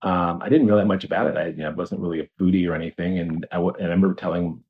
um, 0.02 0.42
I 0.42 0.50
didn't 0.50 0.68
know 0.68 0.78
that 0.78 0.86
much 0.86 1.04
about 1.04 1.28
it. 1.28 1.38
I 1.38 1.48
you 1.48 1.58
know, 1.58 1.72
wasn't 1.72 2.02
really 2.02 2.20
a 2.20 2.30
foodie 2.40 2.68
or 2.70 2.76
anything, 2.76 3.18
and 3.20 3.46
I, 3.52 3.56
w- 3.56 3.74
and 3.76 3.88
I 3.88 3.90
remember 3.90 4.14
telling 4.14 4.64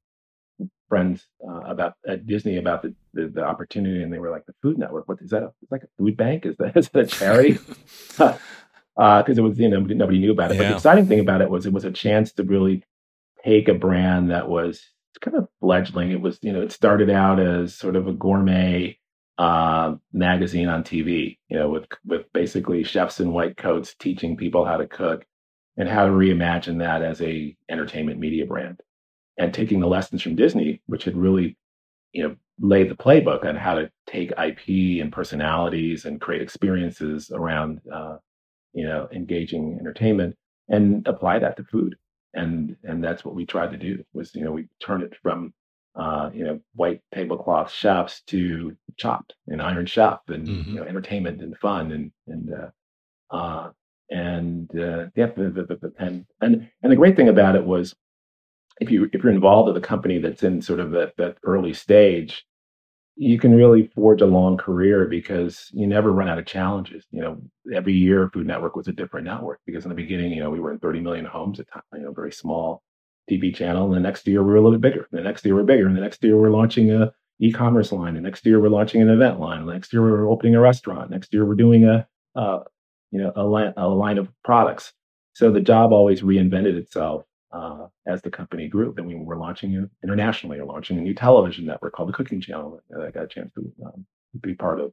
friends 0.88 1.28
uh, 1.46 1.62
about 1.62 1.96
at 2.08 2.26
Disney 2.26 2.58
about 2.58 2.82
the, 2.84 2.96
the, 3.14 3.28
the 3.28 3.44
opportunity, 3.44 4.02
and 4.02 4.14
they 4.14 4.20
were 4.20 4.32
like, 4.32 4.46
"The 4.46 4.54
Food 4.62 4.78
Network? 4.78 5.10
What 5.10 5.20
is 5.22 5.32
that? 5.32 5.44
It's 5.62 5.72
like 5.72 5.84
a 5.84 5.88
food 5.98 6.16
bank? 6.16 6.46
Is 6.46 6.56
that 6.58 6.78
is 6.78 6.90
that 6.90 7.06
a 7.06 7.08
charity?" 7.08 7.54
Because 7.54 8.20
uh, 8.98 9.24
it 9.28 9.42
was 9.42 9.60
you 9.60 9.68
know 9.68 9.82
nobody 9.82 10.20
knew 10.20 10.32
about 10.32 10.52
it. 10.52 10.56
Yeah. 10.56 10.64
But 10.64 10.70
the 10.70 10.76
exciting 10.76 11.08
thing 11.08 11.20
about 11.20 11.42
it 11.42 11.50
was 11.50 11.66
it 11.66 11.74
was 11.74 11.86
a 11.86 11.92
chance 11.92 12.32
to 12.34 12.44
really 12.44 12.84
take 13.44 13.68
a 13.68 13.74
brand 13.74 14.32
that 14.32 14.48
was 14.48 14.84
kind 15.18 15.38
of 15.38 15.48
fledgling. 15.60 16.12
It 16.12 16.22
was, 16.22 16.40
you 16.42 16.52
know, 16.52 16.62
it 16.62 16.72
started 16.72 17.10
out 17.10 17.40
as 17.40 17.76
sort 17.76 17.96
of 17.96 18.08
a 18.08 18.14
gourmet 18.14 18.98
uh, 19.38 19.96
magazine 20.14 20.70
on 20.70 20.84
TV, 20.84 21.38
you 21.50 21.58
know, 21.58 21.70
with 21.70 21.86
with 22.06 22.32
basically 22.34 22.84
chefs 22.84 23.20
in 23.20 23.32
white 23.32 23.58
coats 23.58 23.96
teaching 24.00 24.38
people 24.38 24.66
how 24.66 24.78
to 24.78 24.88
cook 24.88 25.26
and 25.78 25.90
how 25.90 26.06
to 26.06 26.12
reimagine 26.12 26.80
that 26.80 27.02
as 27.02 27.22
a 27.22 27.56
entertainment 27.70 28.20
media 28.20 28.46
brand, 28.46 28.80
and 29.38 29.54
taking 29.54 29.82
the 29.82 29.88
lessons 29.88 30.22
from 30.22 30.36
Disney, 30.36 30.82
which 30.88 31.04
had 31.04 31.18
really 31.18 31.58
you 32.16 32.24
know, 32.24 32.36
laid 32.60 32.90
the 32.90 32.96
playbook 32.96 33.44
on 33.44 33.58
how 33.58 33.76
to 33.76 33.92
take 34.08 34.32
IP 34.32 35.02
and 35.02 35.12
personalities 35.12 36.06
and 36.06 36.22
create 36.22 36.42
experiences 36.42 37.30
around, 37.30 37.82
uh, 37.94 38.16
you 38.74 38.86
know, 38.86 39.10
engaging 39.12 39.78
entertainment 39.78 40.34
and 40.70 41.06
apply 41.08 41.38
that 41.40 41.58
to 41.58 41.64
food. 41.66 41.96
And 42.36 42.76
and 42.84 43.04
that's 43.04 43.24
what 43.24 43.36
we 43.36 43.46
tried 43.46 43.72
to 43.72 43.78
do 43.78 44.04
was 44.14 44.36
you 44.36 44.44
know 44.44 44.52
we 44.52 44.68
turn 44.80 45.02
it 45.02 45.14
from 45.22 45.54
uh, 45.96 46.30
you 46.34 46.44
know 46.44 46.60
white 46.76 47.02
tablecloth 47.14 47.72
chefs 47.72 48.22
to 48.28 48.76
chopped 48.98 49.34
and 49.48 49.62
iron 49.62 49.86
chef 49.86 50.20
and 50.28 50.48
mm-hmm. 50.48 50.70
you 50.72 50.76
know 50.76 50.84
entertainment 50.84 51.42
and 51.42 51.58
fun 51.58 51.92
and 51.92 52.12
and 52.28 52.54
uh, 52.54 53.36
uh, 53.36 53.70
and 54.10 54.70
uh, 54.78 55.06
yeah 55.16 55.28
and 56.00 56.26
and 56.42 56.70
and 56.82 56.92
the 56.92 56.96
great 56.96 57.16
thing 57.16 57.30
about 57.30 57.56
it 57.56 57.66
was 57.66 57.96
if 58.82 58.92
you 58.92 59.10
if 59.14 59.24
you're 59.24 59.32
involved 59.32 59.68
with 59.68 59.82
a 59.82 59.88
company 59.88 60.20
that's 60.20 60.44
in 60.44 60.62
sort 60.62 60.80
of 60.80 60.92
that 60.92 61.16
that 61.18 61.38
early 61.44 61.74
stage 61.74 62.46
you 63.18 63.40
can 63.40 63.56
really 63.56 63.88
forge 63.96 64.22
a 64.22 64.26
long 64.26 64.58
career 64.58 65.06
because 65.06 65.70
you 65.74 65.88
never 65.88 66.12
run 66.12 66.28
out 66.28 66.38
of 66.38 66.46
challenges. 66.46 67.06
You 67.12 67.22
know, 67.22 67.42
every 67.74 67.94
year 67.94 68.30
Food 68.34 68.46
Network 68.46 68.76
was 68.76 68.88
a 68.88 68.94
different 68.94 69.26
network 69.26 69.62
because 69.66 69.86
in 69.86 69.90
the 69.90 69.96
beginning, 69.96 70.32
you 70.34 70.44
know, 70.44 70.50
we 70.50 70.60
were 70.60 70.72
in 70.72 70.80
30 70.80 71.00
million 71.00 71.26
homes 71.26 71.60
at 71.60 71.72
time, 71.72 71.84
you 71.94 72.02
know, 72.02 72.12
very 72.12 72.34
small 72.34 72.84
TV 73.30 73.56
channel. 73.56 73.86
And 73.86 73.96
the 73.96 74.00
next 74.00 74.28
year 74.28 74.44
we 74.44 74.52
were 74.52 74.58
a 74.58 74.62
little 74.62 74.78
bit 74.78 74.92
bigger. 74.92 75.08
The 75.12 75.22
next 75.22 75.46
year 75.46 75.56
we're 75.56 75.64
bigger. 75.64 75.88
And 75.88 75.96
the 75.96 76.02
next 76.02 76.22
year 76.24 76.38
we're 76.38 76.50
launching 76.50 76.92
a 76.92 77.14
e-commerce 77.40 77.94
line. 77.94 78.16
The 78.16 78.22
next 78.22 78.46
year 78.46 78.60
we're 78.60 78.70
launching 78.70 79.02
an 79.02 79.10
event 79.10 79.40
line. 79.40 79.66
The 79.66 79.74
next 79.74 79.94
year 79.94 80.02
we're 80.02 80.30
opening 80.30 80.56
a 80.56 80.60
restaurant. 80.60 81.10
Next 81.10 81.34
year 81.34 81.46
we're 81.46 81.56
doing 81.56 81.86
a, 81.86 82.08
uh, 82.36 82.60
you 83.12 83.22
know, 83.22 83.32
a 83.36 83.44
line, 83.44 83.74
a 83.78 83.88
line 83.88 84.18
of 84.18 84.30
products. 84.44 84.92
So 85.34 85.52
the 85.52 85.62
job 85.62 85.94
always 85.94 86.22
reinvented 86.22 86.76
itself 86.76 87.24
uh, 87.52 87.88
as 88.08 88.22
the 88.22 88.30
company 88.30 88.68
grew. 88.68 88.94
Then 88.96 89.06
we 89.06 89.16
were 89.16 89.38
launching 89.38 89.90
internationally, 90.04 90.60
or 90.60 90.66
launching 90.66 90.98
a 90.98 91.02
new 91.02 91.14
television 91.14 91.66
network 91.66 91.94
called 91.94 92.10
the 92.10 92.14
Cooking 92.14 92.42
Channel 92.42 92.82
that 92.90 93.02
I 93.02 93.12
got 93.12 93.24
a 93.24 93.28
chance 93.28 93.52
to 93.56 93.72
um, 93.86 94.06
be 94.42 94.54
part 94.54 94.80
of. 94.80 94.92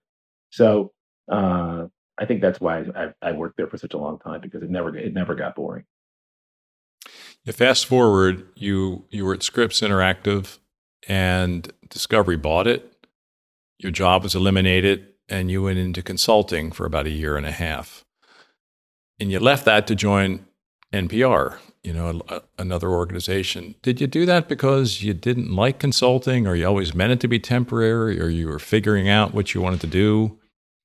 So 0.50 0.92
uh, 1.30 1.86
I 2.18 2.26
think 2.26 2.40
that's 2.40 2.61
why 2.61 2.84
I, 2.94 3.12
I, 3.22 3.32
worked 3.32 3.57
there 3.57 3.66
for 3.66 3.78
such 3.78 3.94
a 3.94 3.98
long 3.98 4.18
time 4.18 4.40
because 4.40 4.62
it 4.62 4.70
never 4.70 4.96
it 4.96 5.14
never 5.14 5.34
got 5.34 5.55
boring. 5.57 5.84
Yeah, 7.44 7.53
fast 7.53 7.86
forward, 7.86 8.46
you 8.55 9.05
you 9.11 9.24
were 9.24 9.34
at 9.34 9.42
Scripps 9.42 9.80
Interactive, 9.80 10.59
and 11.09 11.72
Discovery 11.88 12.36
bought 12.36 12.66
it. 12.66 13.07
Your 13.78 13.92
job 13.92 14.22
was 14.22 14.34
eliminated, 14.34 15.09
and 15.28 15.50
you 15.50 15.62
went 15.62 15.78
into 15.78 16.03
consulting 16.03 16.70
for 16.70 16.86
about 16.86 17.07
a 17.07 17.11
year 17.11 17.36
and 17.36 17.46
a 17.46 17.53
half. 17.53 18.05
And 19.18 19.30
you 19.30 19.40
left 19.40 19.64
that 19.64 19.86
to 19.86 19.94
join 19.94 20.46
NPR, 20.92 21.59
you 21.83 21.93
know, 21.93 22.22
a, 22.28 22.43
another 22.59 22.91
organization. 22.91 23.74
Did 23.83 24.01
you 24.01 24.07
do 24.07 24.24
that 24.26 24.49
because 24.49 25.03
you 25.03 25.14
didn't 25.14 25.55
like 25.55 25.78
consulting, 25.78 26.47
or 26.47 26.55
you 26.55 26.66
always 26.66 26.95
meant 26.95 27.12
it 27.12 27.20
to 27.20 27.28
be 27.28 27.39
temporary, 27.39 28.20
or 28.20 28.28
you 28.28 28.47
were 28.49 28.59
figuring 28.59 29.09
out 29.09 29.35
what 29.35 29.55
you 29.55 29.61
wanted 29.61 29.80
to 29.80 29.87
do 29.89 30.39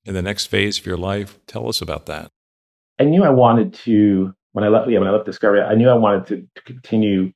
in 0.05 0.13
the 0.13 0.21
next 0.21 0.47
phase 0.47 0.79
of 0.79 0.85
your 0.85 0.97
life? 0.97 1.37
Tell 1.45 1.69
us 1.69 1.81
about 1.81 2.07
that. 2.07 2.31
I 2.99 3.03
knew 3.03 3.23
I 3.23 3.29
wanted 3.29 3.73
to 3.85 4.33
when 4.53 4.65
I 4.65 4.69
left. 4.69 4.89
Yeah, 4.89 4.99
when 4.99 5.07
I 5.07 5.11
left 5.11 5.25
Discovery, 5.25 5.61
I 5.61 5.75
knew 5.75 5.89
I 5.89 5.93
wanted 5.93 6.25
to, 6.27 6.47
to 6.55 6.61
continue 6.63 7.31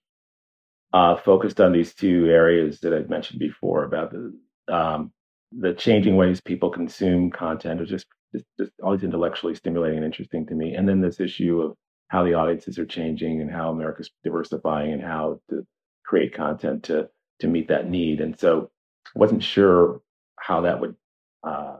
uh, 0.93 1.17
focused 1.17 1.61
on 1.61 1.71
these 1.71 1.93
two 1.93 2.25
areas 2.25 2.79
that 2.79 2.93
I'd 2.93 3.09
mentioned 3.09 3.39
before 3.39 3.83
about 3.83 4.11
the 4.11 4.33
um, 4.73 5.11
the 5.51 5.73
changing 5.73 6.15
ways 6.15 6.41
people 6.41 6.71
consume 6.71 7.29
content, 7.29 7.79
or 7.79 7.85
just, 7.85 8.07
just 8.33 8.45
just 8.57 8.71
always 8.81 9.03
intellectually 9.03 9.53
stimulating 9.53 9.97
and 9.97 10.05
interesting 10.05 10.47
to 10.47 10.55
me, 10.55 10.73
and 10.73 10.89
then 10.89 10.99
this 10.99 11.19
issue 11.19 11.61
of 11.61 11.75
how 12.11 12.25
the 12.25 12.33
audiences 12.33 12.77
are 12.77 12.85
changing 12.85 13.39
and 13.39 13.49
how 13.49 13.69
America's 13.69 14.11
diversifying 14.21 14.91
and 14.91 15.01
how 15.01 15.39
to 15.49 15.65
create 16.05 16.35
content 16.35 16.83
to 16.83 17.09
to 17.39 17.47
meet 17.47 17.69
that 17.69 17.89
need. 17.89 18.19
And 18.19 18.37
so 18.37 18.69
I 19.15 19.19
wasn't 19.19 19.41
sure 19.41 20.01
how 20.37 20.61
that 20.61 20.81
would 20.81 20.95
uh, 21.41 21.77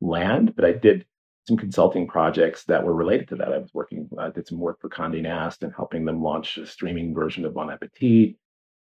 land, 0.00 0.54
but 0.56 0.64
I 0.64 0.72
did 0.72 1.06
some 1.46 1.56
consulting 1.56 2.08
projects 2.08 2.64
that 2.64 2.84
were 2.84 2.92
related 2.92 3.28
to 3.28 3.36
that. 3.36 3.52
I 3.52 3.58
was 3.58 3.72
working, 3.72 4.08
I 4.18 4.30
did 4.30 4.48
some 4.48 4.58
work 4.58 4.80
for 4.80 4.88
Condé 4.88 5.22
Nast 5.22 5.62
and 5.62 5.72
helping 5.72 6.04
them 6.04 6.22
launch 6.22 6.58
a 6.58 6.66
streaming 6.66 7.14
version 7.14 7.44
of 7.44 7.54
Bon 7.54 7.70
Appetit. 7.70 8.36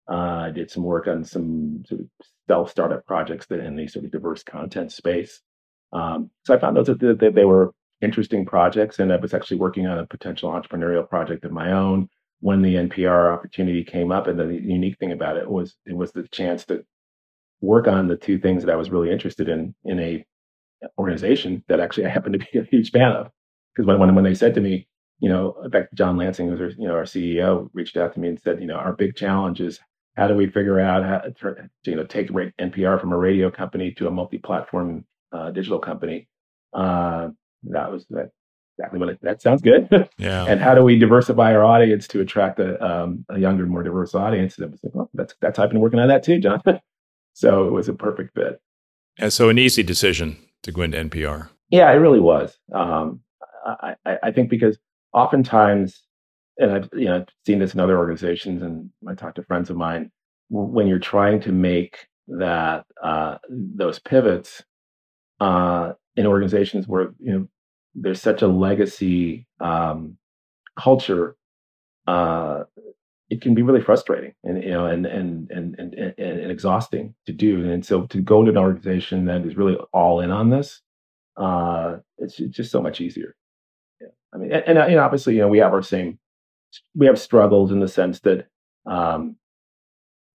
Uh, 0.08 0.44
I 0.46 0.50
did 0.50 0.70
some 0.70 0.82
work 0.82 1.08
on 1.08 1.24
some 1.24 1.84
sort 1.88 2.02
of 2.02 2.06
self 2.48 2.70
startup 2.70 3.06
projects 3.06 3.46
that 3.46 3.60
in 3.60 3.76
the 3.76 3.88
sort 3.88 4.04
of 4.04 4.10
diverse 4.10 4.42
content 4.42 4.92
space. 4.92 5.40
Um, 5.92 6.30
so 6.44 6.54
I 6.54 6.58
found 6.58 6.76
those 6.76 6.86
that, 6.86 7.00
that 7.00 7.34
they 7.34 7.46
were 7.46 7.72
interesting 8.00 8.44
projects. 8.44 8.98
And 8.98 9.12
I 9.12 9.16
was 9.16 9.34
actually 9.34 9.58
working 9.58 9.86
on 9.86 9.98
a 9.98 10.06
potential 10.06 10.50
entrepreneurial 10.50 11.08
project 11.08 11.44
of 11.44 11.52
my 11.52 11.72
own 11.72 12.08
when 12.40 12.62
the 12.62 12.74
NPR 12.74 13.32
opportunity 13.32 13.84
came 13.84 14.10
up. 14.10 14.26
And 14.26 14.38
the 14.38 14.46
unique 14.46 14.98
thing 14.98 15.12
about 15.12 15.36
it 15.36 15.48
was 15.48 15.76
it 15.86 15.96
was 15.96 16.12
the 16.12 16.26
chance 16.28 16.64
to 16.66 16.84
work 17.60 17.86
on 17.86 18.08
the 18.08 18.16
two 18.16 18.38
things 18.38 18.64
that 18.64 18.72
I 18.72 18.76
was 18.76 18.90
really 18.90 19.10
interested 19.10 19.48
in 19.48 19.74
in 19.84 20.00
a 20.00 20.24
organization 20.98 21.62
that 21.68 21.80
actually 21.80 22.06
I 22.06 22.10
happen 22.10 22.32
to 22.32 22.38
be 22.38 22.58
a 22.58 22.64
huge 22.64 22.90
fan 22.90 23.12
of. 23.12 23.30
Because 23.74 23.86
when, 23.86 23.98
when 23.98 24.14
when 24.14 24.24
they 24.24 24.34
said 24.34 24.54
to 24.54 24.60
me, 24.60 24.88
you 25.20 25.28
know, 25.28 25.54
back 25.70 25.90
to 25.90 25.96
John 25.96 26.16
Lansing, 26.16 26.46
who 26.46 26.52
was 26.52 26.60
our, 26.60 26.70
you 26.70 26.88
know 26.88 26.94
our 26.94 27.04
CEO, 27.04 27.68
reached 27.72 27.96
out 27.96 28.14
to 28.14 28.20
me 28.20 28.28
and 28.28 28.40
said, 28.40 28.60
you 28.60 28.66
know, 28.66 28.76
our 28.76 28.94
big 28.94 29.16
challenge 29.16 29.60
is 29.60 29.78
how 30.16 30.26
do 30.26 30.34
we 30.34 30.46
figure 30.46 30.80
out 30.80 31.04
how 31.04 31.18
to 31.18 31.70
you 31.84 31.96
know 31.96 32.04
take 32.04 32.30
NPR 32.30 33.00
from 33.00 33.12
a 33.12 33.18
radio 33.18 33.50
company 33.50 33.92
to 33.92 34.08
a 34.08 34.10
multi-platform 34.10 35.04
uh, 35.32 35.50
digital 35.50 35.78
company. 35.78 36.28
Uh, 36.72 37.28
that 37.64 37.90
was 37.90 38.06
that 38.10 38.30
exactly 38.78 38.98
what 38.98 39.08
it, 39.10 39.18
that 39.22 39.42
sounds 39.42 39.62
good. 39.62 39.88
Yeah. 40.18 40.44
and 40.46 40.60
how 40.60 40.74
do 40.74 40.82
we 40.82 40.98
diversify 40.98 41.54
our 41.54 41.64
audience 41.64 42.06
to 42.08 42.20
attract 42.20 42.60
a, 42.60 42.82
um, 42.84 43.24
a 43.28 43.38
younger, 43.38 43.66
more 43.66 43.82
diverse 43.82 44.14
audience? 44.14 44.56
And 44.56 44.66
I 44.66 44.68
was 44.70 44.80
like, 44.82 44.94
well, 44.94 45.10
that's 45.14 45.34
that's 45.40 45.58
I've 45.58 45.70
been 45.70 45.80
working 45.80 46.00
on 46.00 46.08
that 46.08 46.22
too, 46.22 46.38
John. 46.38 46.62
so 47.34 47.66
it 47.66 47.72
was 47.72 47.88
a 47.88 47.94
perfect 47.94 48.34
fit. 48.34 48.60
And 49.18 49.32
so 49.32 49.48
an 49.48 49.58
easy 49.58 49.82
decision 49.82 50.36
to 50.62 50.72
go 50.72 50.82
into 50.82 50.98
NPR. 50.98 51.48
Yeah, 51.70 51.90
it 51.90 51.96
really 51.96 52.20
was. 52.20 52.58
Um, 52.72 53.20
I, 53.64 53.94
I, 54.04 54.16
I 54.24 54.32
think 54.32 54.50
because 54.50 54.78
oftentimes, 55.12 56.02
and 56.58 56.72
I've 56.72 56.88
you 56.92 57.06
know 57.06 57.24
seen 57.46 57.58
this 57.58 57.74
in 57.74 57.80
other 57.80 57.98
organizations, 57.98 58.62
and 58.62 58.90
I 59.08 59.14
talk 59.14 59.34
to 59.36 59.42
friends 59.42 59.70
of 59.70 59.76
mine 59.76 60.10
when 60.48 60.86
you're 60.86 60.98
trying 60.98 61.40
to 61.42 61.52
make 61.52 62.06
that 62.28 62.84
uh, 63.02 63.38
those 63.48 63.98
pivots, 63.98 64.62
uh, 65.40 65.92
in 66.16 66.26
organizations 66.26 66.86
where 66.86 67.14
you 67.18 67.32
know 67.32 67.48
there's 67.94 68.20
such 68.20 68.42
a 68.42 68.46
legacy 68.46 69.46
um, 69.60 70.16
culture, 70.78 71.36
uh, 72.06 72.64
it 73.28 73.40
can 73.40 73.54
be 73.54 73.62
really 73.62 73.80
frustrating 73.80 74.34
and 74.44 74.62
you 74.62 74.70
know 74.70 74.86
and 74.86 75.06
and, 75.06 75.50
and 75.50 75.74
and 75.78 75.94
and 75.94 76.18
and 76.18 76.50
exhausting 76.50 77.14
to 77.26 77.32
do. 77.32 77.70
And 77.70 77.84
so 77.84 78.06
to 78.06 78.20
go 78.20 78.44
to 78.44 78.50
an 78.50 78.58
organization 78.58 79.26
that 79.26 79.46
is 79.46 79.56
really 79.56 79.76
all 79.92 80.20
in 80.20 80.30
on 80.30 80.50
this, 80.50 80.82
uh, 81.36 81.96
it's 82.18 82.36
just 82.36 82.70
so 82.70 82.82
much 82.82 83.00
easier. 83.00 83.36
Yeah. 84.00 84.08
I 84.34 84.38
mean, 84.38 84.52
and, 84.52 84.78
and, 84.78 84.98
obviously, 84.98 85.34
you 85.34 85.40
know, 85.40 85.48
we 85.48 85.58
have 85.58 85.72
our 85.72 85.82
same 85.82 86.18
we 86.94 87.06
have 87.06 87.18
struggles 87.18 87.72
in 87.72 87.80
the 87.80 87.88
sense 87.88 88.20
that 88.20 88.46
um, 88.86 89.36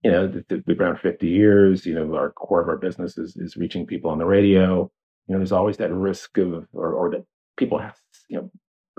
you 0.02 0.10
know, 0.10 0.42
we've 0.50 0.64
been 0.64 0.80
around 0.80 1.00
50 1.00 1.26
years. 1.26 1.84
You 1.84 1.94
know, 1.94 2.14
our 2.14 2.30
core 2.30 2.62
of 2.62 2.68
our 2.68 2.76
business 2.76 3.18
is, 3.18 3.36
is 3.36 3.56
reaching 3.56 3.86
people 3.86 4.10
on 4.10 4.18
the 4.18 4.26
radio 4.26 4.90
you 5.26 5.34
know, 5.34 5.38
there's 5.38 5.52
always 5.52 5.76
that 5.78 5.92
risk 5.92 6.38
of, 6.38 6.66
or, 6.72 6.92
or 6.92 7.10
that 7.10 7.24
people 7.56 7.78
have, 7.78 7.96
you 8.28 8.38
know, 8.38 8.50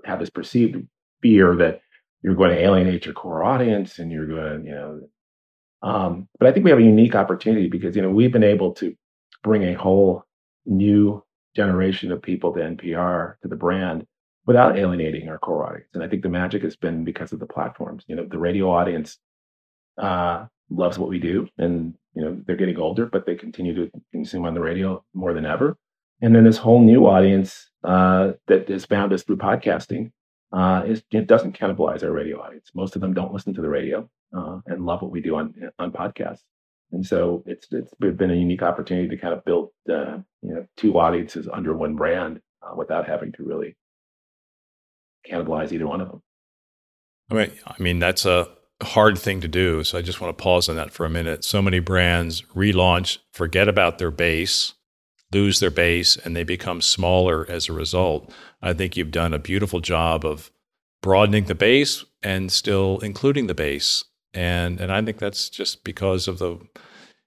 have 0.05 0.19
this 0.19 0.30
perceived 0.30 0.86
fear 1.21 1.55
that 1.55 1.82
you're 2.21 2.36
going 2.36 2.51
to 2.51 2.61
alienate 2.61 3.05
your 3.05 3.13
core 3.13 3.43
audience 3.43 3.99
and 3.99 4.11
you're 4.11 4.28
going 4.28 4.63
to, 4.63 4.69
you 4.69 4.75
know, 4.75 5.01
um, 5.84 6.28
but 6.39 6.47
I 6.47 6.51
think 6.51 6.63
we 6.63 6.71
have 6.71 6.80
a 6.80 6.84
unique 6.84 7.15
opportunity 7.15 7.69
because, 7.69 7.95
you 7.95 8.01
know, 8.01 8.09
we've 8.09 8.32
been 8.32 8.43
able 8.43 8.73
to 8.75 8.95
bring 9.43 9.63
a 9.63 9.73
whole 9.73 10.23
new 10.65 11.23
generation 11.55 12.11
of 12.11 12.21
people 12.21 12.53
to 12.53 12.59
NPR, 12.59 13.36
to 13.41 13.47
the 13.47 13.55
brand, 13.55 14.05
without 14.45 14.78
alienating 14.78 15.30
our 15.30 15.38
core 15.38 15.67
audience. 15.67 15.89
And 15.93 16.03
I 16.03 16.07
think 16.07 16.23
the 16.23 16.30
magic 16.30 16.63
has 16.63 16.75
been 16.75 17.03
because 17.03 17.32
of 17.32 17.39
the 17.39 17.45
platforms. 17.45 18.03
You 18.07 18.15
know, 18.15 18.25
the 18.25 18.39
radio 18.39 18.71
audience 18.71 19.19
uh, 19.97 20.45
loves 20.69 20.97
what 20.97 21.09
we 21.09 21.19
do, 21.19 21.47
and 21.57 21.93
you 22.15 22.23
know 22.23 22.41
they're 22.45 22.55
getting 22.55 22.78
older, 22.78 23.05
but 23.05 23.25
they 23.25 23.36
continue 23.36 23.75
to 23.75 23.91
consume 24.11 24.45
on 24.45 24.53
the 24.53 24.61
radio 24.61 25.03
more 25.13 25.34
than 25.34 25.45
ever. 25.45 25.78
And 26.22 26.36
then 26.36 26.43
this 26.43 26.57
whole 26.57 26.82
new 26.82 27.05
audience 27.05 27.70
uh, 27.84 28.34
that 28.47 28.68
has 28.70 28.86
found 28.86 29.13
us 29.13 29.24
through 29.24 29.38
podcasting 29.38 30.11
uh, 30.51 30.84
is, 30.86 31.03
it 31.11 31.28
doesn't 31.28 31.57
cannibalize 31.57 32.03
our 32.03 32.11
radio 32.11 32.41
audience. 32.41 32.72
Most 32.74 32.95
of 32.95 33.01
them 33.01 33.13
don't 33.13 33.34
listen 33.34 33.53
to 33.53 33.61
the 33.61 33.70
radio 33.70 34.09
uh, 34.36 34.59
and 34.65 34.86
love 34.86 35.01
what 35.01 35.11
we 35.11 35.22
do 35.22 35.36
on 35.36 35.53
on 35.80 35.91
podcasts. 35.91 36.41
And 36.91 37.05
so 37.05 37.43
it's 37.45 37.68
it's 37.72 37.93
been 37.95 38.32
a 38.32 38.36
unique 38.36 38.63
opportunity 38.63 39.09
to 39.09 39.18
kind 39.18 39.34
of 39.34 39.43
build 39.43 39.70
uh, 39.89 40.20
you 40.41 40.53
know 40.55 40.65
two 40.78 40.97
audiences 40.97 41.47
under 41.51 41.76
one 41.76 41.95
brand 41.95 42.39
uh, 42.61 42.76
without 42.76 43.07
having 43.07 43.32
to 43.34 43.43
really 43.43 43.76
cannibalize 45.30 45.72
either 45.72 45.88
one 45.88 46.01
of 46.01 46.09
them. 46.09 46.22
I 47.30 47.34
mean, 47.34 47.51
I 47.65 47.76
mean 47.82 47.99
that's 47.99 48.26
a 48.26 48.47
hard 48.82 49.18
thing 49.18 49.41
to 49.41 49.47
do. 49.47 49.84
So 49.84 49.97
I 49.97 50.01
just 50.01 50.22
want 50.22 50.38
to 50.38 50.41
pause 50.41 50.70
on 50.70 50.78
that 50.78 50.91
for 50.91 51.05
a 51.05 51.09
minute. 51.09 51.43
So 51.43 51.61
many 51.61 51.80
brands 51.80 52.43
relaunch, 52.55 53.18
forget 53.34 53.68
about 53.68 53.97
their 53.97 54.11
base, 54.11 54.74
lose 55.32 55.59
their 55.59 55.71
base 55.71 56.17
and 56.17 56.36
they 56.36 56.43
become 56.43 56.82
smaller 56.82 57.45
as 57.49 57.67
a 57.67 57.73
result. 57.73 58.32
I 58.61 58.73
think 58.73 58.95
you've 58.95 59.11
done 59.11 59.34
a 59.34 59.39
beautiful 59.39 59.80
job 59.80 60.25
of 60.25 60.51
broadening 61.01 61.45
the 61.45 61.55
base 61.55 62.05
and 62.23 62.51
still 62.51 62.99
including 62.99 63.47
the 63.47 63.53
base. 63.53 64.05
And 64.34 64.80
and 64.80 64.91
I 64.91 65.01
think 65.01 65.17
that's 65.17 65.49
just 65.49 65.84
because 65.84 66.28
of 66.28 66.39
the 66.39 66.59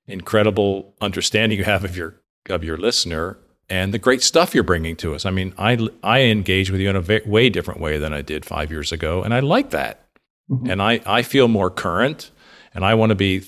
incredible 0.06 0.94
understanding 1.00 1.58
you 1.58 1.64
have 1.64 1.84
of 1.84 1.96
your 1.96 2.20
of 2.48 2.64
your 2.64 2.76
listener 2.76 3.38
and 3.68 3.94
the 3.94 3.98
great 3.98 4.22
stuff 4.22 4.54
you're 4.54 4.64
bringing 4.64 4.96
to 4.96 5.14
us. 5.14 5.24
I 5.24 5.30
mean, 5.30 5.54
I 5.56 5.88
I 6.02 6.22
engage 6.22 6.70
with 6.70 6.80
you 6.80 6.90
in 6.90 6.96
a 6.96 7.20
way 7.26 7.48
different 7.48 7.80
way 7.80 7.98
than 7.98 8.12
I 8.12 8.22
did 8.22 8.44
five 8.44 8.70
years 8.70 8.92
ago, 8.92 9.22
and 9.22 9.32
I 9.32 9.40
like 9.40 9.70
that. 9.70 10.08
Mm-hmm. 10.50 10.70
And 10.70 10.82
I 10.82 11.00
I 11.06 11.22
feel 11.22 11.48
more 11.48 11.70
current, 11.70 12.30
and 12.74 12.84
I 12.84 12.94
want 12.94 13.10
to 13.10 13.16
be 13.16 13.42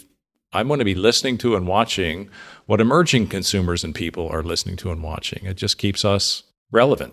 I 0.53 0.62
want 0.62 0.80
to 0.80 0.84
be 0.84 0.94
listening 0.94 1.38
to 1.38 1.57
and 1.57 1.66
watching 1.66 2.30
what 2.72 2.80
emerging 2.80 3.26
consumers 3.26 3.84
and 3.84 3.94
people 3.94 4.26
are 4.30 4.42
listening 4.42 4.78
to 4.78 4.90
and 4.90 5.02
watching. 5.02 5.44
It 5.44 5.58
just 5.58 5.76
keeps 5.76 6.06
us 6.06 6.44
relevant, 6.70 7.12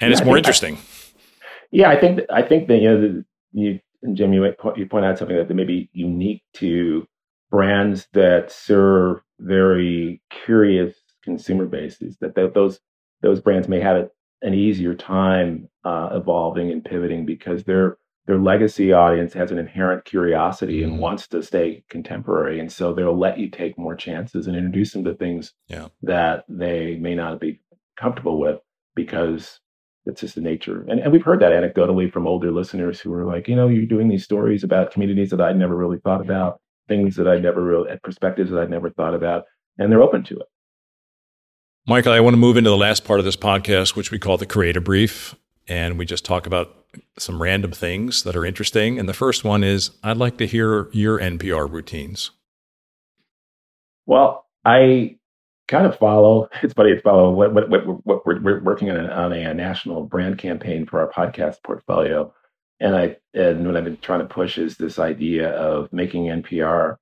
and 0.00 0.08
yeah, 0.10 0.16
it's 0.16 0.24
more 0.24 0.38
interesting. 0.38 0.76
I, 0.76 0.80
yeah, 1.70 1.90
I 1.90 2.00
think 2.00 2.20
I 2.32 2.40
think 2.40 2.68
that 2.68 2.78
you 2.78 2.88
know 2.88 2.98
the, 2.98 3.24
you 3.52 3.80
Jim 4.14 4.32
you 4.32 4.54
you 4.74 4.86
point 4.86 5.04
out 5.04 5.18
something 5.18 5.36
that 5.36 5.54
may 5.54 5.64
be 5.64 5.90
unique 5.92 6.42
to 6.54 7.06
brands 7.50 8.08
that 8.14 8.50
serve 8.50 9.20
very 9.38 10.22
curious 10.46 10.96
consumer 11.22 11.66
bases 11.66 12.16
that 12.22 12.34
those 12.54 12.80
those 13.20 13.42
brands 13.42 13.68
may 13.68 13.80
have 13.80 14.08
an 14.40 14.54
easier 14.54 14.94
time 14.94 15.68
uh, 15.84 16.08
evolving 16.12 16.70
and 16.70 16.82
pivoting 16.82 17.26
because 17.26 17.64
their 17.64 17.98
their 18.30 18.38
legacy 18.38 18.92
audience 18.92 19.32
has 19.32 19.50
an 19.50 19.58
inherent 19.58 20.04
curiosity 20.04 20.84
and 20.84 20.92
mm-hmm. 20.92 21.02
wants 21.02 21.26
to 21.26 21.42
stay 21.42 21.82
contemporary 21.88 22.60
and 22.60 22.70
so 22.70 22.94
they'll 22.94 23.18
let 23.18 23.38
you 23.38 23.50
take 23.50 23.76
more 23.76 23.96
chances 23.96 24.46
and 24.46 24.54
introduce 24.54 24.92
them 24.92 25.02
to 25.02 25.14
things 25.14 25.52
yeah. 25.66 25.88
that 26.00 26.44
they 26.48 26.96
may 27.00 27.12
not 27.12 27.40
be 27.40 27.60
comfortable 27.98 28.38
with 28.38 28.60
because 28.94 29.58
it's 30.06 30.20
just 30.20 30.36
the 30.36 30.40
nature 30.40 30.86
and, 30.88 31.00
and 31.00 31.10
we've 31.10 31.24
heard 31.24 31.40
that 31.40 31.50
anecdotally 31.50 32.10
from 32.10 32.28
older 32.28 32.52
listeners 32.52 33.00
who 33.00 33.12
are 33.12 33.24
like 33.24 33.48
you 33.48 33.56
know 33.56 33.66
you're 33.66 33.84
doing 33.84 34.06
these 34.06 34.22
stories 34.22 34.62
about 34.62 34.92
communities 34.92 35.30
that 35.30 35.40
i'd 35.40 35.56
never 35.56 35.74
really 35.74 35.98
thought 35.98 36.20
about 36.20 36.60
things 36.86 37.16
that 37.16 37.26
i'd 37.26 37.42
never 37.42 37.64
really 37.64 37.90
perspectives 38.04 38.52
that 38.52 38.60
i'd 38.60 38.70
never 38.70 38.90
thought 38.90 39.14
about 39.14 39.42
and 39.76 39.90
they're 39.90 40.02
open 40.02 40.22
to 40.22 40.36
it 40.36 40.46
Michael, 41.88 42.12
I 42.12 42.20
want 42.20 42.34
to 42.34 42.38
move 42.38 42.58
into 42.58 42.68
the 42.68 42.76
last 42.76 43.04
part 43.04 43.20
of 43.20 43.24
this 43.24 43.36
podcast, 43.36 43.96
which 43.96 44.10
we 44.10 44.18
call 44.18 44.36
the 44.36 44.44
creator 44.44 44.82
brief. 44.82 45.34
And 45.66 45.98
we 45.98 46.04
just 46.04 46.26
talk 46.26 46.46
about 46.46 46.79
some 47.18 47.40
random 47.40 47.72
things 47.72 48.22
that 48.22 48.36
are 48.36 48.44
interesting. 48.44 48.98
And 48.98 49.08
the 49.08 49.14
first 49.14 49.44
one 49.44 49.62
is 49.62 49.90
I'd 50.02 50.16
like 50.16 50.38
to 50.38 50.46
hear 50.46 50.88
your 50.92 51.18
NPR 51.18 51.70
routines. 51.70 52.30
Well, 54.06 54.46
I 54.64 55.16
kind 55.68 55.86
of 55.86 55.96
follow, 55.96 56.48
it's 56.62 56.74
funny, 56.74 56.90
it's 56.90 57.02
follow 57.02 57.30
what, 57.30 57.54
what, 57.54 57.70
what, 57.70 58.06
what 58.06 58.26
we're, 58.26 58.40
we're, 58.40 58.62
working 58.62 58.90
on, 58.90 58.96
a, 58.96 59.08
on 59.08 59.32
a, 59.32 59.54
national 59.54 60.04
brand 60.04 60.38
campaign 60.38 60.86
for 60.86 61.00
our 61.00 61.10
podcast 61.10 61.62
portfolio. 61.62 62.32
And 62.80 62.96
I, 62.96 63.16
and 63.34 63.66
what 63.66 63.76
I've 63.76 63.84
been 63.84 63.98
trying 63.98 64.20
to 64.20 64.26
push 64.26 64.58
is 64.58 64.76
this 64.76 64.98
idea 64.98 65.50
of 65.50 65.92
making 65.92 66.24
NPR 66.24 66.96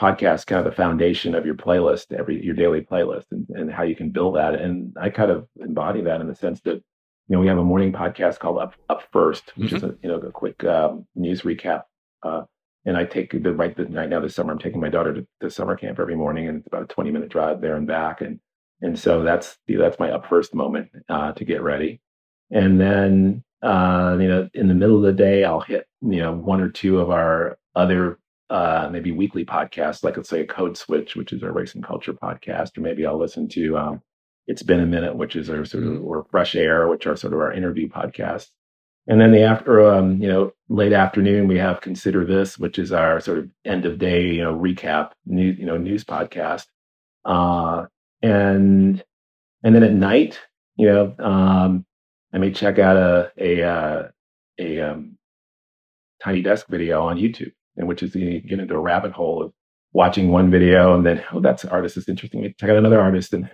podcast 0.00 0.46
kind 0.46 0.58
of 0.58 0.64
the 0.64 0.76
foundation 0.76 1.34
of 1.34 1.44
your 1.44 1.54
playlist, 1.54 2.12
every 2.12 2.42
your 2.42 2.54
daily 2.54 2.80
playlist, 2.80 3.26
and, 3.30 3.46
and 3.50 3.70
how 3.70 3.82
you 3.82 3.94
can 3.94 4.10
build 4.10 4.36
that. 4.36 4.54
And 4.54 4.96
I 4.98 5.10
kind 5.10 5.30
of 5.30 5.46
embody 5.60 6.00
that 6.02 6.22
in 6.22 6.26
the 6.26 6.34
sense 6.34 6.62
that 6.62 6.82
you 7.30 7.36
know 7.36 7.40
we 7.40 7.46
have 7.46 7.58
a 7.58 7.64
morning 7.64 7.92
podcast 7.92 8.40
called 8.40 8.58
Up 8.58 8.74
Up 8.88 9.04
First, 9.12 9.52
which 9.54 9.68
mm-hmm. 9.68 9.76
is 9.76 9.82
a 9.84 9.94
you 10.02 10.08
know 10.08 10.16
a 10.16 10.32
quick 10.32 10.64
um, 10.64 11.06
news 11.14 11.42
recap. 11.42 11.84
Uh, 12.24 12.42
and 12.84 12.96
I 12.96 13.04
take 13.04 13.30
the 13.30 13.54
right 13.54 13.74
the, 13.76 13.84
right 13.86 14.08
now 14.08 14.18
this 14.18 14.34
summer 14.34 14.52
I'm 14.52 14.58
taking 14.58 14.80
my 14.80 14.88
daughter 14.88 15.14
to, 15.14 15.26
to 15.40 15.48
summer 15.48 15.76
camp 15.76 16.00
every 16.00 16.16
morning, 16.16 16.48
and 16.48 16.58
it's 16.58 16.66
about 16.66 16.82
a 16.82 16.86
20 16.86 17.12
minute 17.12 17.28
drive 17.28 17.60
there 17.60 17.76
and 17.76 17.86
back. 17.86 18.20
And 18.20 18.40
and 18.80 18.98
so 18.98 19.22
that's 19.22 19.58
that's 19.68 20.00
my 20.00 20.10
up 20.10 20.26
first 20.28 20.56
moment 20.56 20.88
uh, 21.08 21.30
to 21.32 21.44
get 21.44 21.62
ready. 21.62 22.00
And 22.50 22.80
then 22.80 23.44
uh, 23.62 24.18
you 24.20 24.26
know 24.26 24.48
in 24.52 24.66
the 24.66 24.74
middle 24.74 24.96
of 24.96 25.02
the 25.02 25.12
day 25.12 25.44
I'll 25.44 25.60
hit 25.60 25.86
you 26.00 26.18
know 26.18 26.32
one 26.32 26.60
or 26.60 26.68
two 26.68 26.98
of 26.98 27.10
our 27.10 27.58
other 27.76 28.18
uh, 28.48 28.88
maybe 28.90 29.12
weekly 29.12 29.44
podcasts, 29.44 30.02
like 30.02 30.16
let's 30.16 30.28
say 30.28 30.40
a 30.40 30.46
Code 30.46 30.76
Switch, 30.76 31.14
which 31.14 31.32
is 31.32 31.44
our 31.44 31.52
race 31.52 31.76
and 31.76 31.84
culture 31.84 32.12
podcast, 32.12 32.76
or 32.76 32.80
maybe 32.80 33.06
I'll 33.06 33.16
listen 33.16 33.46
to 33.50 33.78
um, 33.78 34.02
It's 34.46 34.62
Been 34.62 34.80
a 34.80 34.86
Minute, 34.86 35.16
which 35.16 35.36
is 35.36 35.48
our 35.50 35.64
sort 35.64 35.84
of 35.84 35.90
mm-hmm. 35.90 36.04
or 36.04 36.26
Fresh 36.30 36.54
Air, 36.54 36.88
which 36.88 37.06
are 37.06 37.16
sort 37.16 37.32
of 37.32 37.40
our 37.40 37.52
interview 37.52 37.88
podcasts. 37.88 38.48
And 39.06 39.20
then 39.20 39.32
the 39.32 39.42
after, 39.42 39.84
um, 39.92 40.20
you 40.20 40.28
know, 40.28 40.52
late 40.68 40.92
afternoon, 40.92 41.48
we 41.48 41.58
have 41.58 41.80
Consider 41.80 42.24
This, 42.24 42.58
which 42.58 42.78
is 42.78 42.92
our 42.92 43.20
sort 43.20 43.38
of 43.38 43.50
end 43.64 43.86
of 43.86 43.98
day, 43.98 44.26
you 44.26 44.42
know, 44.42 44.54
recap 44.54 45.12
news, 45.26 45.58
you 45.58 45.66
know, 45.66 45.76
news 45.76 46.04
podcast. 46.04 46.66
Uh, 47.24 47.86
and 48.22 49.02
and 49.62 49.74
then 49.74 49.82
at 49.82 49.92
night, 49.92 50.38
you 50.76 50.86
know, 50.86 51.14
um, 51.18 51.84
I 52.32 52.38
may 52.38 52.52
check 52.52 52.78
out 52.78 52.96
a 52.96 53.32
a 53.38 53.62
uh, 53.62 54.08
a 54.58 54.80
um, 54.80 55.18
tiny 56.22 56.42
desk 56.42 56.68
video 56.68 57.02
on 57.02 57.16
YouTube 57.16 57.52
and 57.76 57.88
which 57.88 58.02
is 58.02 58.14
you 58.14 58.40
get 58.40 58.60
into 58.60 58.74
a 58.74 58.80
rabbit 58.80 59.12
hole 59.12 59.42
of 59.42 59.52
watching 59.92 60.30
one 60.30 60.50
video 60.50 60.94
and 60.94 61.04
then 61.04 61.24
oh 61.32 61.40
that's 61.40 61.64
artist 61.64 61.96
is 61.96 62.08
interesting 62.08 62.42
check 62.58 62.70
out 62.70 62.76
another 62.76 63.00
artist 63.00 63.32
and, 63.32 63.48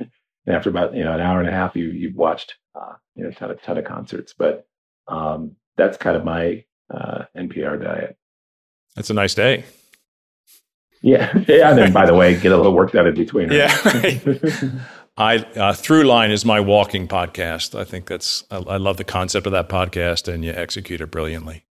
and 0.46 0.56
after 0.56 0.70
about 0.70 0.94
you 0.94 1.04
know 1.04 1.12
an 1.12 1.20
hour 1.20 1.40
and 1.40 1.48
a 1.48 1.52
half 1.52 1.76
you 1.76 1.86
you've 1.86 2.16
watched 2.16 2.54
uh, 2.74 2.94
you 3.14 3.24
know 3.24 3.30
a 3.30 3.32
ton 3.32 3.50
of 3.50 3.62
ton 3.62 3.78
of 3.78 3.84
concerts 3.84 4.34
but 4.36 4.66
um, 5.08 5.56
that's 5.76 5.96
kind 5.96 6.16
of 6.16 6.24
my 6.24 6.64
uh, 6.90 7.24
NPR 7.36 7.82
diet. 7.82 8.16
That's 8.94 9.10
a 9.10 9.14
nice 9.14 9.34
day. 9.34 9.64
Yeah, 11.02 11.36
yeah. 11.48 11.70
And 11.70 11.78
then, 11.78 11.92
by 11.92 12.06
the 12.06 12.14
way, 12.14 12.38
get 12.38 12.52
a 12.52 12.56
little 12.56 12.72
work 12.72 12.92
done 12.92 13.06
in 13.06 13.14
between. 13.14 13.48
Right? 13.48 14.24
Yeah. 14.24 14.70
I 15.18 15.36
uh, 15.36 15.72
Throughline 15.72 16.30
is 16.30 16.44
my 16.44 16.60
walking 16.60 17.08
podcast. 17.08 17.78
I 17.78 17.84
think 17.84 18.06
that's 18.06 18.44
I, 18.50 18.56
I 18.56 18.76
love 18.76 18.96
the 18.96 19.04
concept 19.04 19.46
of 19.46 19.52
that 19.52 19.68
podcast, 19.68 20.32
and 20.32 20.44
you 20.44 20.52
execute 20.52 21.00
it 21.00 21.10
brilliantly. 21.10 21.64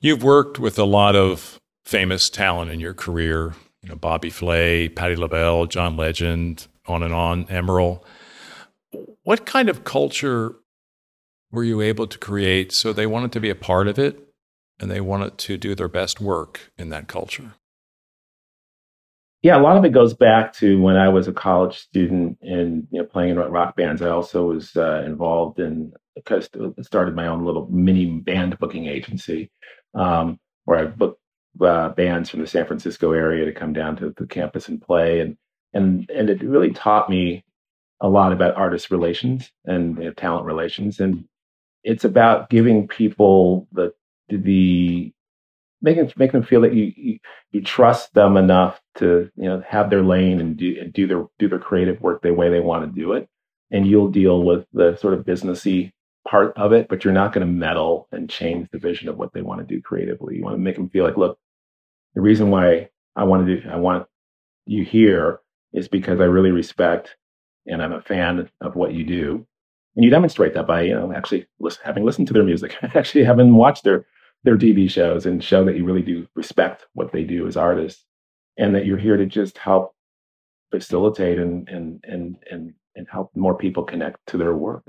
You've 0.00 0.24
worked 0.24 0.58
with 0.58 0.78
a 0.78 0.84
lot 0.84 1.14
of 1.14 1.60
famous 1.84 2.28
talent 2.28 2.70
in 2.72 2.80
your 2.80 2.94
career, 2.94 3.54
you 3.82 3.88
know, 3.88 3.94
Bobby 3.94 4.30
Flay, 4.30 4.88
Patti 4.88 5.14
LaBelle, 5.14 5.66
John 5.66 5.96
Legend, 5.96 6.66
on 6.86 7.02
and 7.02 7.14
on, 7.14 7.44
Emeril. 7.46 8.02
What 9.24 9.46
kind 9.46 9.68
of 9.68 9.84
culture 9.84 10.56
were 11.50 11.64
you 11.64 11.80
able 11.80 12.06
to 12.06 12.18
create 12.18 12.72
so 12.72 12.92
they 12.92 13.06
wanted 13.06 13.32
to 13.32 13.40
be 13.40 13.50
a 13.50 13.54
part 13.54 13.88
of 13.88 13.98
it 13.98 14.18
and 14.80 14.90
they 14.90 15.00
wanted 15.00 15.38
to 15.38 15.56
do 15.56 15.74
their 15.74 15.88
best 15.88 16.20
work 16.20 16.72
in 16.76 16.88
that 16.90 17.08
culture? 17.08 17.54
Yeah, 19.42 19.58
a 19.58 19.60
lot 19.60 19.76
of 19.76 19.84
it 19.84 19.92
goes 19.92 20.14
back 20.14 20.52
to 20.54 20.80
when 20.80 20.96
I 20.96 21.08
was 21.08 21.26
a 21.26 21.32
college 21.32 21.76
student 21.76 22.38
and 22.42 22.86
you 22.92 23.00
know 23.00 23.06
playing 23.06 23.30
in 23.30 23.38
rock 23.38 23.74
bands. 23.76 24.00
I 24.00 24.08
also 24.08 24.46
was 24.46 24.76
uh, 24.76 25.02
involved 25.04 25.58
in 25.58 25.92
because 26.14 26.48
started 26.82 27.16
my 27.16 27.26
own 27.26 27.44
little 27.44 27.68
mini 27.70 28.06
band 28.06 28.58
booking 28.58 28.86
agency 28.86 29.50
um, 29.94 30.38
where 30.64 30.78
I 30.78 30.84
booked 30.84 31.20
uh, 31.60 31.88
bands 31.90 32.30
from 32.30 32.40
the 32.40 32.46
San 32.46 32.66
Francisco 32.66 33.12
area 33.12 33.44
to 33.44 33.52
come 33.52 33.72
down 33.72 33.96
to 33.96 34.14
the 34.16 34.26
campus 34.26 34.68
and 34.68 34.80
play, 34.80 35.20
and 35.20 35.36
and 35.72 36.08
and 36.10 36.30
it 36.30 36.42
really 36.42 36.72
taught 36.72 37.10
me 37.10 37.44
a 38.00 38.08
lot 38.08 38.32
about 38.32 38.56
artist 38.56 38.90
relations 38.90 39.50
and 39.64 39.96
you 39.98 40.04
know, 40.04 40.12
talent 40.12 40.46
relations, 40.46 41.00
and 41.00 41.24
it's 41.84 42.04
about 42.04 42.50
giving 42.50 42.88
people 42.88 43.68
the 43.72 43.92
the 44.28 45.12
making 45.80 46.12
making 46.16 46.40
them 46.40 46.48
feel 46.48 46.60
that 46.62 46.74
you, 46.74 46.92
you, 46.96 47.18
you 47.50 47.62
trust 47.62 48.14
them 48.14 48.36
enough 48.36 48.80
to 48.96 49.30
you 49.36 49.48
know 49.48 49.62
have 49.66 49.90
their 49.90 50.02
lane 50.02 50.40
and 50.40 50.56
do 50.56 50.76
and 50.80 50.92
do 50.92 51.06
their 51.06 51.26
do 51.38 51.48
their 51.48 51.58
creative 51.58 52.00
work 52.00 52.22
the 52.22 52.32
way 52.32 52.48
they 52.48 52.60
want 52.60 52.84
to 52.84 53.00
do 53.00 53.12
it, 53.12 53.28
and 53.70 53.86
you'll 53.86 54.10
deal 54.10 54.42
with 54.42 54.66
the 54.72 54.96
sort 54.96 55.14
of 55.14 55.24
businessy 55.24 55.92
part 56.28 56.56
of 56.56 56.72
it, 56.72 56.88
but 56.88 57.04
you're 57.04 57.12
not 57.12 57.32
going 57.32 57.46
to 57.46 57.52
meddle 57.52 58.08
and 58.12 58.30
change 58.30 58.68
the 58.70 58.78
vision 58.78 59.08
of 59.08 59.18
what 59.18 59.32
they 59.32 59.42
want 59.42 59.60
to 59.60 59.74
do 59.74 59.82
creatively. 59.82 60.36
You 60.36 60.44
want 60.44 60.54
to 60.54 60.62
make 60.62 60.76
them 60.76 60.88
feel 60.88 61.04
like, 61.04 61.16
look, 61.16 61.38
the 62.14 62.20
reason 62.20 62.50
why 62.50 62.90
I 63.16 63.24
want 63.24 63.46
to 63.46 63.60
do, 63.60 63.68
I 63.68 63.76
want 63.76 64.06
you 64.66 64.84
here 64.84 65.40
is 65.72 65.88
because 65.88 66.20
I 66.20 66.24
really 66.24 66.50
respect 66.50 67.16
and 67.66 67.82
I'm 67.82 67.92
a 67.92 68.02
fan 68.02 68.50
of 68.60 68.76
what 68.76 68.92
you 68.92 69.04
do. 69.04 69.46
And 69.94 70.04
you 70.04 70.10
demonstrate 70.10 70.54
that 70.54 70.66
by, 70.66 70.82
you 70.82 70.94
know, 70.94 71.12
actually 71.12 71.46
listen, 71.60 71.82
having 71.84 72.04
listened 72.04 72.26
to 72.28 72.32
their 72.32 72.44
music, 72.44 72.76
actually 72.82 73.24
having 73.24 73.54
watched 73.54 73.84
their, 73.84 74.06
their 74.44 74.56
TV 74.56 74.90
shows 74.90 75.26
and 75.26 75.44
show 75.44 75.64
that 75.64 75.76
you 75.76 75.84
really 75.84 76.02
do 76.02 76.26
respect 76.34 76.86
what 76.94 77.12
they 77.12 77.24
do 77.24 77.46
as 77.46 77.56
artists 77.56 78.04
and 78.58 78.74
that 78.74 78.86
you're 78.86 78.98
here 78.98 79.16
to 79.16 79.26
just 79.26 79.58
help 79.58 79.94
facilitate 80.70 81.38
and, 81.38 81.68
and, 81.68 82.04
and, 82.04 82.36
and, 82.50 82.74
and 82.96 83.06
help 83.10 83.30
more 83.36 83.56
people 83.56 83.84
connect 83.84 84.18
to 84.26 84.38
their 84.38 84.54
work. 84.54 84.84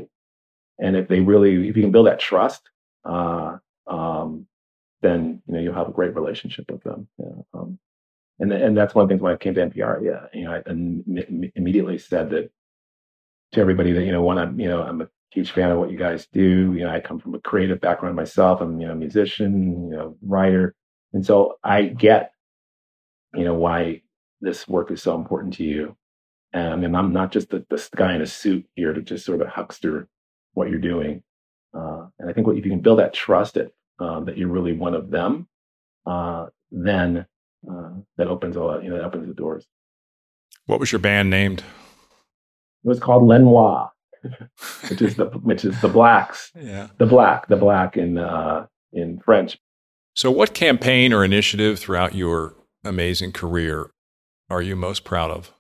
And 0.80 0.96
if 0.96 1.08
they 1.08 1.20
really, 1.20 1.68
if 1.70 1.78
you 1.78 1.84
can 1.84 1.92
build 1.92 2.08
that 2.08 2.20
trust, 2.20 2.62
uh, 3.06 3.58
um, 3.88 4.48
then 5.02 5.42
you 5.46 5.54
know 5.54 5.60
you'll 5.60 5.76
have 5.76 5.90
a 5.90 5.94
great 5.94 6.16
relationship 6.16 6.72
with 6.72 6.82
them. 6.84 7.08
Yeah, 7.20 7.42
um, 7.54 7.78
and 8.44 8.52
and 8.52 8.78
that's 8.78 8.94
one 8.94 9.04
of 9.04 9.10
the 9.10 9.14
things 9.14 9.22
when 9.22 9.34
I 9.34 9.38
came 9.38 9.54
to 9.54 9.70
NPR. 9.70 10.04
Yeah, 10.04 10.26
you 10.34 10.46
know, 10.46 10.54
I 10.54 10.70
Im- 10.70 11.52
immediately 11.56 11.98
said 11.98 12.30
that 12.32 12.52
to 13.54 13.62
everybody 13.62 13.94
that 13.94 14.04
you 14.04 14.12
know, 14.12 14.22
one, 14.22 14.38
I'm 14.38 14.60
you 14.60 14.68
know, 14.68 14.84
I'm 14.84 15.02
a 15.02 15.08
huge 15.32 15.52
fan 15.52 15.72
of 15.72 15.80
what 15.80 15.92
you 15.92 15.98
guys 15.98 16.28
do. 16.28 16.74
You 16.74 16.84
know, 16.84 16.90
I 16.90 17.00
come 17.00 17.20
from 17.20 17.36
a 17.36 17.40
creative 17.40 17.80
background 17.80 18.16
myself. 18.16 18.60
I'm 18.60 18.80
you 18.82 18.88
know, 18.88 18.94
a 18.94 18.98
musician, 18.98 19.90
you 19.90 19.96
know, 19.96 20.18
writer, 20.22 20.76
and 21.14 21.26
so 21.26 21.56
I 21.64 21.84
get 21.84 22.34
you 23.34 23.46
know 23.46 23.54
why 23.54 24.02
this 24.42 24.68
work 24.68 24.92
is 24.92 25.02
so 25.02 25.16
important 25.16 25.54
to 25.56 25.64
you. 25.64 25.96
And, 26.52 26.84
and 26.84 26.96
I'm 26.98 27.14
not 27.14 27.32
just 27.32 27.50
the, 27.50 27.66
the 27.70 27.90
guy 27.96 28.14
in 28.14 28.22
a 28.22 28.28
suit 28.28 28.66
here 28.76 28.94
to 28.94 29.02
just 29.02 29.26
sort 29.26 29.42
of 29.42 29.48
huckster 29.48 30.08
what 30.54 30.70
you're 30.70 30.80
doing. 30.80 31.24
Uh, 31.74 32.08
and 32.20 32.30
I 32.30 32.34
think 32.34 32.46
what, 32.46 32.58
if 32.58 32.66
you 32.66 32.70
can 32.70 32.82
build 32.82 33.00
that 33.00 33.14
trust 33.14 33.58
um, 34.00 34.26
that 34.26 34.38
you're 34.38 34.50
really 34.50 34.74
one 34.74 34.94
of 34.94 35.10
them, 35.10 35.48
uh, 36.06 36.48
then 36.72 37.26
uh, 37.70 37.92
that 38.18 38.28
opens 38.28 38.58
all 38.58 38.82
you 38.82 38.90
know 38.90 38.98
that 38.98 39.06
opens 39.06 39.28
the 39.28 39.34
doors. 39.34 39.66
What 40.66 40.80
was 40.80 40.92
your 40.92 41.00
band 41.00 41.30
named? 41.30 41.60
It 41.60 42.88
was 42.88 43.00
called 43.00 43.24
Lenoir, 43.24 43.92
which 44.90 45.02
is 45.02 45.16
the 45.16 45.26
which 45.26 45.66
is 45.66 45.80
the 45.82 45.88
blacks. 45.88 46.52
Yeah. 46.56 46.88
The 46.98 47.06
black, 47.06 47.48
the 47.48 47.56
black 47.56 47.98
in 47.98 48.18
uh, 48.18 48.68
in 48.92 49.20
French. 49.20 49.58
So, 50.16 50.30
what 50.30 50.54
campaign 50.54 51.12
or 51.12 51.24
initiative 51.24 51.80
throughout 51.80 52.16
your 52.16 52.56
amazing 52.84 53.32
career 53.32 53.92
are 54.50 54.62
you 54.62 54.76
most 54.76 55.04
proud 55.04 55.32
of? 55.32 55.52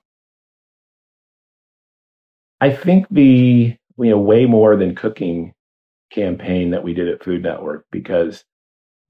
I 2.62 2.72
think 2.72 3.08
the 3.10 3.76
you 3.98 4.10
know 4.10 4.20
way 4.20 4.46
more 4.46 4.76
than 4.76 4.96
cooking 4.96 5.54
campaign 6.12 6.72
that 6.72 6.84
we 6.84 6.94
did 6.94 7.08
at 7.08 7.24
Food 7.24 7.44
Network 7.44 7.86
because 7.92 8.44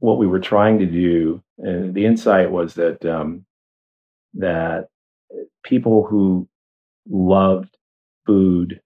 what 0.03 0.17
we 0.17 0.27
were 0.27 0.39
trying 0.41 0.79
to 0.79 0.85
do, 0.85 1.41
and 1.59 1.93
the 1.93 2.05
insight 2.05 2.51
was 2.51 2.73
that 2.73 3.05
um, 3.05 3.45
that 4.33 4.89
people 5.63 6.05
who 6.05 6.45
loved 7.09 7.77
food 8.25 8.81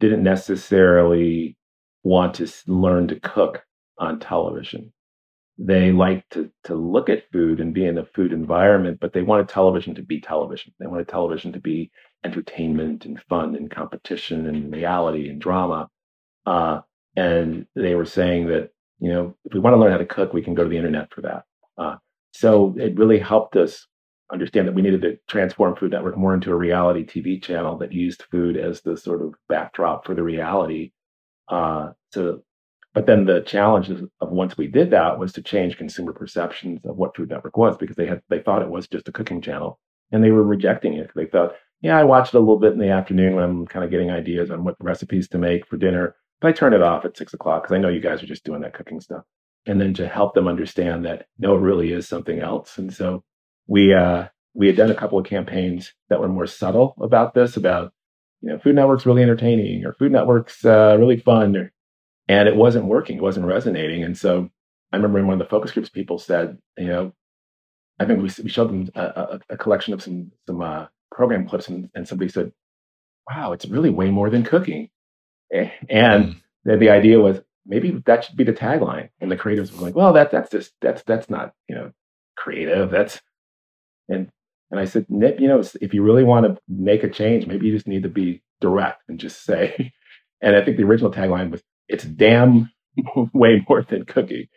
didn't 0.00 0.22
necessarily 0.22 1.56
want 2.02 2.34
to 2.34 2.46
learn 2.66 3.08
to 3.08 3.18
cook 3.20 3.64
on 3.96 4.20
television. 4.20 4.92
They 5.56 5.92
liked 5.92 6.32
to, 6.32 6.50
to 6.64 6.74
look 6.74 7.08
at 7.08 7.30
food 7.32 7.58
and 7.58 7.72
be 7.72 7.86
in 7.86 7.96
a 7.96 8.04
food 8.04 8.30
environment, 8.30 8.98
but 9.00 9.14
they 9.14 9.22
wanted 9.22 9.48
television 9.48 9.94
to 9.94 10.02
be 10.02 10.20
television. 10.20 10.74
They 10.78 10.86
wanted 10.86 11.08
television 11.08 11.52
to 11.54 11.60
be 11.60 11.90
entertainment 12.22 13.06
and 13.06 13.18
fun 13.30 13.56
and 13.56 13.70
competition 13.70 14.46
and 14.46 14.70
reality 14.70 15.30
and 15.30 15.40
drama. 15.40 15.88
Uh, 16.44 16.80
and 17.16 17.66
they 17.74 17.94
were 17.94 18.04
saying 18.04 18.48
that, 18.48 18.72
you 19.00 19.12
know, 19.12 19.34
if 19.44 19.54
we 19.54 19.60
want 19.60 19.74
to 19.74 19.78
learn 19.78 19.92
how 19.92 19.98
to 19.98 20.06
cook, 20.06 20.32
we 20.32 20.42
can 20.42 20.54
go 20.54 20.62
to 20.62 20.68
the 20.68 20.76
internet 20.76 21.12
for 21.12 21.22
that. 21.22 21.44
Uh, 21.78 21.96
so 22.32 22.74
it 22.78 22.98
really 22.98 23.18
helped 23.18 23.56
us 23.56 23.86
understand 24.32 24.68
that 24.68 24.74
we 24.74 24.82
needed 24.82 25.02
to 25.02 25.18
transform 25.28 25.74
Food 25.74 25.90
Network 25.90 26.16
more 26.16 26.34
into 26.34 26.52
a 26.52 26.56
reality 26.56 27.04
TV 27.04 27.42
channel 27.42 27.78
that 27.78 27.92
used 27.92 28.22
food 28.30 28.56
as 28.56 28.80
the 28.82 28.96
sort 28.96 29.22
of 29.22 29.34
backdrop 29.48 30.06
for 30.06 30.14
the 30.14 30.22
reality. 30.22 30.92
Uh, 31.48 31.90
so, 32.12 32.42
but 32.94 33.06
then 33.06 33.24
the 33.24 33.40
challenge 33.40 33.90
of 33.90 34.08
once 34.20 34.56
we 34.56 34.66
did 34.66 34.90
that 34.90 35.18
was 35.18 35.32
to 35.32 35.42
change 35.42 35.78
consumer 35.78 36.12
perceptions 36.12 36.84
of 36.84 36.96
what 36.96 37.16
Food 37.16 37.30
Network 37.30 37.56
was 37.56 37.76
because 37.76 37.96
they 37.96 38.06
had 38.06 38.22
they 38.28 38.40
thought 38.40 38.62
it 38.62 38.68
was 38.68 38.88
just 38.88 39.08
a 39.08 39.12
cooking 39.12 39.40
channel 39.40 39.78
and 40.12 40.22
they 40.22 40.30
were 40.30 40.42
rejecting 40.42 40.94
it. 40.94 41.10
They 41.14 41.26
thought, 41.26 41.54
yeah, 41.82 41.98
I 41.98 42.04
watch 42.04 42.28
it 42.28 42.34
a 42.34 42.40
little 42.40 42.58
bit 42.58 42.72
in 42.72 42.78
the 42.78 42.90
afternoon 42.90 43.34
when 43.34 43.44
I'm 43.44 43.66
kind 43.66 43.84
of 43.84 43.90
getting 43.90 44.10
ideas 44.10 44.50
on 44.50 44.64
what 44.64 44.76
recipes 44.80 45.28
to 45.28 45.38
make 45.38 45.66
for 45.66 45.76
dinner, 45.76 46.16
but 46.40 46.48
I 46.48 46.52
turn 46.52 46.74
it 46.74 46.82
off 46.82 47.04
at 47.04 47.16
six 47.16 47.34
o'clock 47.34 47.62
because 47.62 47.74
I 47.74 47.78
know 47.78 47.88
you 47.88 48.00
guys 48.00 48.22
are 48.22 48.26
just 48.26 48.44
doing 48.44 48.62
that 48.62 48.74
cooking 48.74 49.00
stuff. 49.00 49.24
And 49.66 49.80
then 49.80 49.92
to 49.94 50.08
help 50.08 50.34
them 50.34 50.48
understand 50.48 51.04
that 51.04 51.26
no, 51.38 51.54
it 51.56 51.60
really 51.60 51.92
is 51.92 52.08
something 52.08 52.40
else. 52.40 52.78
And 52.78 52.92
so 52.92 53.22
we 53.66 53.92
uh, 53.92 54.28
we 54.54 54.66
had 54.66 54.76
done 54.76 54.90
a 54.90 54.94
couple 54.94 55.18
of 55.18 55.26
campaigns 55.26 55.92
that 56.08 56.20
were 56.20 56.28
more 56.28 56.46
subtle 56.46 56.94
about 57.00 57.34
this, 57.34 57.56
about 57.56 57.92
you 58.40 58.48
know, 58.48 58.58
Food 58.58 58.74
Network's 58.74 59.06
really 59.06 59.22
entertaining 59.22 59.84
or 59.84 59.92
Food 59.92 60.12
Network's 60.12 60.64
uh, 60.64 60.96
really 60.98 61.18
fun, 61.18 61.56
or, 61.56 61.72
and 62.28 62.48
it 62.48 62.56
wasn't 62.56 62.86
working, 62.86 63.18
it 63.18 63.22
wasn't 63.22 63.46
resonating. 63.46 64.02
And 64.02 64.16
so 64.16 64.48
I 64.92 64.96
remember 64.96 65.18
in 65.18 65.26
one 65.26 65.34
of 65.34 65.46
the 65.46 65.50
focus 65.50 65.72
groups, 65.72 65.90
people 65.90 66.18
said, 66.18 66.58
you 66.78 66.86
know, 66.86 67.12
I 67.98 68.06
think 68.06 68.22
we, 68.22 68.30
we 68.42 68.48
showed 68.48 68.70
them 68.70 68.88
a, 68.94 69.02
a, 69.02 69.40
a 69.50 69.56
collection 69.58 69.92
of 69.92 70.02
some 70.02 70.32
some 70.46 70.62
uh, 70.62 70.86
program 71.12 71.46
clips, 71.46 71.68
and, 71.68 71.90
and 71.94 72.08
somebody 72.08 72.30
said, 72.30 72.50
"Wow, 73.28 73.52
it's 73.52 73.66
really 73.66 73.90
way 73.90 74.10
more 74.10 74.30
than 74.30 74.42
cooking." 74.42 74.88
And 75.88 76.24
mm. 76.24 76.36
the, 76.64 76.76
the 76.76 76.90
idea 76.90 77.18
was 77.18 77.40
maybe 77.66 78.02
that 78.06 78.24
should 78.24 78.36
be 78.36 78.44
the 78.44 78.52
tagline. 78.52 79.08
And 79.20 79.30
the 79.30 79.36
creatives 79.36 79.72
were 79.72 79.82
like, 79.82 79.94
"Well, 79.94 80.12
that 80.12 80.30
that's 80.30 80.50
just 80.50 80.72
that's 80.80 81.02
that's 81.02 81.28
not 81.28 81.54
you 81.68 81.74
know 81.74 81.92
creative. 82.36 82.90
That's 82.90 83.20
and 84.08 84.30
and 84.70 84.80
I 84.80 84.84
said, 84.84 85.06
Nip, 85.08 85.40
you 85.40 85.48
know, 85.48 85.62
if 85.80 85.94
you 85.94 86.02
really 86.02 86.24
want 86.24 86.46
to 86.46 86.60
make 86.68 87.02
a 87.02 87.08
change, 87.08 87.46
maybe 87.46 87.66
you 87.66 87.72
just 87.72 87.88
need 87.88 88.04
to 88.04 88.08
be 88.08 88.42
direct 88.60 89.02
and 89.08 89.18
just 89.18 89.44
say. 89.44 89.92
And 90.42 90.56
I 90.56 90.64
think 90.64 90.78
the 90.78 90.84
original 90.84 91.12
tagline 91.12 91.50
was, 91.50 91.62
"It's 91.86 92.02
damn 92.02 92.70
way 93.34 93.62
more 93.68 93.82
than 93.82 94.06
cookie." 94.06 94.48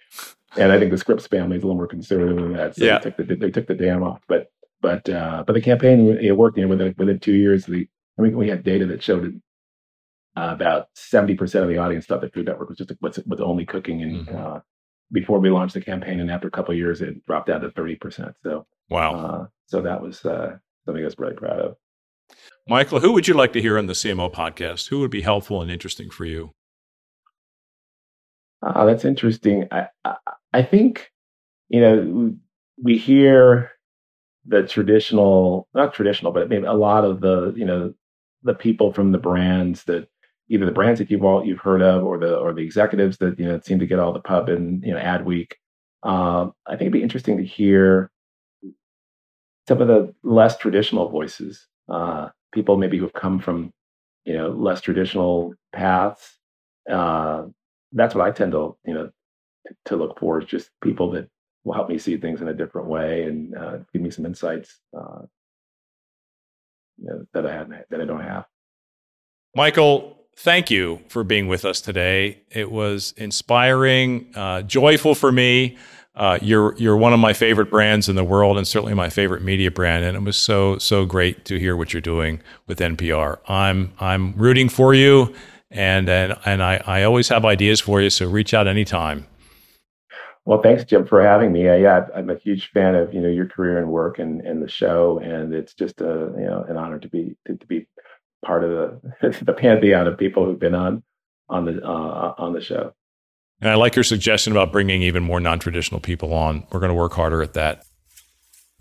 And 0.55 0.71
I 0.71 0.79
think 0.79 0.91
the 0.91 0.97
Scripps 0.97 1.27
family 1.27 1.57
is 1.57 1.63
a 1.63 1.65
little 1.65 1.75
more 1.75 1.89
conservative 1.89 2.37
than 2.37 2.53
that, 2.53 2.77
so 2.77 2.85
yeah. 2.85 2.99
they 2.99 3.11
took 3.11 3.17
the 3.17 3.35
they 3.35 3.51
took 3.51 3.67
the 3.67 3.73
damn 3.73 4.01
off. 4.01 4.21
But 4.29 4.47
but 4.81 5.09
uh, 5.09 5.43
but 5.45 5.51
the 5.51 5.61
campaign 5.61 6.17
it 6.21 6.37
worked. 6.37 6.57
You 6.57 6.63
know, 6.63 6.69
within 6.69 6.95
within 6.97 7.19
two 7.19 7.33
years, 7.33 7.65
the 7.65 7.85
I 8.17 8.21
mean, 8.21 8.37
we 8.37 8.47
had 8.47 8.63
data 8.63 8.85
that 8.85 9.03
showed 9.03 9.41
uh, 10.35 10.49
about 10.51 10.87
seventy 10.95 11.35
percent 11.35 11.63
of 11.63 11.69
the 11.69 11.77
audience 11.77 12.05
thought 12.05 12.21
that 12.21 12.33
Food 12.33 12.47
Network 12.47 12.69
was 12.69 12.77
just 12.77 12.91
was, 13.01 13.19
was 13.25 13.41
only 13.41 13.65
cooking, 13.65 14.01
and 14.01 14.27
mm-hmm. 14.27 14.35
uh, 14.35 14.59
before 15.11 15.39
we 15.39 15.49
launched 15.49 15.73
the 15.73 15.81
campaign, 15.81 16.19
and 16.19 16.31
after 16.31 16.47
a 16.47 16.51
couple 16.51 16.71
of 16.71 16.77
years, 16.77 17.01
it 17.01 17.25
dropped 17.25 17.47
down 17.47 17.61
to 17.61 17.71
thirty 17.71 17.95
percent. 17.95 18.35
So 18.43 18.65
wow, 18.89 19.15
uh, 19.15 19.47
so 19.67 19.81
that 19.81 20.01
was 20.01 20.25
uh, 20.25 20.57
something 20.85 21.03
I 21.03 21.05
was 21.05 21.19
really 21.19 21.35
proud 21.35 21.59
of. 21.59 21.75
Michael, 22.67 22.99
who 22.99 23.11
would 23.11 23.27
you 23.27 23.33
like 23.33 23.53
to 23.53 23.61
hear 23.61 23.77
on 23.77 23.87
the 23.87 23.93
CMO 23.93 24.31
podcast? 24.33 24.89
Who 24.89 24.99
would 25.01 25.11
be 25.11 25.21
helpful 25.21 25.61
and 25.61 25.69
interesting 25.69 26.09
for 26.09 26.25
you? 26.25 26.53
Oh, 28.61 28.85
that's 28.87 29.03
interesting. 29.03 29.67
I, 29.71 29.87
I, 30.05 30.15
I 30.53 30.63
think, 30.63 31.11
you 31.67 31.81
know, 31.81 32.33
we 32.81 32.97
hear 32.97 33.71
the 34.45 34.63
traditional, 34.63 35.67
not 35.73 35.93
traditional, 35.93 36.31
but 36.31 36.47
maybe 36.47 36.65
a 36.65 36.73
lot 36.73 37.03
of 37.03 37.19
the, 37.19 37.53
you 37.57 37.65
know, 37.65 37.93
the 38.43 38.53
people 38.53 38.93
from 38.93 39.11
the 39.11 39.17
brands 39.17 39.83
that 39.83 40.07
either 40.49 40.65
the 40.65 40.71
brands 40.71 40.99
that 40.99 41.09
you've 41.09 41.23
all 41.23 41.45
you've 41.45 41.59
heard 41.59 41.81
of 41.81 42.03
or 42.03 42.17
the 42.17 42.35
or 42.35 42.53
the 42.53 42.63
executives 42.63 43.17
that 43.17 43.39
you 43.39 43.45
know 43.45 43.59
seem 43.63 43.79
to 43.79 43.87
get 43.87 43.99
all 43.99 44.13
the 44.13 44.19
pub 44.19 44.49
and 44.49 44.83
you 44.83 44.93
know 44.93 44.99
Adweek. 44.99 45.53
Um, 46.03 46.53
I 46.67 46.71
think 46.71 46.81
it'd 46.81 46.93
be 46.93 47.03
interesting 47.03 47.37
to 47.37 47.45
hear 47.45 48.11
some 49.67 49.81
of 49.81 49.87
the 49.87 50.13
less 50.23 50.57
traditional 50.57 51.09
voices, 51.09 51.67
uh, 51.89 52.29
people 52.53 52.77
maybe 52.77 52.97
who've 52.97 53.13
come 53.13 53.39
from, 53.39 53.71
you 54.25 54.33
know, 54.33 54.49
less 54.49 54.81
traditional 54.81 55.53
paths. 55.71 56.37
Uh, 56.89 57.45
that's 57.93 58.15
what 58.15 58.27
I 58.27 58.31
tend 58.31 58.51
to, 58.51 58.75
you 58.85 58.93
know, 58.93 59.09
to, 59.67 59.75
to 59.85 59.95
look 59.95 60.19
for 60.19 60.41
is 60.41 60.47
just 60.47 60.69
people 60.81 61.11
that 61.11 61.29
will 61.63 61.73
help 61.73 61.89
me 61.89 61.97
see 61.97 62.17
things 62.17 62.41
in 62.41 62.49
a 62.49 62.53
different 62.53 62.87
way 62.87 63.23
and 63.23 63.55
uh, 63.55 63.77
give 63.93 64.01
me 64.01 64.11
some 64.11 64.25
insights 64.25 64.79
uh, 64.97 65.21
you 66.97 67.05
know, 67.05 67.25
that 67.33 67.45
I 67.45 67.53
had 67.53 67.69
that 67.89 68.01
I 68.01 68.05
don't 68.05 68.21
have. 68.21 68.45
Michael, 69.55 70.22
thank 70.35 70.71
you 70.71 71.01
for 71.07 71.23
being 71.23 71.47
with 71.47 71.65
us 71.65 71.81
today. 71.81 72.39
It 72.51 72.71
was 72.71 73.13
inspiring, 73.17 74.31
uh, 74.35 74.61
joyful 74.63 75.15
for 75.15 75.31
me. 75.31 75.77
Uh, 76.15 76.37
you're 76.41 76.75
you're 76.77 76.95
one 76.95 77.11
of 77.11 77.19
my 77.19 77.33
favorite 77.33 77.71
brands 77.71 78.07
in 78.07 78.15
the 78.15 78.23
world, 78.23 78.57
and 78.57 78.67
certainly 78.67 78.93
my 78.93 79.09
favorite 79.09 79.41
media 79.41 79.71
brand. 79.71 80.05
And 80.05 80.15
it 80.15 80.21
was 80.21 80.37
so 80.37 80.77
so 80.77 81.05
great 81.05 81.45
to 81.45 81.57
hear 81.57 81.75
what 81.75 81.91
you're 81.91 82.01
doing 82.01 82.39
with 82.67 82.79
NPR. 82.79 83.39
I'm 83.47 83.93
I'm 83.99 84.33
rooting 84.33 84.69
for 84.69 84.93
you, 84.93 85.33
and 85.71 86.07
and 86.07 86.37
and 86.45 86.61
I, 86.61 86.83
I 86.85 87.03
always 87.03 87.29
have 87.29 87.45
ideas 87.45 87.79
for 87.79 87.99
you. 87.99 88.11
So 88.11 88.29
reach 88.29 88.53
out 88.53 88.67
anytime. 88.67 89.25
Well, 90.45 90.61
thanks, 90.61 90.83
Jim, 90.83 91.07
for 91.07 91.21
having 91.21 91.53
me. 91.53 91.69
Uh, 91.69 91.75
yeah, 91.75 92.07
I'm 92.13 92.29
a 92.29 92.35
huge 92.37 92.69
fan 92.71 92.95
of 92.95 93.13
you 93.13 93.21
know 93.21 93.29
your 93.29 93.47
career 93.47 93.79
and 93.79 93.87
work 93.89 94.19
and, 94.19 94.41
and 94.41 94.61
the 94.61 94.67
show, 94.67 95.19
and 95.19 95.53
it's 95.53 95.73
just 95.73 96.01
a 96.01 96.31
you 96.37 96.45
know 96.45 96.65
an 96.67 96.77
honor 96.77 96.99
to 96.99 97.07
be 97.07 97.35
to, 97.47 97.55
to 97.55 97.65
be 97.65 97.87
part 98.43 98.63
of 98.63 98.69
the 99.21 99.35
the 99.45 99.53
pantheon 99.53 100.07
of 100.07 100.17
people 100.17 100.45
who've 100.45 100.59
been 100.59 100.75
on 100.75 101.03
on 101.49 101.65
the 101.65 101.83
uh, 101.83 102.33
on 102.37 102.53
the 102.53 102.61
show. 102.61 102.93
And 103.61 103.71
I 103.71 103.75
like 103.75 103.95
your 103.95 104.03
suggestion 104.03 104.51
about 104.51 104.71
bringing 104.71 105.01
even 105.03 105.23
more 105.23 105.39
non 105.39 105.59
traditional 105.59 106.01
people 106.01 106.33
on. 106.33 106.65
We're 106.71 106.79
going 106.79 106.89
to 106.89 106.95
work 106.95 107.13
harder 107.13 107.41
at 107.41 107.53
that. 107.53 107.85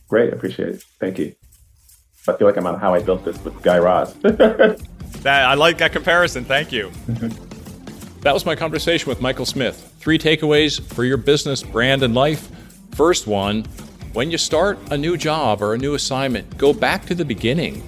Great. 0.09 0.33
Appreciate 0.33 0.69
it. 0.71 0.85
Thank 1.01 1.19
you. 1.19 1.35
I 2.29 2.35
feel 2.35 2.47
like 2.47 2.57
I'm 2.57 2.67
on 2.67 2.79
How 2.79 2.95
I 2.95 3.03
Built 3.03 3.25
This 3.25 3.43
with 3.45 3.61
Guy 3.63 3.79
Raz. 3.79 4.15
that, 4.23 4.79
I 5.27 5.55
like 5.55 5.79
that 5.79 5.93
comparison. 5.93 6.45
Thank 6.45 6.71
you. 6.71 6.91
that 8.21 8.33
was 8.33 8.47
my 8.47 8.55
conversation 8.55 9.09
with 9.09 9.21
Michael 9.21 9.47
Smith. 9.47 9.95
Three 9.99 10.19
takeaways 10.19 10.81
for 10.81 11.05
your 11.05 11.17
business, 11.17 11.63
brand, 11.63 12.03
and 12.03 12.15
life. 12.15 12.49
First 12.95 13.27
one 13.27 13.67
when 14.13 14.31
you 14.31 14.37
start 14.37 14.79
a 14.91 14.99
new 14.99 15.17
job 15.17 15.63
or 15.63 15.73
a 15.73 15.79
new 15.79 15.95
assignment, 15.95 16.59
go 16.59 16.75
back 16.75 17.07
to 17.07 17.15
the 17.15 17.25
beginning. 17.25 17.83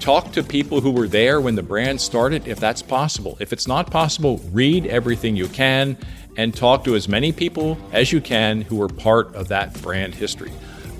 Talk 0.00 0.32
to 0.32 0.42
people 0.42 0.80
who 0.80 0.90
were 0.90 1.06
there 1.06 1.42
when 1.42 1.54
the 1.54 1.62
brand 1.62 2.00
started 2.00 2.48
if 2.48 2.58
that's 2.58 2.80
possible. 2.80 3.36
If 3.38 3.52
it's 3.52 3.68
not 3.68 3.90
possible, 3.90 4.40
read 4.50 4.86
everything 4.86 5.36
you 5.36 5.46
can 5.46 5.98
and 6.38 6.54
talk 6.54 6.84
to 6.84 6.94
as 6.94 7.06
many 7.06 7.32
people 7.32 7.76
as 7.92 8.10
you 8.10 8.22
can 8.22 8.62
who 8.62 8.76
were 8.76 8.88
part 8.88 9.34
of 9.34 9.48
that 9.48 9.80
brand 9.82 10.14
history. 10.14 10.52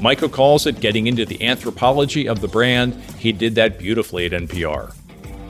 Michael 0.03 0.28
calls 0.28 0.66
it 0.66 0.80
getting 0.80 1.07
into 1.07 1.24
the 1.24 1.42
anthropology 1.42 2.28
of 2.28 2.42
the 2.42 2.48
brand. 2.48 2.94
He 3.18 3.32
did 3.32 3.55
that 3.55 3.78
beautifully 3.78 4.26
at 4.26 4.32
NPR. 4.32 4.94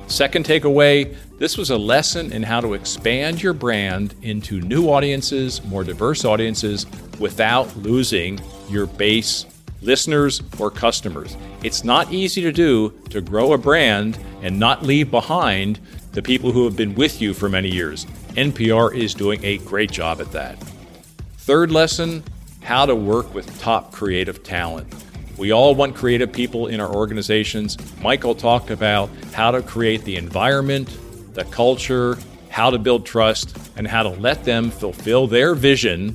Second 0.06 0.44
takeaway 0.44 1.16
this 1.40 1.56
was 1.56 1.70
a 1.70 1.78
lesson 1.78 2.32
in 2.32 2.42
how 2.42 2.60
to 2.60 2.74
expand 2.74 3.42
your 3.42 3.54
brand 3.54 4.14
into 4.20 4.60
new 4.60 4.90
audiences, 4.90 5.64
more 5.64 5.82
diverse 5.82 6.24
audiences, 6.26 6.84
without 7.18 7.74
losing 7.78 8.38
your 8.68 8.84
base 8.86 9.46
listeners 9.82 10.42
or 10.58 10.70
customers. 10.70 11.36
It's 11.62 11.84
not 11.84 12.12
easy 12.12 12.42
to 12.42 12.52
do 12.52 12.90
to 13.10 13.20
grow 13.20 13.52
a 13.52 13.58
brand 13.58 14.18
and 14.42 14.58
not 14.58 14.82
leave 14.82 15.10
behind 15.10 15.80
the 16.12 16.22
people 16.22 16.52
who 16.52 16.64
have 16.64 16.76
been 16.76 16.94
with 16.94 17.20
you 17.20 17.34
for 17.34 17.48
many 17.48 17.70
years. 17.70 18.06
NPR 18.30 18.94
is 18.94 19.14
doing 19.14 19.44
a 19.44 19.58
great 19.58 19.90
job 19.90 20.20
at 20.20 20.32
that. 20.32 20.58
Third 21.38 21.70
lesson 21.70 22.22
how 22.62 22.86
to 22.86 22.94
work 22.94 23.32
with 23.34 23.58
top 23.60 23.92
creative 23.92 24.42
talent. 24.42 24.92
We 25.36 25.52
all 25.52 25.74
want 25.74 25.96
creative 25.96 26.32
people 26.32 26.66
in 26.66 26.80
our 26.80 26.94
organizations. 26.94 27.78
Michael 28.02 28.34
talked 28.34 28.70
about 28.70 29.08
how 29.32 29.50
to 29.50 29.62
create 29.62 30.04
the 30.04 30.16
environment, 30.16 30.96
the 31.34 31.44
culture, 31.44 32.18
how 32.50 32.70
to 32.70 32.78
build 32.78 33.06
trust, 33.06 33.56
and 33.76 33.86
how 33.86 34.02
to 34.02 34.10
let 34.10 34.44
them 34.44 34.70
fulfill 34.70 35.26
their 35.26 35.54
vision 35.54 36.14